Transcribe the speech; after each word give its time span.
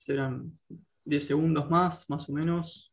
serán 0.00 0.58
10 1.04 1.26
segundos 1.26 1.68
más, 1.70 2.08
más 2.08 2.28
o 2.28 2.32
menos. 2.32 2.92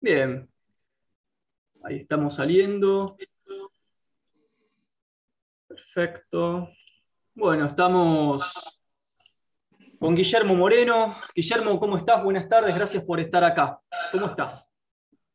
Bien, 0.00 0.48
ahí 1.84 1.96
estamos 2.00 2.34
saliendo. 2.34 3.16
Perfecto. 5.66 6.68
Bueno, 7.34 7.66
estamos 7.66 8.79
con 10.00 10.16
Guillermo 10.16 10.54
Moreno. 10.54 11.14
Guillermo, 11.34 11.78
¿cómo 11.78 11.98
estás? 11.98 12.24
Buenas 12.24 12.48
tardes, 12.48 12.74
gracias 12.74 13.04
por 13.04 13.20
estar 13.20 13.44
acá. 13.44 13.78
¿Cómo 14.10 14.28
estás? 14.28 14.66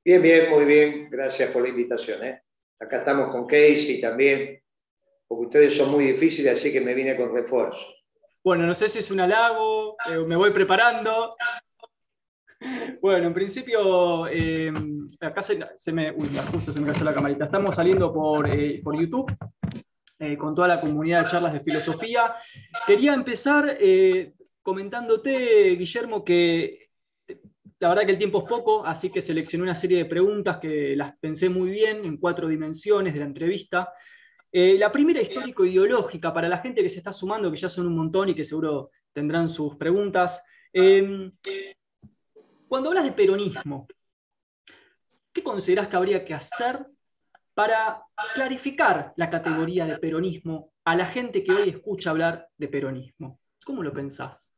Bien, 0.03 0.21
bien, 0.21 0.49
muy 0.49 0.65
bien. 0.65 1.07
Gracias 1.09 1.51
por 1.51 1.61
la 1.61 1.69
invitación. 1.69 2.23
¿eh? 2.23 2.41
Acá 2.79 2.97
estamos 2.97 3.31
con 3.31 3.45
Casey 3.45 4.01
también, 4.01 4.59
porque 5.27 5.45
ustedes 5.45 5.77
son 5.77 5.91
muy 5.91 6.05
difíciles, 6.05 6.57
así 6.57 6.73
que 6.73 6.81
me 6.81 6.95
vine 6.95 7.15
con 7.15 7.31
refuerzo. 7.31 7.93
Bueno, 8.43 8.65
no 8.65 8.73
sé 8.73 8.89
si 8.89 8.99
es 8.99 9.11
un 9.11 9.19
halago, 9.19 9.97
eh, 10.09 10.17
me 10.25 10.35
voy 10.35 10.51
preparando. 10.51 11.35
Bueno, 13.01 13.27
en 13.27 13.33
principio, 13.35 14.27
eh, 14.27 14.73
acá 15.19 15.43
se, 15.43 15.91
me. 15.91 16.11
Uy, 16.11 16.27
justo 16.51 16.71
se 16.71 16.81
me 16.81 16.91
cayó 16.91 17.05
la 17.05 17.13
camarita. 17.13 17.45
Estamos 17.45 17.75
saliendo 17.75 18.11
por, 18.11 18.49
eh, 18.49 18.81
por 18.83 18.99
YouTube. 18.99 19.31
con 20.39 20.55
toda 20.55 20.67
la 20.69 20.81
comunidad 20.81 21.23
de 21.23 21.27
charlas 21.27 21.53
de 21.53 21.59
filosofía. 21.59 22.35
Quería 22.87 23.13
empezar 23.13 23.77
comentándote, 24.65 25.75
Guillermo, 25.75 26.25
que 26.25 26.89
la 27.79 27.89
verdad 27.89 28.03
que 28.03 28.13
el 28.13 28.17
tiempo 28.17 28.39
es 28.39 28.49
poco, 28.49 28.83
así 28.83 29.11
que 29.11 29.21
seleccioné 29.21 29.61
una 29.61 29.75
serie 29.75 29.99
de 29.99 30.05
preguntas 30.05 30.57
que 30.57 30.95
las 30.95 31.15
pensé 31.19 31.49
muy 31.49 31.69
bien 31.69 32.03
en 32.03 32.17
cuatro 32.17 32.47
dimensiones 32.47 33.13
de 33.13 33.19
la 33.19 33.27
entrevista. 33.27 33.93
Eh, 34.51 34.75
la 34.79 34.91
primera 34.91 35.21
histórico-ideológica, 35.21 36.33
para 36.33 36.49
la 36.49 36.57
gente 36.57 36.81
que 36.81 36.89
se 36.89 36.97
está 36.97 37.13
sumando, 37.13 37.51
que 37.51 37.57
ya 37.57 37.69
son 37.69 37.85
un 37.85 37.95
montón 37.95 38.29
y 38.29 38.33
que 38.33 38.43
seguro 38.43 38.89
tendrán 39.13 39.47
sus 39.47 39.75
preguntas. 39.75 40.43
Em, 40.73 41.31
cuando 42.67 42.89
hablas 42.89 43.03
de 43.03 43.11
peronismo, 43.11 43.87
¿qué 45.31 45.43
consideras 45.43 45.89
que 45.89 45.95
habría 45.95 46.25
que 46.25 46.33
hacer 46.33 46.87
para 47.53 48.01
clarificar 48.33 49.13
la 49.15 49.29
categoría 49.29 49.85
de 49.85 49.99
peronismo 49.99 50.73
a 50.83 50.95
la 50.95 51.05
gente 51.05 51.43
que 51.43 51.51
hoy 51.51 51.69
escucha 51.69 52.09
hablar 52.09 52.47
de 52.57 52.67
peronismo? 52.67 53.39
¿Cómo 53.63 53.83
lo 53.83 53.93
pensás? 53.93 54.54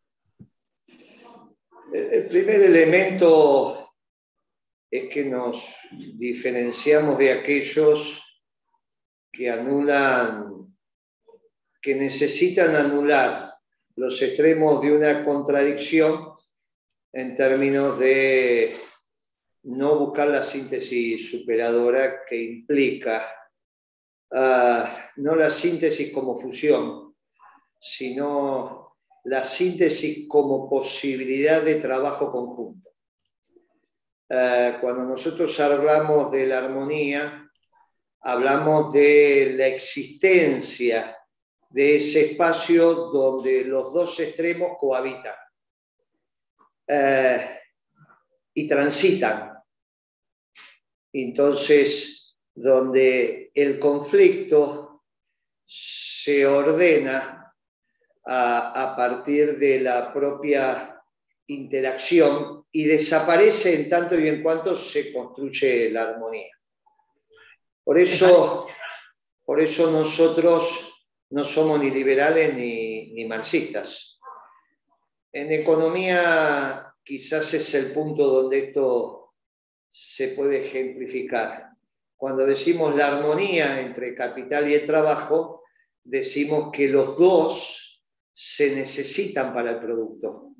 El 1.93 2.27
primer 2.27 2.61
elemento 2.61 3.93
es 4.91 5.09
que 5.09 5.25
nos 5.25 5.75
diferenciamos 5.91 7.17
de 7.17 7.31
aquellos 7.31 8.23
que 9.31 9.49
anulan, 9.49 10.75
que 11.81 11.95
necesitan 11.95 12.75
anular 12.75 13.53
los 13.95 14.21
extremos 14.21 14.81
de 14.81 14.91
una 14.91 15.23
contradicción 15.23 16.33
en 17.13 17.35
términos 17.35 17.97
de 17.99 18.75
no 19.63 19.97
buscar 19.99 20.27
la 20.27 20.43
síntesis 20.43 21.29
superadora 21.29 22.25
que 22.25 22.41
implica 22.41 23.27
ah, 24.31 25.11
no 25.17 25.35
la 25.35 25.49
síntesis 25.49 26.11
como 26.13 26.35
fusión, 26.35 27.15
sino 27.79 28.86
la 29.27 29.43
síntesis 29.43 30.27
como 30.27 30.69
posibilidad 30.69 31.61
de 31.61 31.75
trabajo 31.75 32.31
conjunto. 32.31 32.91
Eh, 34.29 34.77
cuando 34.79 35.03
nosotros 35.03 35.59
hablamos 35.59 36.31
de 36.31 36.47
la 36.47 36.59
armonía, 36.59 37.49
hablamos 38.21 38.93
de 38.93 39.53
la 39.57 39.67
existencia 39.67 41.17
de 41.69 41.97
ese 41.97 42.31
espacio 42.31 42.93
donde 42.93 43.65
los 43.65 43.93
dos 43.93 44.17
extremos 44.21 44.77
cohabitan 44.79 45.35
eh, 46.87 47.59
y 48.53 48.65
transitan. 48.65 49.53
Entonces, 51.11 52.33
donde 52.55 53.51
el 53.53 53.77
conflicto 53.77 55.03
se 55.65 56.45
ordena 56.45 57.36
a, 58.29 58.93
partir 58.95 59.57
de 59.57 59.79
la 59.79 60.11
propia 60.13 61.01
interacción 61.47 62.65
y 62.71 62.83
desaparece 62.83 63.75
en 63.75 63.89
tanto 63.89 64.19
y 64.19 64.27
en 64.27 64.43
cuanto 64.43 64.75
se 64.75 65.13
construye 65.13 65.89
la 65.89 66.03
armonía. 66.03 66.51
Por 67.83 67.97
eso, 67.97 68.67
por 69.45 69.61
eso 69.61 69.89
nosotros 69.91 70.93
no 71.29 71.45
somos 71.45 71.79
ni 71.79 71.89
liberales 71.89 72.53
ni, 72.53 73.13
ni 73.13 73.25
marxistas. 73.25 74.19
En 75.31 75.51
economía 75.51 76.93
quizás 77.03 77.53
es 77.53 77.73
el 77.75 77.93
punto 77.93 78.27
donde 78.27 78.59
esto 78.59 79.33
se 79.89 80.29
puede 80.29 80.65
ejemplificar. 80.65 81.69
Cuando 82.17 82.45
decimos 82.45 82.93
la 82.93 83.07
armonía 83.07 83.79
entre 83.79 84.13
capital 84.15 84.69
y 84.69 84.73
el 84.73 84.85
trabajo, 84.85 85.63
decimos 86.03 86.71
que 86.73 86.89
los 86.89 87.17
dos 87.17 87.86
se 88.39 88.75
necesitan 88.75 89.51
para 89.51 89.71
el 89.71 89.79
producto 89.79 90.53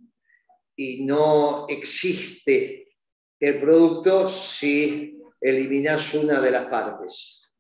y 0.76 1.06
no 1.06 1.68
existe 1.70 2.96
el 3.40 3.62
producto 3.62 4.28
si 4.28 5.22
eliminas 5.40 6.16
una 6.16 6.42
de 6.42 6.50
las 6.50 6.66
partes. 6.66 7.54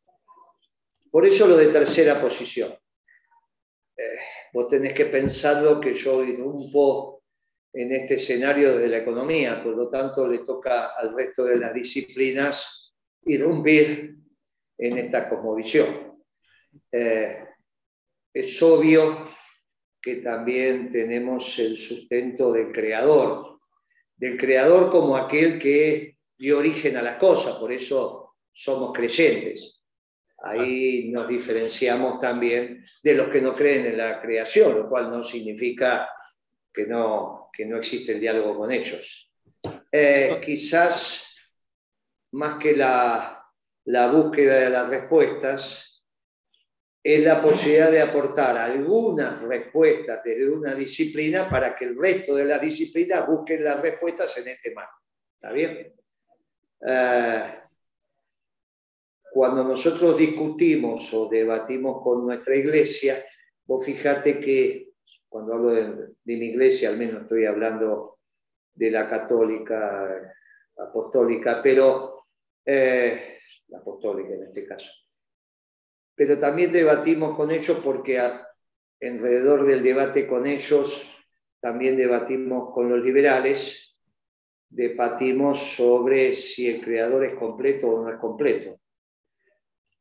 Por 1.11 1.23
eso 1.23 1.47
lo 1.47 1.55
de 1.55 1.67
tercera 1.67 2.19
posición. 2.19 2.73
Eh, 3.95 4.17
vos 4.53 4.67
tenés 4.67 4.93
que 4.93 5.05
pensarlo 5.05 5.79
que 5.79 5.93
yo 5.93 6.23
irrumpo 6.23 7.21
en 7.71 7.93
este 7.93 8.15
escenario 8.15 8.75
de 8.75 8.87
la 8.87 8.97
economía, 8.97 9.63
por 9.63 9.75
lo 9.77 9.87
tanto 9.87 10.27
le 10.27 10.39
toca 10.39 10.95
al 10.95 11.15
resto 11.15 11.43
de 11.43 11.57
las 11.57 11.75
disciplinas 11.75 12.91
irrumpir 13.23 14.17
en 14.79 14.97
esta 14.97 15.29
cosmovisión. 15.29 16.25
Eh, 16.91 17.45
es 18.33 18.61
obvio 18.63 19.37
que 20.07 20.15
también 20.21 20.89
tenemos 20.89 21.59
el 21.59 21.75
sustento 21.75 22.53
del 22.53 22.71
creador, 22.71 23.59
del 24.15 24.37
creador 24.37 24.89
como 24.89 25.17
aquel 25.17 25.59
que 25.59 26.15
dio 26.37 26.59
origen 26.59 26.95
a 26.95 27.01
las 27.01 27.17
cosas, 27.17 27.57
por 27.57 27.73
eso 27.73 28.35
somos 28.53 28.93
creyentes. 28.93 29.83
Ahí 30.37 31.09
nos 31.11 31.27
diferenciamos 31.27 32.21
también 32.21 32.85
de 33.03 33.13
los 33.15 33.27
que 33.27 33.41
no 33.41 33.53
creen 33.53 33.87
en 33.87 33.97
la 33.97 34.21
creación, 34.21 34.77
lo 34.77 34.87
cual 34.87 35.09
no 35.09 35.25
significa 35.25 36.09
que 36.73 36.85
no, 36.85 37.49
que 37.51 37.65
no 37.65 37.75
existe 37.75 38.13
el 38.13 38.21
diálogo 38.21 38.59
con 38.59 38.71
ellos. 38.71 39.29
Eh, 39.91 40.39
quizás 40.41 41.35
más 42.31 42.57
que 42.59 42.77
la, 42.77 43.43
la 43.83 44.07
búsqueda 44.09 44.55
de 44.59 44.69
las 44.69 44.87
respuestas, 44.87 45.96
es 47.09 47.23
la 47.23 47.41
posibilidad 47.41 47.89
de 47.89 48.01
aportar 48.01 48.57
algunas 48.57 49.41
respuestas 49.41 50.21
desde 50.25 50.49
una 50.49 50.75
disciplina 50.75 51.49
para 51.49 51.73
que 51.73 51.85
el 51.85 51.97
resto 51.97 52.35
de 52.35 52.43
las 52.43 52.59
disciplinas 52.59 53.25
busquen 53.25 53.63
las 53.63 53.81
respuestas 53.81 54.37
en 54.39 54.49
este 54.49 54.73
marco. 54.73 54.99
¿Está 55.33 55.53
bien? 55.53 55.93
Eh, 56.85 57.43
cuando 59.31 59.63
nosotros 59.63 60.17
discutimos 60.17 61.13
o 61.13 61.29
debatimos 61.29 62.03
con 62.03 62.25
nuestra 62.25 62.57
iglesia, 62.57 63.23
vos 63.63 63.85
fíjate 63.85 64.41
que 64.41 64.89
cuando 65.29 65.53
hablo 65.53 65.69
de, 65.69 66.13
mi 66.25 66.47
iglesia, 66.47 66.89
al 66.89 66.97
menos 66.97 67.21
estoy 67.21 67.45
hablando 67.45 68.19
de 68.73 68.91
la 68.91 69.09
católica, 69.09 70.35
apostólica, 70.77 71.61
pero 71.63 72.25
eh, 72.65 73.39
la 73.69 73.77
apostólica 73.77 74.33
en 74.33 74.43
este 74.43 74.65
caso 74.65 75.06
pero 76.17 76.39
también 76.39 76.71
debatimos 76.71 77.37
con 77.37 77.51
ellos 77.51 77.79
porque 77.83 78.19
alrededor 78.19 79.67
del 79.67 79.83
debate 79.83 80.25
con 80.25 80.47
ellos 80.47 81.07
también 81.59 81.95
debatimos 81.95 82.73
con 82.73 82.89
los 82.89 83.05
liberales, 83.05 83.95
debatimos 84.67 85.59
sobre 85.75 86.33
si 86.33 86.67
el 86.69 86.81
creador 86.81 87.23
es 87.23 87.35
completo 87.35 87.87
o 87.87 88.03
no 88.03 88.09
es 88.09 88.17
completo. 88.17 88.79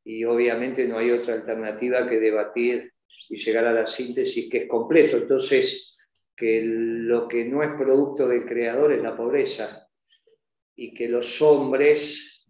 Y 0.05 0.25
obviamente 0.25 0.89
no 0.89 0.97
hay 0.97 1.11
otra 1.11 1.35
alternativa 1.35 2.09
que 2.09 2.19
debatir 2.19 2.95
y 3.29 3.37
llegar 3.37 3.67
a 3.67 3.75
la 3.75 3.87
síntesis 3.87 4.49
que 4.49 4.59
es 4.59 4.69
completo. 4.69 5.19
Entonces, 5.19 5.99
que 6.35 6.63
lo 6.65 7.29
que 7.29 7.45
no 7.45 7.63
es 7.63 7.73
producto 7.73 8.27
del 8.27 8.47
creador 8.47 8.93
es 8.93 9.03
la 9.03 9.15
pobreza 9.15 9.87
y 10.75 10.95
que 10.95 11.09
los 11.09 11.43
hombres 11.43 12.47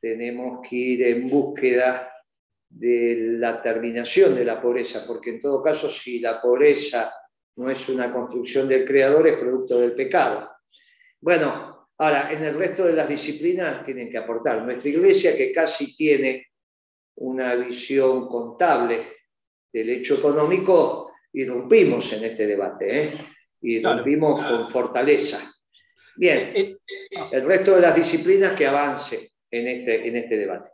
tenemos 0.00 0.60
que 0.68 0.76
ir 0.76 1.02
en 1.04 1.28
búsqueda 1.28 2.12
de 2.68 3.36
la 3.38 3.62
terminación 3.62 4.34
de 4.34 4.44
la 4.44 4.60
pobreza, 4.60 5.04
porque 5.06 5.30
en 5.30 5.40
todo 5.40 5.62
caso, 5.62 5.88
si 5.88 6.20
la 6.20 6.40
pobreza 6.40 7.12
no 7.56 7.70
es 7.70 7.88
una 7.88 8.12
construcción 8.12 8.68
del 8.68 8.86
creador, 8.86 9.26
es 9.26 9.36
producto 9.36 9.78
del 9.78 9.92
pecado. 9.92 10.50
Bueno, 11.20 11.78
Ahora, 12.00 12.30
en 12.30 12.44
el 12.44 12.54
resto 12.54 12.84
de 12.84 12.92
las 12.92 13.08
disciplinas 13.08 13.84
tienen 13.84 14.08
que 14.08 14.18
aportar. 14.18 14.62
Nuestra 14.62 14.88
iglesia, 14.88 15.36
que 15.36 15.52
casi 15.52 15.96
tiene 15.96 16.46
una 17.16 17.56
visión 17.56 18.28
contable 18.28 19.16
del 19.72 19.90
hecho 19.90 20.14
económico, 20.14 21.12
irrumpimos 21.32 22.12
en 22.12 22.24
este 22.24 22.46
debate, 22.46 23.02
¿eh? 23.02 23.10
irrumpimos 23.62 24.42
con 24.44 24.66
fortaleza. 24.68 25.52
Bien, 26.16 26.52
eh, 26.54 26.76
eh, 26.88 27.20
el 27.32 27.44
resto 27.44 27.74
de 27.74 27.80
las 27.80 27.96
disciplinas 27.96 28.56
que 28.56 28.66
avance 28.66 29.32
en 29.50 29.66
este, 29.66 30.06
en 30.06 30.16
este 30.16 30.36
debate. 30.36 30.70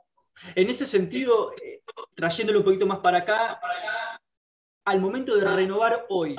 En 0.54 0.68
ese 0.68 0.86
sentido, 0.86 1.52
eh, 1.62 1.82
trayéndolo 2.14 2.60
un 2.60 2.64
poquito 2.64 2.86
más 2.86 2.98
para 2.98 3.18
acá, 3.18 3.60
al 4.84 5.00
momento 5.00 5.36
de 5.36 5.44
renovar 5.44 6.06
hoy 6.08 6.36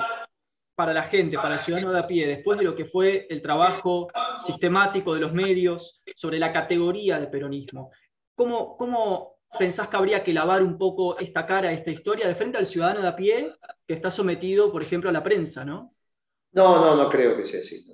para 0.74 0.92
la 0.92 1.04
gente, 1.04 1.36
para 1.36 1.54
el 1.54 1.60
ciudadano 1.60 1.92
de 1.92 2.00
a 2.00 2.06
pie, 2.06 2.26
después 2.26 2.58
de 2.58 2.64
lo 2.64 2.76
que 2.76 2.84
fue 2.84 3.26
el 3.30 3.40
trabajo 3.40 4.08
sistemático 4.38 5.14
de 5.14 5.20
los 5.20 5.32
medios 5.32 6.02
sobre 6.14 6.38
la 6.38 6.52
categoría 6.52 7.18
de 7.18 7.26
peronismo, 7.28 7.90
¿cómo, 8.34 8.76
cómo 8.76 9.36
pensás 9.58 9.88
que 9.88 9.96
habría 9.96 10.22
que 10.22 10.32
lavar 10.32 10.62
un 10.62 10.76
poco 10.76 11.18
esta 11.18 11.46
cara, 11.46 11.72
esta 11.72 11.90
historia, 11.90 12.28
de 12.28 12.34
frente 12.34 12.58
al 12.58 12.66
ciudadano 12.66 13.00
de 13.00 13.08
a 13.08 13.16
pie 13.16 13.52
que 13.86 13.94
está 13.94 14.10
sometido, 14.10 14.70
por 14.70 14.82
ejemplo, 14.82 15.08
a 15.10 15.12
la 15.12 15.22
prensa, 15.22 15.64
¿no? 15.64 15.94
No, 16.52 16.80
no, 16.80 16.96
no 16.96 17.08
creo 17.10 17.36
que 17.36 17.46
sea 17.46 17.60
así. 17.60 17.84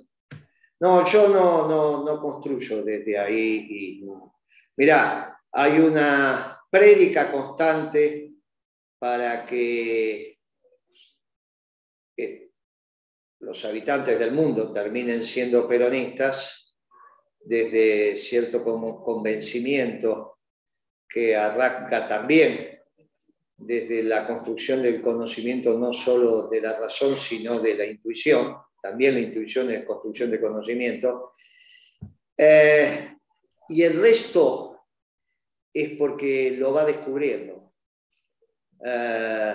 No, 0.79 1.05
yo 1.05 1.29
no, 1.29 1.67
no, 1.67 2.03
no 2.03 2.19
construyo 2.19 2.83
desde 2.83 3.17
ahí. 3.17 3.67
Y, 3.69 4.05
mirá, 4.75 5.37
hay 5.53 5.79
una 5.79 6.59
prédica 6.69 7.31
constante 7.31 8.31
para 8.97 9.45
que 9.45 10.39
los 13.39 13.65
habitantes 13.65 14.17
del 14.17 14.31
mundo 14.31 14.71
terminen 14.71 15.23
siendo 15.23 15.67
peronistas 15.67 16.73
desde 17.39 18.15
cierto 18.15 18.63
convencimiento 18.63 20.39
que 21.07 21.35
arranca 21.35 22.07
también 22.07 22.79
desde 23.55 24.01
la 24.01 24.25
construcción 24.25 24.81
del 24.81 25.01
conocimiento 25.01 25.77
no 25.77 25.93
solo 25.93 26.47
de 26.47 26.61
la 26.61 26.79
razón, 26.79 27.15
sino 27.17 27.59
de 27.59 27.75
la 27.75 27.85
intuición. 27.85 28.55
También 28.81 29.13
la 29.13 29.19
intuición 29.19 29.69
es 29.71 29.85
construcción 29.85 30.31
de 30.31 30.41
conocimiento. 30.41 31.33
Eh, 32.35 33.17
y 33.69 33.83
el 33.83 34.01
resto 34.01 34.72
es 35.73 35.97
porque 35.97 36.51
lo 36.57 36.71
va 36.73 36.85
descubriendo. 36.85 37.73
Eh, 38.85 39.53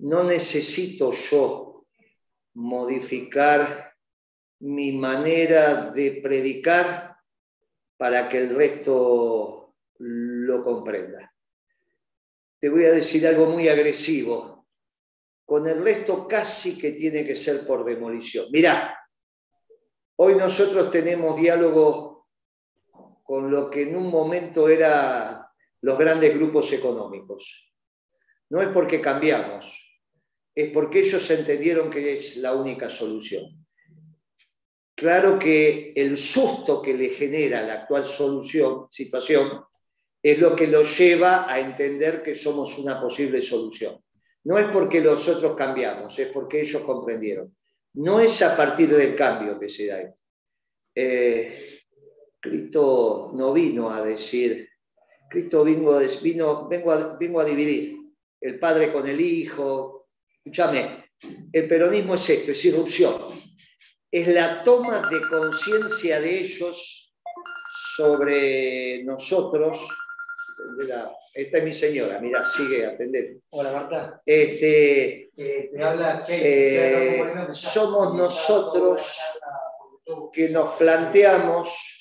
no 0.00 0.24
necesito 0.24 1.12
yo 1.12 1.86
modificar 2.54 3.94
mi 4.60 4.92
manera 4.92 5.90
de 5.90 6.20
predicar 6.22 7.16
para 7.96 8.28
que 8.28 8.38
el 8.38 8.54
resto 8.54 9.74
lo 9.98 10.64
comprenda. 10.64 11.32
Te 12.60 12.68
voy 12.68 12.84
a 12.84 12.92
decir 12.92 13.26
algo 13.26 13.46
muy 13.46 13.68
agresivo. 13.68 14.66
Con 15.44 15.66
el 15.66 15.82
resto 15.82 16.28
casi 16.28 16.78
que 16.78 16.92
tiene 16.92 17.24
que 17.24 17.34
ser 17.34 17.66
por 17.66 17.84
demolición. 17.84 18.46
Mirá, 18.50 18.98
hoy 20.16 20.34
nosotros 20.34 20.90
tenemos 20.90 21.36
diálogo 21.36 22.07
con 23.28 23.50
lo 23.50 23.68
que 23.68 23.82
en 23.82 23.94
un 23.94 24.10
momento 24.10 24.70
eran 24.70 25.42
los 25.82 25.98
grandes 25.98 26.34
grupos 26.34 26.72
económicos. 26.72 27.70
No 28.48 28.62
es 28.62 28.68
porque 28.68 29.02
cambiamos, 29.02 30.00
es 30.54 30.70
porque 30.70 31.00
ellos 31.00 31.30
entendieron 31.30 31.90
que 31.90 32.14
es 32.14 32.38
la 32.38 32.54
única 32.54 32.88
solución. 32.88 33.66
Claro 34.94 35.38
que 35.38 35.92
el 35.94 36.16
susto 36.16 36.80
que 36.80 36.94
le 36.94 37.10
genera 37.10 37.60
la 37.60 37.74
actual 37.82 38.02
solución, 38.04 38.86
situación 38.90 39.62
es 40.22 40.38
lo 40.38 40.56
que 40.56 40.66
los 40.66 40.98
lleva 40.98 41.52
a 41.52 41.60
entender 41.60 42.22
que 42.22 42.34
somos 42.34 42.78
una 42.78 42.98
posible 42.98 43.42
solución. 43.42 44.02
No 44.44 44.56
es 44.56 44.68
porque 44.68 45.02
nosotros 45.02 45.54
cambiamos, 45.54 46.18
es 46.18 46.28
porque 46.28 46.62
ellos 46.62 46.80
comprendieron. 46.80 47.54
No 47.92 48.20
es 48.20 48.40
a 48.40 48.56
partir 48.56 48.88
del 48.88 49.14
cambio 49.14 49.58
que 49.58 49.68
se 49.68 49.86
da 49.86 50.00
esto. 50.00 50.22
Eh, 50.94 51.77
Cristo 52.40 53.30
no 53.34 53.52
vino 53.52 53.90
a 53.90 54.02
decir, 54.02 54.68
Cristo 55.28 55.64
vino, 55.64 55.92
a, 55.92 56.02
vino, 56.22 56.68
vengo, 56.68 56.92
a, 56.92 57.42
a 57.42 57.44
dividir 57.44 57.98
el 58.40 58.58
Padre 58.58 58.92
con 58.92 59.06
el 59.06 59.20
Hijo. 59.20 60.08
Escúchame, 60.38 61.10
el 61.52 61.68
peronismo 61.68 62.14
es 62.14 62.30
esto, 62.30 62.52
es 62.52 62.64
irrupción. 62.64 63.14
Es 64.10 64.28
la 64.28 64.64
toma 64.64 65.08
de 65.10 65.20
conciencia 65.28 66.20
de 66.20 66.40
ellos 66.40 67.14
sobre 67.96 69.04
nosotros. 69.04 69.86
Esta 71.34 71.58
es 71.58 71.64
mi 71.64 71.72
señora, 71.72 72.18
mira, 72.20 72.44
sigue 72.46 72.86
atender. 72.86 73.36
Hola 73.50 73.72
Marta. 73.72 74.22
Este, 74.24 75.30
eh, 75.36 75.70
te 75.72 75.82
habla 75.82 76.24
eh, 76.28 77.48
somos 77.52 78.14
nosotros 78.14 79.18
que 80.32 80.48
nos 80.48 80.74
planteamos 80.74 81.97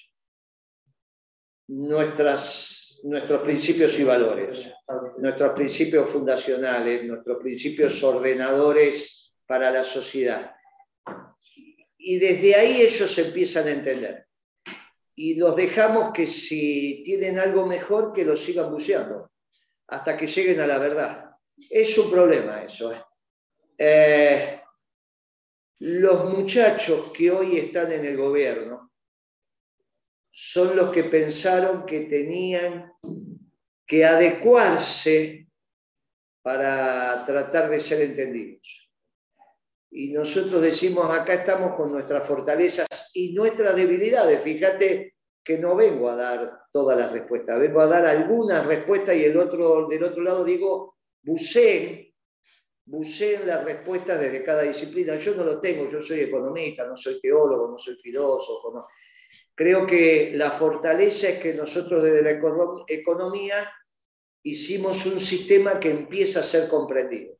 nuestras, 1.68 3.00
nuestros 3.04 3.42
principios 3.42 3.98
y 4.00 4.04
valores, 4.04 4.74
nuestros 5.18 5.54
principios 5.54 6.10
fundacionales, 6.10 7.04
nuestros 7.04 7.38
principios 7.42 8.02
ordenadores 8.04 9.34
para 9.46 9.72
la 9.72 9.84
sociedad. 9.84 10.56
Y 11.98 12.20
desde 12.20 12.56
ahí 12.56 12.82
ellos 12.82 13.18
empiezan 13.18 13.68
a 13.68 13.72
entender. 13.72 14.28
Y 15.16 15.36
los 15.36 15.56
dejamos 15.56 16.14
que 16.14 16.28
si 16.28 17.04
tienen 17.04 17.40
algo 17.40 17.66
mejor, 17.66 18.14
que 18.14 18.24
lo 18.24 18.38
sigan 18.38 18.72
buceando, 18.72 19.32
hasta 19.88 20.16
que 20.16 20.28
lleguen 20.28 20.60
a 20.60 20.68
la 20.68 20.78
verdad. 20.78 21.32
Es 21.70 21.98
un 21.98 22.12
problema 22.12 22.64
eso. 22.64 22.94
¿eh? 22.94 23.02
Eh, 23.78 24.62
los 25.80 26.26
muchachos 26.26 27.12
que 27.12 27.32
hoy 27.32 27.58
están 27.58 27.92
en 27.92 28.06
el 28.06 28.18
gobierno, 28.18 28.77
son 30.40 30.76
los 30.76 30.92
que 30.92 31.06
pensaron 31.06 31.84
que 31.84 32.02
tenían 32.02 32.94
que 33.88 34.06
adecuarse 34.06 35.48
para 36.44 37.26
tratar 37.26 37.72
de 37.72 37.82
ser 37.82 38.02
entendidos. 38.02 38.88
Y 39.90 40.12
nosotros 40.12 40.62
decimos, 40.62 41.10
acá 41.10 41.34
estamos 41.34 41.76
con 41.76 41.92
nuestras 41.92 42.28
fortalezas 42.28 42.88
y 43.16 43.34
nuestras 43.34 43.76
debilidades. 43.76 44.40
Fíjate 44.40 45.16
que 45.44 45.58
no 45.58 45.76
vengo 45.76 46.08
a 46.08 46.16
dar 46.16 46.66
todas 46.72 46.96
las 46.96 47.12
respuestas, 47.12 47.60
vengo 47.60 47.82
a 47.82 47.88
dar 47.88 48.06
algunas 48.06 48.64
respuestas 48.68 49.16
y 49.16 49.24
el 49.24 49.36
otro, 49.38 49.88
del 49.88 50.04
otro 50.04 50.22
lado 50.22 50.44
digo, 50.44 50.98
buceen, 51.24 52.14
buceen 52.86 53.48
las 53.48 53.66
respuestas 53.66 54.20
desde 54.20 54.44
cada 54.44 54.62
disciplina. 54.62 55.16
Yo 55.16 55.34
no 55.34 55.44
lo 55.44 55.60
tengo, 55.60 55.90
yo 55.90 56.00
soy 56.00 56.20
economista, 56.20 56.86
no 56.86 56.96
soy 56.96 57.20
teólogo, 57.20 57.70
no 57.72 57.80
soy 57.80 57.96
filósofo. 57.96 58.86
Creo 59.56 59.88
que 59.88 60.32
la 60.36 60.52
fortaleza 60.52 61.30
es 61.30 61.40
que 61.40 61.54
nosotros 61.54 62.04
desde 62.04 62.22
la 62.22 62.40
economía 62.88 63.72
hicimos 64.44 65.06
un 65.06 65.20
sistema 65.20 65.80
que 65.80 65.90
empieza 65.90 66.40
a 66.40 66.44
ser 66.44 66.68
comprendido, 66.70 67.38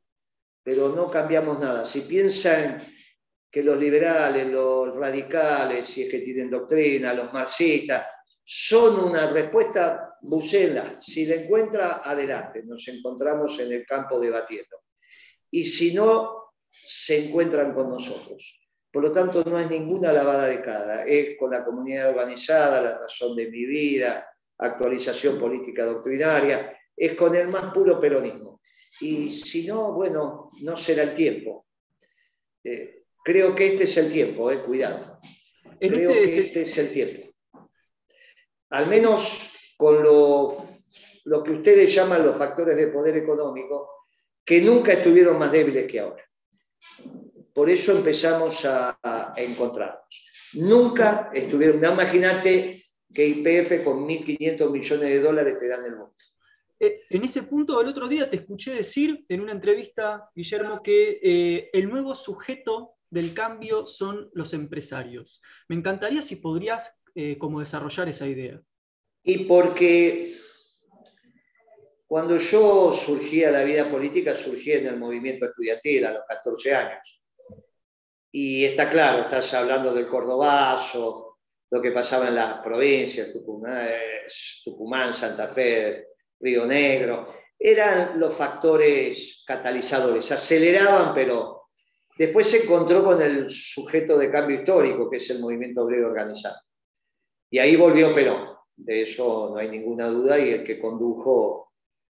pero 0.62 0.90
no 0.90 1.08
cambiamos 1.08 1.58
nada. 1.58 1.84
Si 1.84 2.02
piensan 2.02 2.82
que 3.50 3.62
los 3.62 3.78
liberales, 3.78 4.46
los 4.48 4.94
radicales, 4.94 5.86
si 5.86 6.02
es 6.02 6.10
que 6.10 6.18
tienen 6.18 6.50
doctrina, 6.50 7.14
los 7.14 7.32
marxistas, 7.32 8.06
son 8.44 9.04
una 9.04 9.30
respuesta, 9.30 10.16
bucela. 10.22 10.98
Si 11.00 11.26
la 11.26 11.36
encuentra, 11.36 12.02
adelante, 12.04 12.62
nos 12.64 12.86
encontramos 12.88 13.58
en 13.60 13.72
el 13.72 13.86
campo 13.86 14.18
debatiendo. 14.18 14.84
Y 15.50 15.66
si 15.66 15.94
no, 15.94 16.54
se 16.68 17.26
encuentran 17.26 17.72
con 17.72 17.90
nosotros. 17.90 18.67
Por 18.98 19.10
lo 19.10 19.12
tanto, 19.12 19.44
no 19.48 19.60
es 19.60 19.70
ninguna 19.70 20.12
lavada 20.12 20.48
de 20.48 20.60
cara, 20.60 21.04
es 21.04 21.38
con 21.38 21.52
la 21.52 21.64
comunidad 21.64 22.10
organizada, 22.10 22.82
la 22.82 22.98
razón 22.98 23.36
de 23.36 23.48
mi 23.48 23.64
vida, 23.64 24.28
actualización 24.58 25.38
política 25.38 25.86
doctrinaria, 25.86 26.76
es 26.96 27.14
con 27.14 27.32
el 27.36 27.46
más 27.46 27.72
puro 27.72 28.00
peronismo. 28.00 28.60
Y 29.00 29.30
si 29.30 29.68
no, 29.68 29.92
bueno, 29.92 30.50
no 30.62 30.76
será 30.76 31.04
el 31.04 31.14
tiempo. 31.14 31.64
Eh, 32.64 33.04
creo 33.22 33.54
que 33.54 33.66
este 33.66 33.84
es 33.84 33.96
el 33.98 34.10
tiempo, 34.10 34.50
eh, 34.50 34.64
cuidado. 34.64 35.20
Creo 35.78 36.14
que 36.14 36.24
este 36.24 36.62
es 36.62 36.78
el 36.78 36.90
tiempo. 36.90 37.28
Al 38.70 38.88
menos 38.88 39.54
con 39.76 40.02
lo, 40.02 40.56
lo 41.26 41.44
que 41.44 41.52
ustedes 41.52 41.94
llaman 41.94 42.26
los 42.26 42.36
factores 42.36 42.76
de 42.76 42.88
poder 42.88 43.16
económico, 43.16 44.06
que 44.44 44.60
nunca 44.60 44.92
estuvieron 44.92 45.38
más 45.38 45.52
débiles 45.52 45.86
que 45.86 46.00
ahora. 46.00 46.24
Por 47.58 47.68
eso 47.68 47.90
empezamos 47.90 48.64
a, 48.64 49.34
encontrarnos. 49.36 50.30
Nunca 50.54 51.28
estuvieron, 51.34 51.78
imagínate 51.78 52.84
que 53.12 53.26
IPF 53.26 53.82
con 53.82 54.06
1.500 54.06 54.70
millones 54.70 55.08
de 55.08 55.20
dólares 55.20 55.58
te 55.58 55.66
dan 55.66 55.84
el 55.84 55.96
voto. 55.96 56.14
Eh, 56.78 57.00
en 57.10 57.24
ese 57.24 57.42
punto, 57.42 57.80
el 57.80 57.88
otro 57.88 58.06
día 58.06 58.30
te 58.30 58.36
escuché 58.36 58.74
decir 58.74 59.24
en 59.28 59.40
una 59.40 59.50
entrevista, 59.50 60.30
Guillermo, 60.36 60.80
que 60.84 61.18
eh, 61.20 61.70
el 61.72 61.90
nuevo 61.90 62.14
sujeto 62.14 62.92
del 63.10 63.34
cambio 63.34 63.88
son 63.88 64.30
los 64.34 64.54
empresarios. 64.54 65.42
Me 65.68 65.74
encantaría 65.74 66.22
si 66.22 66.36
podrías 66.36 66.96
eh, 67.16 67.38
como 67.38 67.58
desarrollar 67.58 68.08
esa 68.08 68.28
idea? 68.28 68.62
Y 69.24 69.46
porque 69.46 70.32
cuando 72.06 72.36
yo 72.36 72.92
surgía 72.92 73.48
a 73.48 73.52
la 73.52 73.64
vida 73.64 73.90
política, 73.90 74.36
surgía 74.36 74.78
en 74.78 74.86
el 74.86 74.96
movimiento 74.96 75.46
estudiantil 75.46 76.06
a 76.06 76.12
los 76.12 76.22
14 76.28 76.72
años. 76.72 77.18
Y 78.30 78.64
está 78.64 78.90
claro, 78.90 79.22
estás 79.22 79.52
hablando 79.54 79.92
del 79.92 80.06
Cordobazo, 80.06 81.38
lo 81.70 81.82
que 81.82 81.92
pasaba 81.92 82.28
en 82.28 82.34
las 82.34 82.58
provincias, 82.60 83.32
Tucumán, 83.32 83.88
Tucumán, 84.64 85.14
Santa 85.14 85.48
Fe, 85.48 86.08
Río 86.40 86.66
Negro, 86.66 87.34
eran 87.58 88.18
los 88.18 88.34
factores 88.34 89.42
catalizadores, 89.46 90.30
aceleraban, 90.30 91.12
pero 91.14 91.62
después 92.16 92.48
se 92.48 92.64
encontró 92.64 93.04
con 93.04 93.20
el 93.20 93.50
sujeto 93.50 94.16
de 94.16 94.30
cambio 94.30 94.58
histórico, 94.58 95.10
que 95.10 95.16
es 95.16 95.30
el 95.30 95.40
movimiento 95.40 95.82
obrero 95.82 96.08
organizado. 96.08 96.56
Y 97.50 97.58
ahí 97.58 97.76
volvió 97.76 98.14
Perón, 98.14 98.48
de 98.76 99.02
eso 99.02 99.50
no 99.50 99.56
hay 99.56 99.68
ninguna 99.68 100.08
duda, 100.08 100.38
y 100.38 100.50
el 100.50 100.64
que 100.64 100.78
condujo 100.78 101.67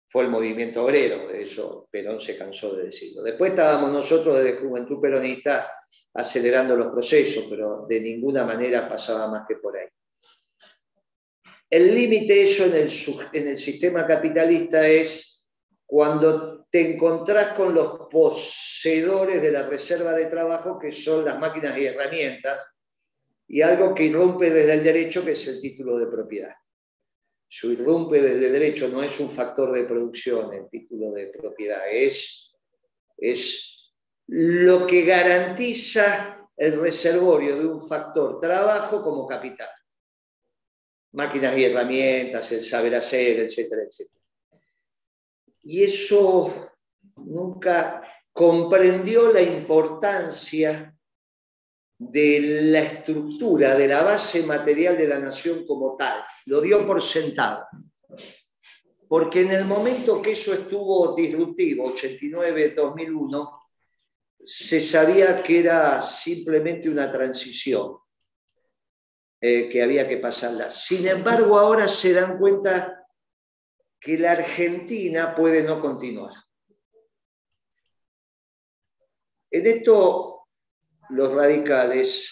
fue 0.09 0.23
el 0.23 0.31
movimiento 0.31 0.85
obrero, 0.85 1.31
eso 1.31 1.89
Perón 1.91 2.21
se 2.21 2.39
cansó 2.39 2.77
de 2.77 2.85
decirlo. 2.85 3.23
Después 3.23 3.51
estábamos 3.51 3.91
nosotros 3.91 4.37
desde 4.37 4.59
Juventud 4.59 5.01
Peronista 5.01 5.71
acelerando 6.15 6.77
los 6.77 6.93
procesos, 6.93 7.47
pero 7.51 7.87
de 7.89 8.01
ninguna 8.01 8.45
manera 8.45 8.89
pasaba 8.89 9.27
más 9.27 9.47
que 9.47 9.57
por 9.57 9.77
ahí. 9.77 9.89
El 11.69 11.93
límite 11.93 12.45
eso 12.45 12.67
en 12.67 12.75
el, 12.75 12.91
en 13.33 13.49
el 13.49 13.59
sistema 13.59 14.07
capitalista 14.07 14.87
es 14.87 15.51
cuando 15.85 16.67
te 16.71 16.95
encontrás 16.95 17.55
con 17.55 17.75
los 17.75 18.09
poseedores 18.09 19.43
de 19.43 19.51
la 19.51 19.69
reserva 19.69 20.13
de 20.13 20.27
trabajo, 20.27 20.79
que 20.79 20.93
son 20.93 21.25
las 21.25 21.39
máquinas 21.39 21.77
y 21.79 21.87
herramientas, 21.87 22.65
y 23.49 23.61
algo 23.63 23.95
que 23.95 24.05
irrumpe 24.05 24.51
desde 24.51 24.75
el 24.75 24.85
derecho, 24.85 25.25
que 25.25 25.33
es 25.33 25.47
el 25.49 25.61
título 25.61 25.99
de 25.99 26.07
propiedad 26.07 26.55
su 27.49 27.73
irrumpe 27.73 28.21
desde 28.21 28.50
derecho 28.50 28.88
no 28.88 29.03
es 29.03 29.19
un 29.21 29.31
factor 29.31 29.73
de 29.73 29.85
producción, 29.85 30.53
el 30.53 30.69
título 30.69 31.12
de 31.12 31.26
propiedad, 31.26 31.83
es, 31.91 32.53
es 33.17 33.93
lo 34.26 34.87
que 34.87 35.05
garantiza 35.05 36.49
el 36.57 36.81
reservorio 36.81 37.57
de 37.57 37.67
un 37.67 37.87
factor 37.87 38.41
trabajo 38.41 39.03
como 39.03 39.26
capital. 39.26 39.69
Máquinas 41.12 41.57
y 41.57 41.65
herramientas, 41.65 42.50
el 42.53 42.65
saber 42.65 42.97
hacer, 42.97 43.41
etcétera, 43.41 43.83
etcétera. 43.83 44.25
Y 45.62 45.83
eso 45.83 46.73
nunca 47.17 48.03
comprendió 48.33 49.33
la 49.33 49.41
importancia 49.41 50.96
de 51.99 52.41
la 52.71 52.81
estructura, 52.81 53.75
de 53.75 53.88
la 53.88 54.03
base 54.03 54.43
material 54.43 54.97
de 54.99 55.09
la 55.09 55.19
nación 55.19 55.65
como 55.67 55.97
tal. 55.97 56.23
Lo 56.47 56.61
dio 56.61 56.87
por 56.87 57.03
sentado. 57.03 57.67
Porque 59.09 59.43
en 59.43 59.53
el 59.53 59.65
momento 59.65 60.21
que 60.21 60.33
eso 60.33 60.53
estuvo 60.53 61.15
disruptivo, 61.15 61.93
89-2001, 61.93 63.61
se 64.45 64.81
sabía 64.81 65.43
que 65.43 65.61
era 65.61 66.03
simplemente 66.03 66.88
una 66.88 67.11
transición, 67.11 67.99
eh, 69.41 69.69
que 69.69 69.83
había 69.83 70.09
que 70.09 70.19
pasarla. 70.19 70.71
Sin 70.71 71.07
embargo, 71.07 71.59
ahora 71.59 71.88
se 71.88 72.12
dan 72.12 72.38
cuenta 72.38 73.07
que 73.99 74.19
la 74.19 74.33
Argentina 74.33 75.35
puede 75.35 75.62
no 75.62 75.81
continuar. 75.81 76.33
En 79.50 79.67
esto 79.67 80.36
los 81.11 81.33
radicales, 81.33 82.31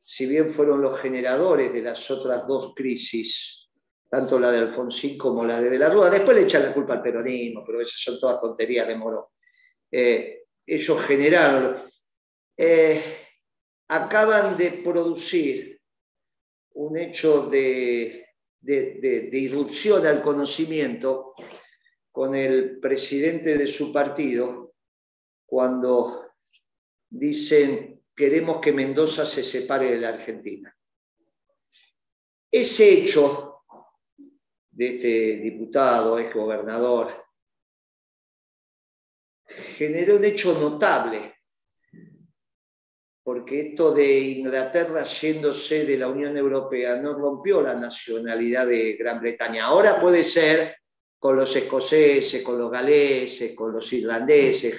si 0.00 0.26
bien 0.26 0.50
fueron 0.50 0.80
los 0.80 1.00
generadores 1.00 1.72
de 1.72 1.82
las 1.82 2.10
otras 2.10 2.46
dos 2.46 2.74
crisis, 2.74 3.68
tanto 4.08 4.38
la 4.38 4.52
de 4.52 4.58
Alfonsín 4.58 5.18
como 5.18 5.44
la 5.44 5.60
de 5.60 5.70
De 5.70 5.78
la 5.78 5.88
Rúa, 5.88 6.10
después 6.10 6.36
le 6.36 6.44
echan 6.44 6.62
la 6.62 6.72
culpa 6.72 6.94
al 6.94 7.02
peronismo, 7.02 7.64
pero 7.66 7.80
esas 7.80 8.00
son 8.00 8.20
todas 8.20 8.40
tonterías 8.40 8.86
de 8.86 8.94
Moro. 8.94 9.32
Eh, 9.90 10.44
ellos 10.66 11.00
generaron, 11.02 11.90
eh, 12.56 13.02
acaban 13.88 14.56
de 14.56 14.70
producir 14.84 15.80
un 16.74 16.96
hecho 16.96 17.46
de, 17.46 18.26
de 18.60 19.38
irrupción 19.38 20.06
al 20.06 20.22
conocimiento 20.22 21.34
con 22.10 22.34
el 22.34 22.78
presidente 22.78 23.58
de 23.58 23.66
su 23.66 23.92
partido 23.92 24.74
cuando 25.44 26.30
dicen 27.10 27.93
queremos 28.14 28.60
que 28.60 28.72
Mendoza 28.72 29.26
se 29.26 29.42
separe 29.42 29.90
de 29.90 29.98
la 29.98 30.10
Argentina. 30.10 30.74
Ese 32.50 32.88
hecho 32.88 33.64
de 34.70 34.86
este 34.86 35.36
diputado, 35.36 36.18
ex 36.18 36.34
gobernador, 36.34 37.26
generó 39.76 40.16
un 40.16 40.24
hecho 40.24 40.58
notable, 40.58 41.34
porque 43.22 43.60
esto 43.60 43.92
de 43.92 44.18
Inglaterra 44.18 45.04
yéndose 45.04 45.84
de 45.84 45.96
la 45.96 46.08
Unión 46.08 46.36
Europea 46.36 46.96
no 46.96 47.14
rompió 47.14 47.62
la 47.62 47.74
nacionalidad 47.74 48.66
de 48.66 48.94
Gran 48.94 49.20
Bretaña. 49.20 49.64
Ahora 49.64 49.98
puede 49.98 50.24
ser 50.24 50.76
con 51.18 51.36
los 51.36 51.56
escoceses, 51.56 52.42
con 52.42 52.58
los 52.58 52.70
galeses, 52.70 53.54
con 53.54 53.72
los 53.72 53.90
irlandeses, 53.92 54.76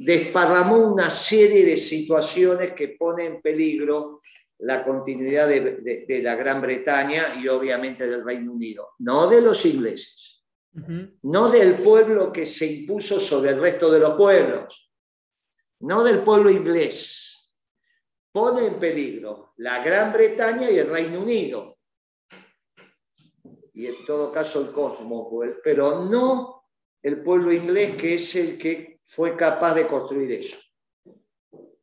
desparramó 0.00 0.78
una 0.78 1.10
serie 1.10 1.62
de 1.62 1.76
situaciones 1.76 2.72
que 2.72 2.88
ponen 2.88 3.34
en 3.34 3.42
peligro 3.42 4.22
la 4.60 4.82
continuidad 4.82 5.46
de, 5.46 6.20
la 6.22 6.36
Gran 6.36 6.62
Bretaña 6.62 7.34
y 7.38 7.46
obviamente 7.48 8.08
del 8.08 8.24
Reino 8.24 8.50
Unido, 8.50 8.92
no 9.00 9.28
de 9.28 9.42
los 9.42 9.66
ingleses, 9.66 10.42
no 11.22 11.50
del 11.50 11.82
pueblo 11.82 12.32
que 12.32 12.46
se 12.46 12.64
impuso 12.64 13.20
sobre 13.20 13.50
el 13.50 13.60
resto 13.60 13.90
de 13.90 13.98
los 13.98 14.14
pueblos, 14.14 14.90
no 15.80 16.02
del 16.02 16.20
pueblo 16.20 16.48
inglés. 16.48 17.50
Pone 18.32 18.66
en 18.66 18.80
peligro 18.80 19.52
la 19.58 19.84
Gran 19.84 20.14
Bretaña 20.14 20.70
y 20.70 20.78
el 20.78 20.88
Reino 20.88 21.20
Unido, 21.20 21.76
y 23.74 23.86
en 23.86 24.04
todo 24.06 24.32
caso 24.32 24.62
el 24.62 24.72
cosmos, 24.72 25.28
pero 25.62 26.04
no 26.04 26.64
el 27.02 27.22
pueblo 27.22 27.52
inglés 27.52 27.96
que 27.96 28.14
es 28.14 28.34
el 28.36 28.56
que 28.56 28.99
fue 29.10 29.36
capaz 29.36 29.74
de 29.74 29.86
construir 29.86 30.30
eso. 30.32 30.56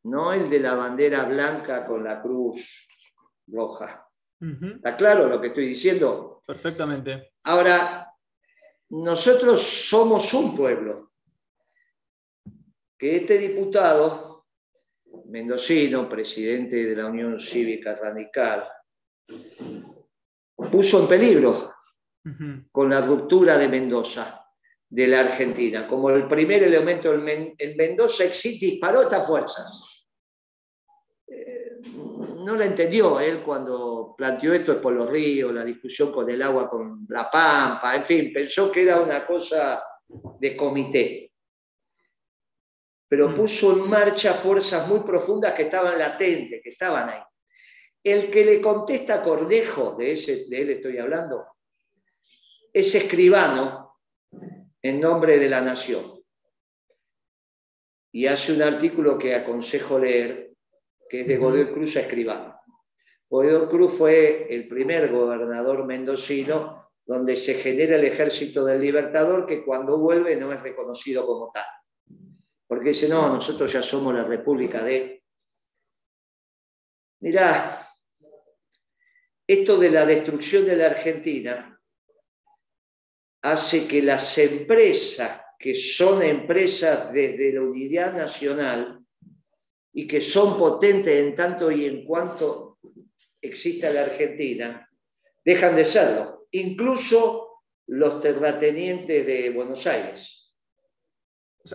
No 0.04 0.32
el 0.32 0.48
de 0.48 0.60
la 0.60 0.74
bandera 0.74 1.24
blanca 1.24 1.86
con 1.86 2.02
la 2.02 2.22
cruz 2.22 2.88
roja. 3.46 4.08
¿Está 4.40 4.96
claro 4.96 5.28
lo 5.28 5.40
que 5.40 5.48
estoy 5.48 5.68
diciendo? 5.68 6.42
Perfectamente. 6.46 7.32
Ahora, 7.44 8.10
nosotros 8.90 9.60
somos 9.60 10.32
un 10.32 10.56
pueblo. 10.56 11.12
Que 12.96 13.16
este 13.16 13.36
diputado, 13.36 14.46
mendocino, 15.26 16.08
presidente 16.08 16.84
de 16.84 16.96
la 16.96 17.06
Unión 17.06 17.38
Cívica 17.38 17.94
Radical, 17.94 18.68
puso 20.72 21.02
en 21.02 21.08
peligro 21.08 21.74
con 22.72 22.88
la 22.88 23.02
ruptura 23.02 23.58
de 23.58 23.68
Mendoza 23.68 24.47
de 24.90 25.06
la 25.06 25.20
Argentina. 25.20 25.86
Como 25.86 26.10
el 26.10 26.26
primer 26.26 26.62
elemento 26.62 27.12
en 27.12 27.76
Mendoza 27.76 28.24
existe 28.24 28.66
disparó 28.66 29.02
estas 29.02 29.26
fuerzas. 29.26 30.08
Eh, 31.26 31.78
no 32.44 32.56
la 32.56 32.64
entendió 32.64 33.20
él 33.20 33.42
cuando 33.42 34.14
planteó 34.16 34.54
esto 34.54 34.72
es 34.72 34.78
por 34.78 34.94
los 34.94 35.08
ríos, 35.10 35.52
la 35.52 35.64
discusión 35.64 36.10
con 36.10 36.28
el 36.30 36.40
agua, 36.40 36.68
con 36.68 37.06
la 37.08 37.30
pampa, 37.30 37.94
en 37.96 38.04
fin, 38.04 38.32
pensó 38.32 38.72
que 38.72 38.82
era 38.82 39.00
una 39.00 39.26
cosa 39.26 39.82
de 40.40 40.56
comité. 40.56 41.32
Pero 43.06 43.28
mm. 43.28 43.34
puso 43.34 43.72
en 43.72 43.88
marcha 43.88 44.32
fuerzas 44.34 44.88
muy 44.88 45.00
profundas 45.00 45.52
que 45.52 45.64
estaban 45.64 45.98
latentes, 45.98 46.60
que 46.62 46.70
estaban 46.70 47.10
ahí. 47.10 47.20
El 48.02 48.30
que 48.30 48.44
le 48.44 48.60
contesta 48.60 49.14
a 49.14 49.22
Cordejo, 49.22 49.96
de, 49.98 50.12
ese, 50.12 50.46
de 50.48 50.62
él 50.62 50.70
estoy 50.70 50.96
hablando, 50.98 51.44
es 52.72 52.94
escribano 52.94 53.87
en 54.88 55.00
nombre 55.00 55.38
de 55.38 55.48
la 55.48 55.60
nación. 55.60 56.22
Y 58.12 58.26
hace 58.26 58.52
un 58.52 58.62
artículo 58.62 59.18
que 59.18 59.34
aconsejo 59.34 59.98
leer, 59.98 60.52
que 61.08 61.20
es 61.20 61.28
de 61.28 61.36
Godoy 61.36 61.72
Cruz 61.72 61.96
a 61.96 62.00
Escribano. 62.00 62.60
Godoy 63.28 63.68
Cruz 63.68 63.92
fue 63.92 64.46
el 64.48 64.66
primer 64.66 65.12
gobernador 65.12 65.84
mendocino 65.84 66.90
donde 67.04 67.36
se 67.36 67.54
genera 67.54 67.96
el 67.96 68.04
ejército 68.04 68.64
del 68.64 68.80
libertador 68.80 69.46
que 69.46 69.64
cuando 69.64 69.98
vuelve 69.98 70.36
no 70.36 70.52
es 70.52 70.62
reconocido 70.62 71.26
como 71.26 71.50
tal. 71.52 71.64
Porque 72.66 72.90
dice, 72.90 73.08
no, 73.08 73.28
nosotros 73.28 73.72
ya 73.72 73.82
somos 73.82 74.14
la 74.14 74.24
república 74.24 74.82
de... 74.82 75.22
Mirá, 77.20 77.88
esto 79.46 79.78
de 79.78 79.90
la 79.90 80.04
destrucción 80.04 80.66
de 80.66 80.76
la 80.76 80.86
Argentina 80.86 81.77
hace 83.42 83.86
que 83.86 84.02
las 84.02 84.36
empresas 84.38 85.40
que 85.58 85.74
son 85.74 86.22
empresas 86.22 87.12
desde 87.12 87.52
la 87.52 87.62
unidad 87.62 88.16
nacional 88.16 89.00
y 89.92 90.06
que 90.06 90.20
son 90.20 90.56
potentes 90.56 91.26
en 91.26 91.34
tanto 91.34 91.70
y 91.70 91.84
en 91.84 92.04
cuanto 92.04 92.78
exista 93.40 93.90
la 93.90 94.02
Argentina, 94.02 94.88
dejan 95.44 95.74
de 95.74 95.84
serlo. 95.84 96.46
Incluso 96.52 97.62
los 97.88 98.20
terratenientes 98.20 99.26
de 99.26 99.50
Buenos 99.50 99.86
Aires. 99.86 100.52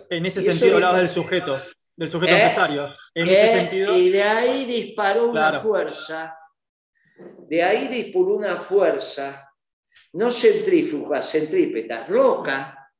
En 0.08 0.24
ese 0.24 0.40
sentido 0.40 0.76
hablabas 0.76 1.02
del 1.02 1.10
sujeto, 1.10 1.54
del 1.96 2.10
sujeto 2.10 2.32
¿Eh? 2.32 2.36
necesario. 2.36 2.94
En 3.14 3.28
ese 3.28 3.46
¿Eh? 3.46 3.54
sentido. 3.54 3.98
Y 3.98 4.10
de 4.10 4.22
ahí 4.22 4.64
disparó 4.64 5.28
una 5.28 5.60
fuerza, 5.60 6.38
de 7.48 7.62
ahí 7.62 7.88
disparó 7.88 8.36
una 8.36 8.56
fuerza, 8.56 9.43
no 10.14 10.30
centrífuga, 10.30 11.22
centrípeta, 11.22 12.06
roca, 12.06 12.92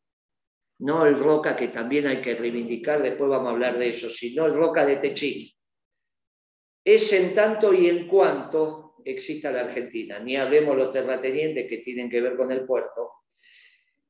no 0.80 1.06
el 1.06 1.18
roca 1.18 1.54
que 1.54 1.68
también 1.68 2.06
hay 2.06 2.20
que 2.20 2.34
reivindicar, 2.34 3.02
después 3.02 3.30
vamos 3.30 3.48
a 3.48 3.50
hablar 3.50 3.78
de 3.78 3.90
eso, 3.90 4.10
sino 4.10 4.46
el 4.46 4.54
roca 4.54 4.84
de 4.84 4.96
Techín. 4.96 5.48
Es 6.84 7.12
en 7.12 7.34
tanto 7.34 7.72
y 7.72 7.86
en 7.86 8.08
cuanto 8.08 8.96
exista 9.04 9.52
la 9.52 9.60
Argentina, 9.60 10.18
ni 10.18 10.36
hablemos 10.36 10.76
los 10.76 10.92
terratenientes 10.92 11.68
que 11.68 11.78
tienen 11.78 12.10
que 12.10 12.20
ver 12.20 12.36
con 12.36 12.50
el 12.50 12.66
puerto, 12.66 13.12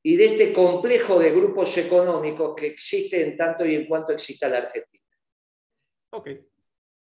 y 0.03 0.15
de 0.15 0.25
este 0.25 0.53
complejo 0.53 1.19
de 1.19 1.31
grupos 1.31 1.77
económicos 1.77 2.55
que 2.55 2.67
existe 2.67 3.21
en 3.21 3.37
tanto 3.37 3.65
y 3.65 3.75
en 3.75 3.87
cuanto 3.87 4.13
exista 4.13 4.47
la 4.47 4.57
Argentina. 4.57 5.03
Okay. 6.11 6.41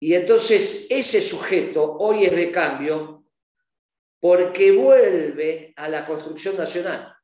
Y 0.01 0.15
entonces 0.15 0.87
ese 0.89 1.21
sujeto 1.21 1.97
hoy 1.99 2.25
es 2.25 2.35
de 2.35 2.51
cambio 2.51 3.18
porque 4.21 4.73
vuelve 4.73 5.73
a 5.77 5.89
la 5.89 6.07
construcción 6.07 6.57
nacional. 6.57 7.15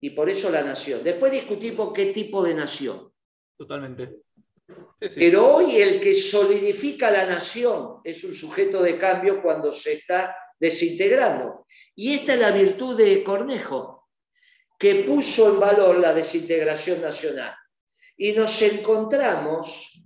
Y 0.00 0.10
por 0.10 0.28
eso 0.28 0.50
la 0.50 0.62
nación. 0.62 1.02
Después 1.02 1.32
discutimos 1.32 1.92
qué 1.94 2.06
tipo 2.06 2.42
de 2.42 2.54
nación. 2.54 3.12
Totalmente. 3.56 4.20
Pero 4.98 5.56
hoy 5.56 5.80
el 5.80 6.00
que 6.00 6.14
solidifica 6.14 7.10
la 7.10 7.26
nación 7.26 8.00
es 8.04 8.24
un 8.24 8.34
sujeto 8.34 8.82
de 8.82 8.98
cambio 8.98 9.42
cuando 9.42 9.72
se 9.72 9.94
está 9.94 10.36
desintegrando. 10.58 11.66
Y 11.94 12.14
esta 12.14 12.34
es 12.34 12.40
la 12.40 12.50
virtud 12.50 12.96
de 12.96 13.22
Cornejo 13.22 14.08
que 14.78 14.96
puso 14.96 15.54
en 15.54 15.60
valor 15.60 15.98
la 15.98 16.12
desintegración 16.12 17.00
nacional. 17.00 17.54
Y 18.16 18.32
nos 18.32 18.60
encontramos 18.62 20.03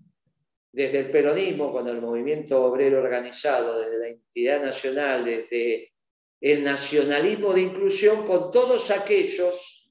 desde 0.78 1.00
el 1.00 1.11
peronismo, 1.11 1.73
con 1.73 1.88
el 1.88 2.00
movimiento 2.00 2.62
obrero 2.62 3.00
organizado, 3.00 3.80
desde 3.80 3.99
la 3.99 4.08
entidad 4.11 4.62
nacional, 4.62 5.25
desde 5.25 5.92
el 6.40 6.62
nacionalismo 6.62 7.52
de 7.52 7.62
inclusión, 7.62 8.25
con 8.28 8.52
todos 8.52 8.92
aquellos 8.92 9.90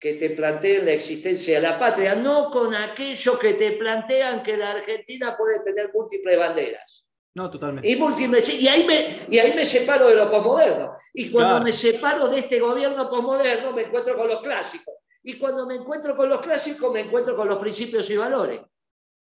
que 0.00 0.14
te 0.14 0.30
plantean 0.30 0.86
la 0.86 0.92
existencia 0.92 1.56
de 1.56 1.60
la 1.60 1.78
patria, 1.78 2.14
no 2.14 2.50
con 2.50 2.74
aquellos 2.74 3.38
que 3.38 3.52
te 3.52 3.72
plantean 3.72 4.42
que 4.42 4.56
la 4.56 4.70
Argentina 4.70 5.36
puede 5.36 5.62
tener 5.62 5.90
múltiples 5.92 6.38
banderas. 6.38 7.04
No, 7.34 7.50
totalmente. 7.50 7.86
Y, 7.86 7.92
y, 7.92 8.68
ahí 8.68 8.84
me, 8.84 9.18
y 9.28 9.38
ahí 9.38 9.52
me 9.54 9.66
separo 9.66 10.08
de 10.08 10.14
lo 10.14 10.30
posmoderno. 10.30 10.96
Y 11.12 11.30
cuando 11.30 11.60
me 11.60 11.72
separo 11.72 12.28
de 12.28 12.38
este 12.38 12.58
gobierno 12.58 13.10
posmoderno, 13.10 13.72
me 13.72 13.82
encuentro 13.82 14.16
con 14.16 14.28
los 14.28 14.40
clásicos. 14.40 14.94
Y 15.24 15.38
cuando 15.38 15.66
me 15.66 15.74
encuentro 15.74 16.16
con 16.16 16.30
los 16.30 16.40
clásicos, 16.40 16.90
me 16.90 17.00
encuentro 17.00 17.36
con 17.36 17.48
los 17.48 17.58
principios 17.58 18.08
y 18.08 18.16
valores. 18.16 18.62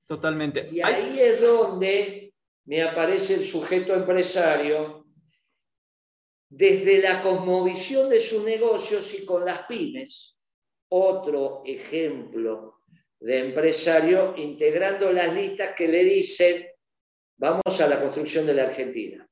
Totalmente. 0.08 0.70
Y 0.72 0.82
ahí 0.82 1.20
es 1.20 1.42
donde 1.42 2.34
me 2.66 2.82
aparece 2.82 3.36
el 3.36 3.46
sujeto 3.46 3.94
empresario 3.94 5.06
desde 6.50 7.02
la 7.02 7.22
cosmovisión 7.22 8.10
de 8.10 8.22
sus 8.22 8.44
negocios 8.44 9.14
y 9.14 9.26
con 9.26 9.46
las 9.46 9.68
pymes. 9.68 10.38
Otro 10.90 11.64
ejemplo 11.66 12.82
de 13.20 13.40
empresario 13.40 14.34
integrando 14.38 15.12
las 15.12 15.34
listas 15.34 15.76
que 15.76 15.88
le 15.88 16.04
dicen 16.04 16.68
Vamos 17.40 17.80
a 17.80 17.88
la 17.88 18.02
construcción 18.02 18.48
de 18.48 18.54
la 18.56 18.64
Argentina. 18.64 19.28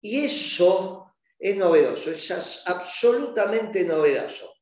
Y 0.00 0.24
eso 0.24 1.14
es 1.38 1.56
novedoso, 1.56 2.10
es 2.10 2.62
absolutamente 2.66 3.84
novedoso. 3.84 4.54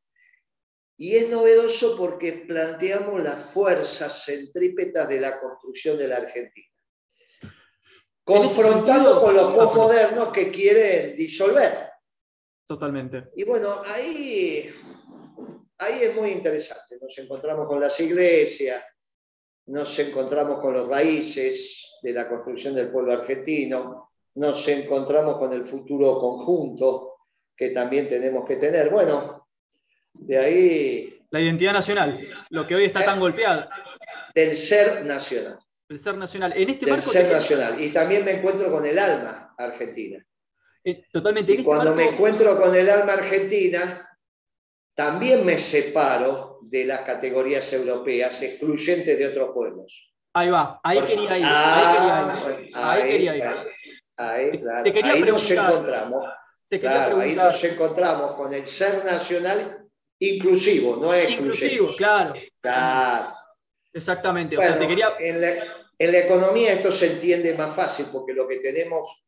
Y 0.99 1.15
es 1.15 1.31
novedoso 1.31 1.97
porque 1.97 2.45
planteamos 2.47 3.23
las 3.23 3.39
fuerzas 3.39 4.25
centrípetas 4.25 5.09
de 5.09 5.21
la 5.21 5.41
construcción 5.41 5.97
de 5.97 6.09
la 6.09 6.17
Argentina. 6.17 6.67
Confrontando 8.25 9.21
con 9.21 9.35
los 9.35 9.55
postmodernos 9.55 10.33
que 10.33 10.51
quieren 10.51 11.17
disolver. 11.17 11.89
Totalmente. 12.67 13.29
Y 13.37 13.45
bueno, 13.45 13.81
ahí, 13.87 14.69
ahí 15.79 16.03
es 16.03 16.15
muy 16.15 16.31
interesante. 16.31 16.99
Nos 17.01 17.17
encontramos 17.17 17.69
con 17.69 17.81
las 17.81 17.99
iglesias, 18.01 18.85
nos 19.67 19.99
encontramos 20.01 20.61
con 20.61 20.75
los 20.75 20.89
raíces 20.89 21.99
de 22.03 22.13
la 22.13 22.29
construcción 22.29 22.75
del 22.75 22.91
pueblo 22.91 23.13
argentino, 23.13 24.11
nos 24.35 24.67
encontramos 24.69 25.39
con 25.39 25.53
el 25.53 25.65
futuro 25.65 26.19
conjunto 26.19 27.19
que 27.57 27.71
también 27.71 28.09
tenemos 28.09 28.47
que 28.47 28.57
tener. 28.57 28.91
Bueno, 28.91 29.48
de 30.19 30.39
ahí... 30.39 31.21
La 31.31 31.41
identidad 31.41 31.73
nacional, 31.73 32.29
lo 32.51 32.67
que 32.67 32.75
hoy 32.75 32.87
está 32.87 33.05
tan 33.05 33.21
golpeado. 33.21 33.69
Del 34.35 34.57
ser 34.57 35.05
nacional. 35.05 35.59
El 35.89 35.99
ser 35.99 36.17
nacional. 36.17 36.53
En 36.57 36.71
este 36.71 36.91
del 36.91 37.03
ser 37.03 37.31
nacional. 37.33 37.81
Y 37.81 37.91
también 37.91 38.25
me 38.25 38.33
encuentro 38.33 38.71
con 38.71 38.85
el 38.87 38.99
alma 38.99 39.55
argentina. 39.57 40.23
Eh, 40.85 41.05
totalmente. 41.13 41.53
Y 41.53 41.55
este 41.57 41.65
cuando 41.65 41.95
me 41.95 42.05
encuentro 42.05 42.61
con 42.61 42.75
el 42.75 42.89
alma 42.89 43.15
argentina, 43.15 44.09
también 44.95 45.45
me 45.45 45.59
separo 45.59 46.59
de 46.63 46.85
las 46.85 47.01
categorías 47.01 47.73
europeas 47.73 48.43
excluyentes 48.43 49.19
de 49.19 49.27
otros 49.27 49.51
pueblos. 49.55 50.13
Ahí 50.35 50.51
va, 50.51 50.81
ahí 50.83 51.01
quería 51.03 51.39
ir. 51.39 51.45
ahí 52.75 53.03
quería 53.03 53.37
ir. 53.37 53.45
Ahí, 54.17 54.63
ahí 55.03 55.23
nos 55.23 55.51
encontramos. 55.51 56.25
claro, 56.69 57.21
ahí 57.21 57.35
nos 57.35 57.65
encontramos 57.65 58.33
con 58.33 58.53
el 58.53 58.67
ser 58.67 59.05
nacional 59.05 59.88
inclusivo, 60.21 60.97
no 60.97 61.15
es 61.15 61.31
Inclusivo, 61.31 61.95
claro. 61.97 62.35
Claro. 62.61 63.35
Exactamente. 63.93 64.57
en, 64.57 65.41
la, 65.41 65.55
en 65.99 66.13
la 66.13 66.19
economía 66.19 66.73
esto 66.73 66.93
se 66.93 67.13
entiende 67.13 67.55
más 67.55 67.75
fácil 67.75 68.07
porque 68.13 68.33
lo 68.33 68.47
que 68.47 68.59
tenemos 68.59 69.25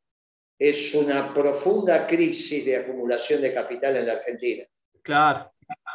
es 0.59 0.95
una 0.95 1.33
profunda 1.33 2.07
crisis 2.07 2.65
de 2.67 2.77
acumulación 2.77 3.41
de 3.41 3.55
capital 3.55 3.97
en 3.97 4.07
la 4.07 4.13
Argentina. 4.15 4.65
Claro. 5.03 5.53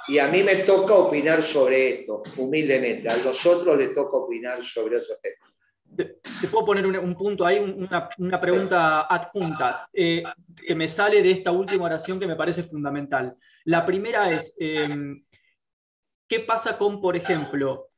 Y 0.07 0.17
a 0.17 0.27
mí 0.27 0.41
me 0.43 0.55
toca 0.57 0.95
opinar 0.95 1.41
sobre 1.43 1.89
esto, 1.89 2.23
humildemente. 2.37 3.09
A 3.09 3.17
los 3.17 3.45
otros 3.45 3.77
les 3.77 3.93
toca 3.93 4.17
opinar 4.17 4.63
sobre 4.63 4.97
otros 4.97 5.19
temas. 5.21 6.15
Se 6.39 6.47
puedo 6.47 6.65
poner 6.65 6.85
un, 6.85 7.15
punto 7.15 7.45
ahí, 7.45 7.59
una, 7.59 8.41
pregunta 8.41 9.01
adjunta, 9.01 9.87
eh, 9.93 10.23
que 10.65 10.75
me 10.75 10.87
sale 10.87 11.21
de 11.21 11.31
esta 11.31 11.51
última 11.51 11.85
oración 11.85 12.19
que 12.19 12.27
me 12.27 12.35
parece 12.35 12.63
fundamental. 12.63 13.35
La 13.65 13.85
primera 13.85 14.31
es, 14.31 14.55
em, 14.59 15.25
¿qué 16.27 16.39
pasa 16.39 16.77
con, 16.77 17.01
por 17.01 17.15
ejemplo, 17.15 17.89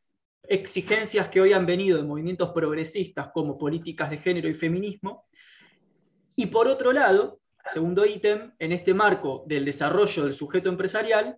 exigencias 0.44 1.28
que 1.28 1.42
hoy 1.42 1.52
han 1.52 1.66
venido 1.66 1.98
de 1.98 2.04
movimientos 2.04 2.52
progresistas 2.52 3.30
como 3.34 3.58
políticas 3.58 4.10
de 4.10 4.18
género 4.18 4.48
y 4.48 4.54
feminismo? 4.54 5.26
Y 6.36 6.46
por 6.48 6.70
otro 6.70 6.94
lado, 6.94 7.42
segundo 7.66 8.06
ítem, 8.06 8.54
en 8.60 8.72
este 8.72 8.94
marco 8.94 9.44
del 9.46 9.66
desarrollo 9.66 10.24
del 10.24 10.34
sujeto 10.34 10.70
empresarial, 10.70 11.38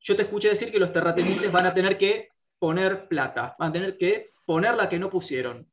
yo 0.00 0.16
te 0.16 0.22
escuché 0.22 0.48
decir 0.48 0.72
que 0.72 0.78
los 0.78 0.92
terratenientes 0.92 1.52
van 1.52 1.66
a 1.66 1.74
tener 1.74 1.98
que 1.98 2.28
poner 2.58 3.06
plata, 3.06 3.54
van 3.58 3.68
a 3.68 3.72
tener 3.72 3.98
que 3.98 4.30
poner 4.46 4.74
la 4.76 4.88
que 4.88 4.98
no 4.98 5.10
pusieron. 5.10 5.68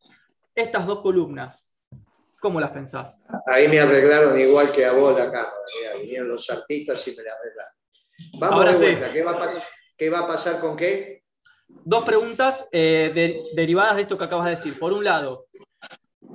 Estas 0.53 0.85
dos 0.85 0.99
columnas, 0.99 1.68
¿cómo 2.39 2.59
las 2.59 2.71
pensás? 2.71 3.21
Ahí 3.47 3.67
me 3.67 3.79
arreglaron 3.79 4.37
igual 4.39 4.71
que 4.71 4.85
a 4.85 4.93
vos 4.93 5.17
la 5.17 5.25
cámara, 5.25 5.53
vinieron 5.99 6.29
los 6.29 6.49
artistas 6.49 7.07
y 7.07 7.15
me 7.15 7.23
la 7.23 7.31
arreglaron. 7.33 7.73
Vamos 8.39 8.79
de 8.79 8.85
vuelta, 8.85 9.11
¿Qué, 9.11 10.09
va 10.09 10.19
a 10.19 10.27
pasar, 10.27 10.59
con 10.59 10.75
qué? 10.75 11.23
Dos 11.67 12.03
preguntas 12.03 12.67
eh, 12.71 13.43
derivadas 13.53 13.95
de 13.95 14.03
esto 14.03 14.17
que 14.17 14.23
acabas 14.23 14.45
de 14.45 14.51
decir. 14.51 14.79
Por 14.79 14.93
un 14.93 15.03
lado, 15.03 15.47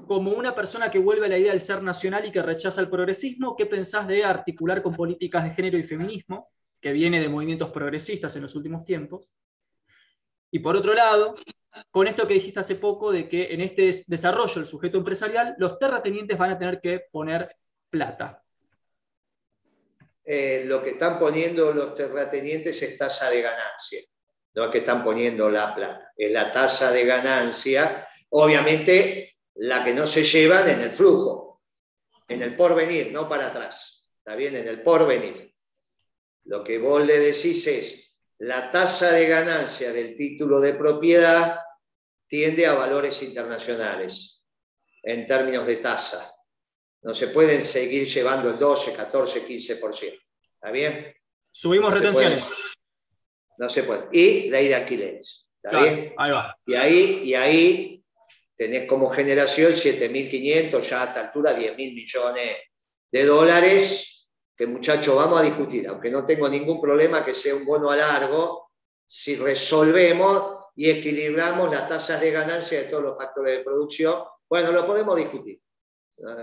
como 0.07 0.33
una 0.33 0.55
persona 0.55 0.91
que 0.91 0.99
vuelve 0.99 1.27
a 1.27 1.29
la 1.29 1.39
idea 1.39 1.53
del 1.53 1.61
ser 1.61 1.83
nacional 1.83 2.25
y 2.27 2.33
que 2.33 2.43
rechaza 2.43 2.81
el 2.81 2.91
progresismo, 2.91 3.57
¿qué 3.57 3.67
pensás 3.67 4.07
de 4.07 4.25
articular 4.25 4.83
con 4.83 4.95
políticas 4.95 5.45
de 5.45 5.51
género 5.51 5.79
y 5.79 5.83
feminismo? 5.83 6.51
que 6.85 6.93
viene 6.93 7.19
de 7.19 7.31
movimientos 7.31 7.71
progresistas 7.71 8.37
en 8.37 8.43
los 8.43 8.55
últimos 8.55 8.85
tiempos. 8.85 9.33
Y 10.51 10.59
por 10.59 10.77
otro 10.77 10.93
lado, 10.93 11.35
con 11.91 12.07
esto 12.07 12.27
que 12.27 12.35
dijiste 12.35 12.61
hace 12.61 12.77
poco 12.77 13.11
de 13.11 13.29
que 13.29 13.53
en 13.53 13.61
este 13.61 14.05
desarrollo 14.07 14.55
del 14.55 14.67
sujeto 14.67 14.99
empresarial, 14.99 15.55
los 15.59 15.79
terratenientes 15.79 16.39
van 16.39 16.53
a 16.53 16.59
tener 16.59 16.81
que 16.81 17.03
poner 17.11 17.57
plata. 17.91 18.43
Eh, 20.25 20.65
lo 20.67 20.83
que 20.83 20.91
están 20.91 21.19
poniendo 21.19 21.73
los 21.73 21.95
terratenientes 21.95 22.81
es 22.83 22.97
tasa 22.97 23.31
de 23.31 23.43
ganancia, 23.43 24.01
no 24.55 24.65
es 24.65 24.71
que 24.71 24.79
están 24.79 25.05
poniendo 25.05 25.51
la 25.51 25.75
plata, 25.75 26.13
es 26.17 26.33
la 26.33 26.51
tasa 26.51 26.91
de 26.91 27.05
ganancia, 27.05 28.07
obviamente 28.31 29.37
la 29.57 29.85
que 29.85 29.93
no 29.93 30.07
se 30.07 30.25
llevan 30.25 30.69
en 30.69 30.81
el 30.81 30.91
flujo, 30.91 31.63
en 32.27 32.43
el 32.43 32.57
porvenir, 32.57 33.13
no 33.13 33.29
para 33.29 33.49
atrás, 33.49 34.09
está 34.17 34.35
bien, 34.35 34.57
en 34.57 34.67
el 34.67 34.81
porvenir. 34.81 35.55
Lo 36.45 36.65
que 36.65 36.79
vos 36.79 37.05
le 37.05 37.19
decís 37.19 37.67
es, 37.67 38.04
la 38.39 38.71
tasa 38.71 39.13
de 39.13 39.29
ganancia 39.29 39.93
del 39.93 40.17
título 40.17 40.61
de 40.61 40.75
propiedad 40.75 41.59
tiende 42.27 42.67
a 42.67 42.75
valores 42.75 43.23
internacionales. 43.23 44.31
en 45.07 45.27
términos 45.27 45.67
de 45.67 45.77
tasa. 45.77 46.35
No 47.03 47.15
se 47.15 47.29
pueden 47.29 47.63
seguir 47.63 48.09
llevando 48.09 48.49
el 48.49 48.59
12, 48.59 48.95
14, 48.95 49.47
15%. 49.47 50.19
¿Está 50.55 50.71
bien? 50.71 51.15
Subimos 51.53 51.93
retenciones. 51.93 52.43
no 53.59 53.69
se 53.69 53.83
puede. 53.83 54.09
Y 54.13 54.49
ley 54.49 54.69
de 54.69 54.75
alquileres. 54.75 55.47
¿Está 55.63 55.79
bien? 55.79 56.15
Ahí 56.17 56.31
va. 56.31 56.57
Y 56.67 56.75
ahí, 56.75 57.21
y 57.25 57.35
ahí 57.35 58.05
tenés 58.57 58.89
como 58.89 59.11
generación 59.11 59.73
7.500, 59.73 60.83
ya 60.83 61.03
a 61.03 61.07
esta 61.09 61.27
altura 61.27 61.57
10.000 61.57 61.77
millones 61.77 62.57
de 63.13 63.25
dólares, 63.25 64.14
que 64.57 64.67
muchachos 64.67 65.17
vamos 65.17 65.41
a 65.41 65.43
discutir, 65.43 65.89
aunque 65.89 66.11
no 66.11 66.25
tengo 66.25 66.49
ningún 66.49 66.81
problema 66.81 67.25
que 67.25 67.35
sea 67.35 67.55
un 67.55 67.65
bono 67.65 67.91
a 67.91 67.97
largo, 67.97 68.71
si 69.07 69.37
resolvemos 69.37 70.57
y 70.77 70.91
equilibramos 70.91 71.71
las 71.71 71.89
tasas 71.89 72.21
de 72.21 72.31
ganancia 72.31 72.81
de 72.81 72.85
todos 72.87 73.03
los 73.03 73.19
factores 73.19 73.59
de 73.59 73.65
producción, 73.65 74.23
bueno, 74.49 74.73
lo 74.73 74.87
podemos 74.87 75.17
discutir, 75.17 75.61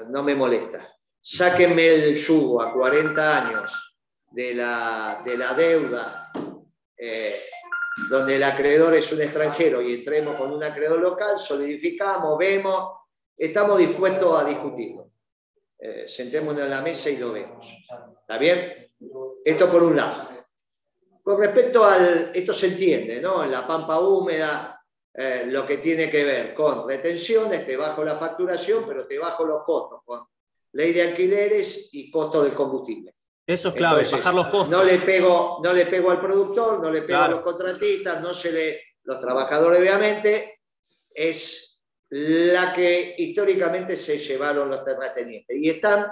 no 0.10 0.24
me 0.24 0.36
molesta. 0.36 0.94
Sáquenme 1.22 1.88
el 1.88 2.16
yugo 2.16 2.62
a 2.62 2.74
40 2.74 3.48
años 3.48 3.96
de 4.32 4.56
la, 4.56 5.22
de 5.24 5.38
la 5.38 5.54
deuda, 5.54 6.32
eh, 6.98 7.42
donde 8.10 8.36
el 8.36 8.44
acreedor 8.44 8.94
es 8.96 9.12
un 9.12 9.22
extranjero 9.22 9.82
y 9.82 9.94
entremos 9.94 10.36
con 10.36 10.52
un 10.52 10.64
acreedor 10.64 11.00
local, 11.00 11.38
solidificamos, 11.38 12.38
vemos, 12.38 12.92
estamos 13.38 13.78
dispuestos 13.78 14.42
a 14.42 14.46
discutirlo. 14.46 15.12
Eh, 15.84 16.06
sentémonos 16.08 16.62
en 16.62 16.70
la 16.70 16.82
mesa 16.82 17.10
y 17.10 17.18
lo 17.18 17.32
vemos. 17.32 17.66
¿Está 18.22 18.38
bien? 18.38 18.92
Esto 19.44 19.68
por 19.68 19.82
un 19.82 19.96
lado. 19.96 20.30
Con 21.24 21.42
respecto 21.42 21.84
al, 21.84 22.32
esto 22.36 22.54
se 22.54 22.68
entiende, 22.68 23.20
¿no? 23.20 23.44
En 23.44 23.52
la 23.52 23.66
pampa 23.66 24.00
húmeda, 24.00 24.80
eh, 25.12 25.46
lo 25.48 25.66
que 25.66 25.78
tiene 25.78 26.08
que 26.08 26.24
ver 26.24 26.54
con 26.54 26.88
retenciones, 26.88 27.66
te 27.66 27.76
bajo 27.76 28.04
la 28.04 28.16
facturación, 28.16 28.86
pero 28.88 29.08
te 29.08 29.18
bajo 29.18 29.44
los 29.44 29.64
costos, 29.64 30.02
con 30.06 30.24
ley 30.74 30.94
de 30.94 31.02
alquileres 31.02 31.90
y 31.94 32.12
costo 32.12 32.44
del 32.44 32.54
combustible. 32.54 33.16
Eso 33.48 33.70
es 33.70 33.74
clave, 33.74 34.06
bajar 34.10 34.36
los 34.36 34.48
costos. 34.50 34.70
No 34.70 34.84
le, 34.84 35.00
pego, 35.00 35.62
no 35.64 35.74
le 35.74 35.88
pego 35.88 36.12
al 36.12 36.22
productor, 36.22 36.80
no 36.80 36.92
le 36.92 37.02
pego 37.02 37.22
a 37.22 37.28
los 37.28 37.42
contratistas, 37.42 38.22
no 38.22 38.36
se 38.36 38.52
le. 38.52 38.82
Los 39.04 39.20
trabajadores, 39.20 39.80
obviamente, 39.80 40.62
es 41.10 41.71
la 42.12 42.74
que 42.74 43.16
históricamente 43.18 43.96
se 43.96 44.18
llevaron 44.18 44.70
los 44.70 44.84
terratenientes. 44.84 45.58
Y 45.58 45.70
están, 45.70 46.08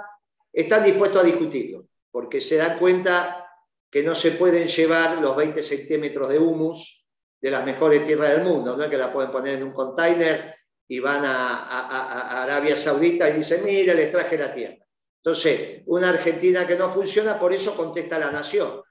están 0.52 0.82
dispuestos 0.82 1.22
a 1.22 1.26
discutirlo, 1.26 1.86
porque 2.10 2.40
se 2.40 2.56
dan 2.56 2.78
cuenta 2.78 3.46
que 3.90 4.02
no 4.02 4.14
se 4.14 4.32
pueden 4.32 4.66
llevar 4.66 5.18
los 5.18 5.36
20 5.36 5.62
centímetros 5.62 6.30
de 6.30 6.38
humus 6.38 7.06
de 7.40 7.50
las 7.50 7.64
mejores 7.64 8.04
tierras 8.04 8.30
del 8.30 8.44
mundo, 8.44 8.76
no 8.76 8.88
que 8.88 8.96
la 8.96 9.12
pueden 9.12 9.30
poner 9.30 9.56
en 9.56 9.64
un 9.64 9.72
container 9.72 10.54
y 10.88 10.98
van 11.00 11.22
a, 11.24 12.42
Arabia 12.42 12.76
Saudita 12.76 13.28
y 13.28 13.34
dicen, 13.34 13.62
mira, 13.64 13.94
les 13.94 14.10
traje 14.10 14.38
la 14.38 14.52
tierra. 14.52 14.78
Entonces, 15.22 15.82
una 15.86 16.08
Argentina 16.08 16.66
que 16.66 16.76
no 16.76 16.88
funciona, 16.88 17.38
por 17.38 17.52
eso 17.52 17.76
contesta 17.76 18.18
la 18.18 18.32
nación. 18.32 18.82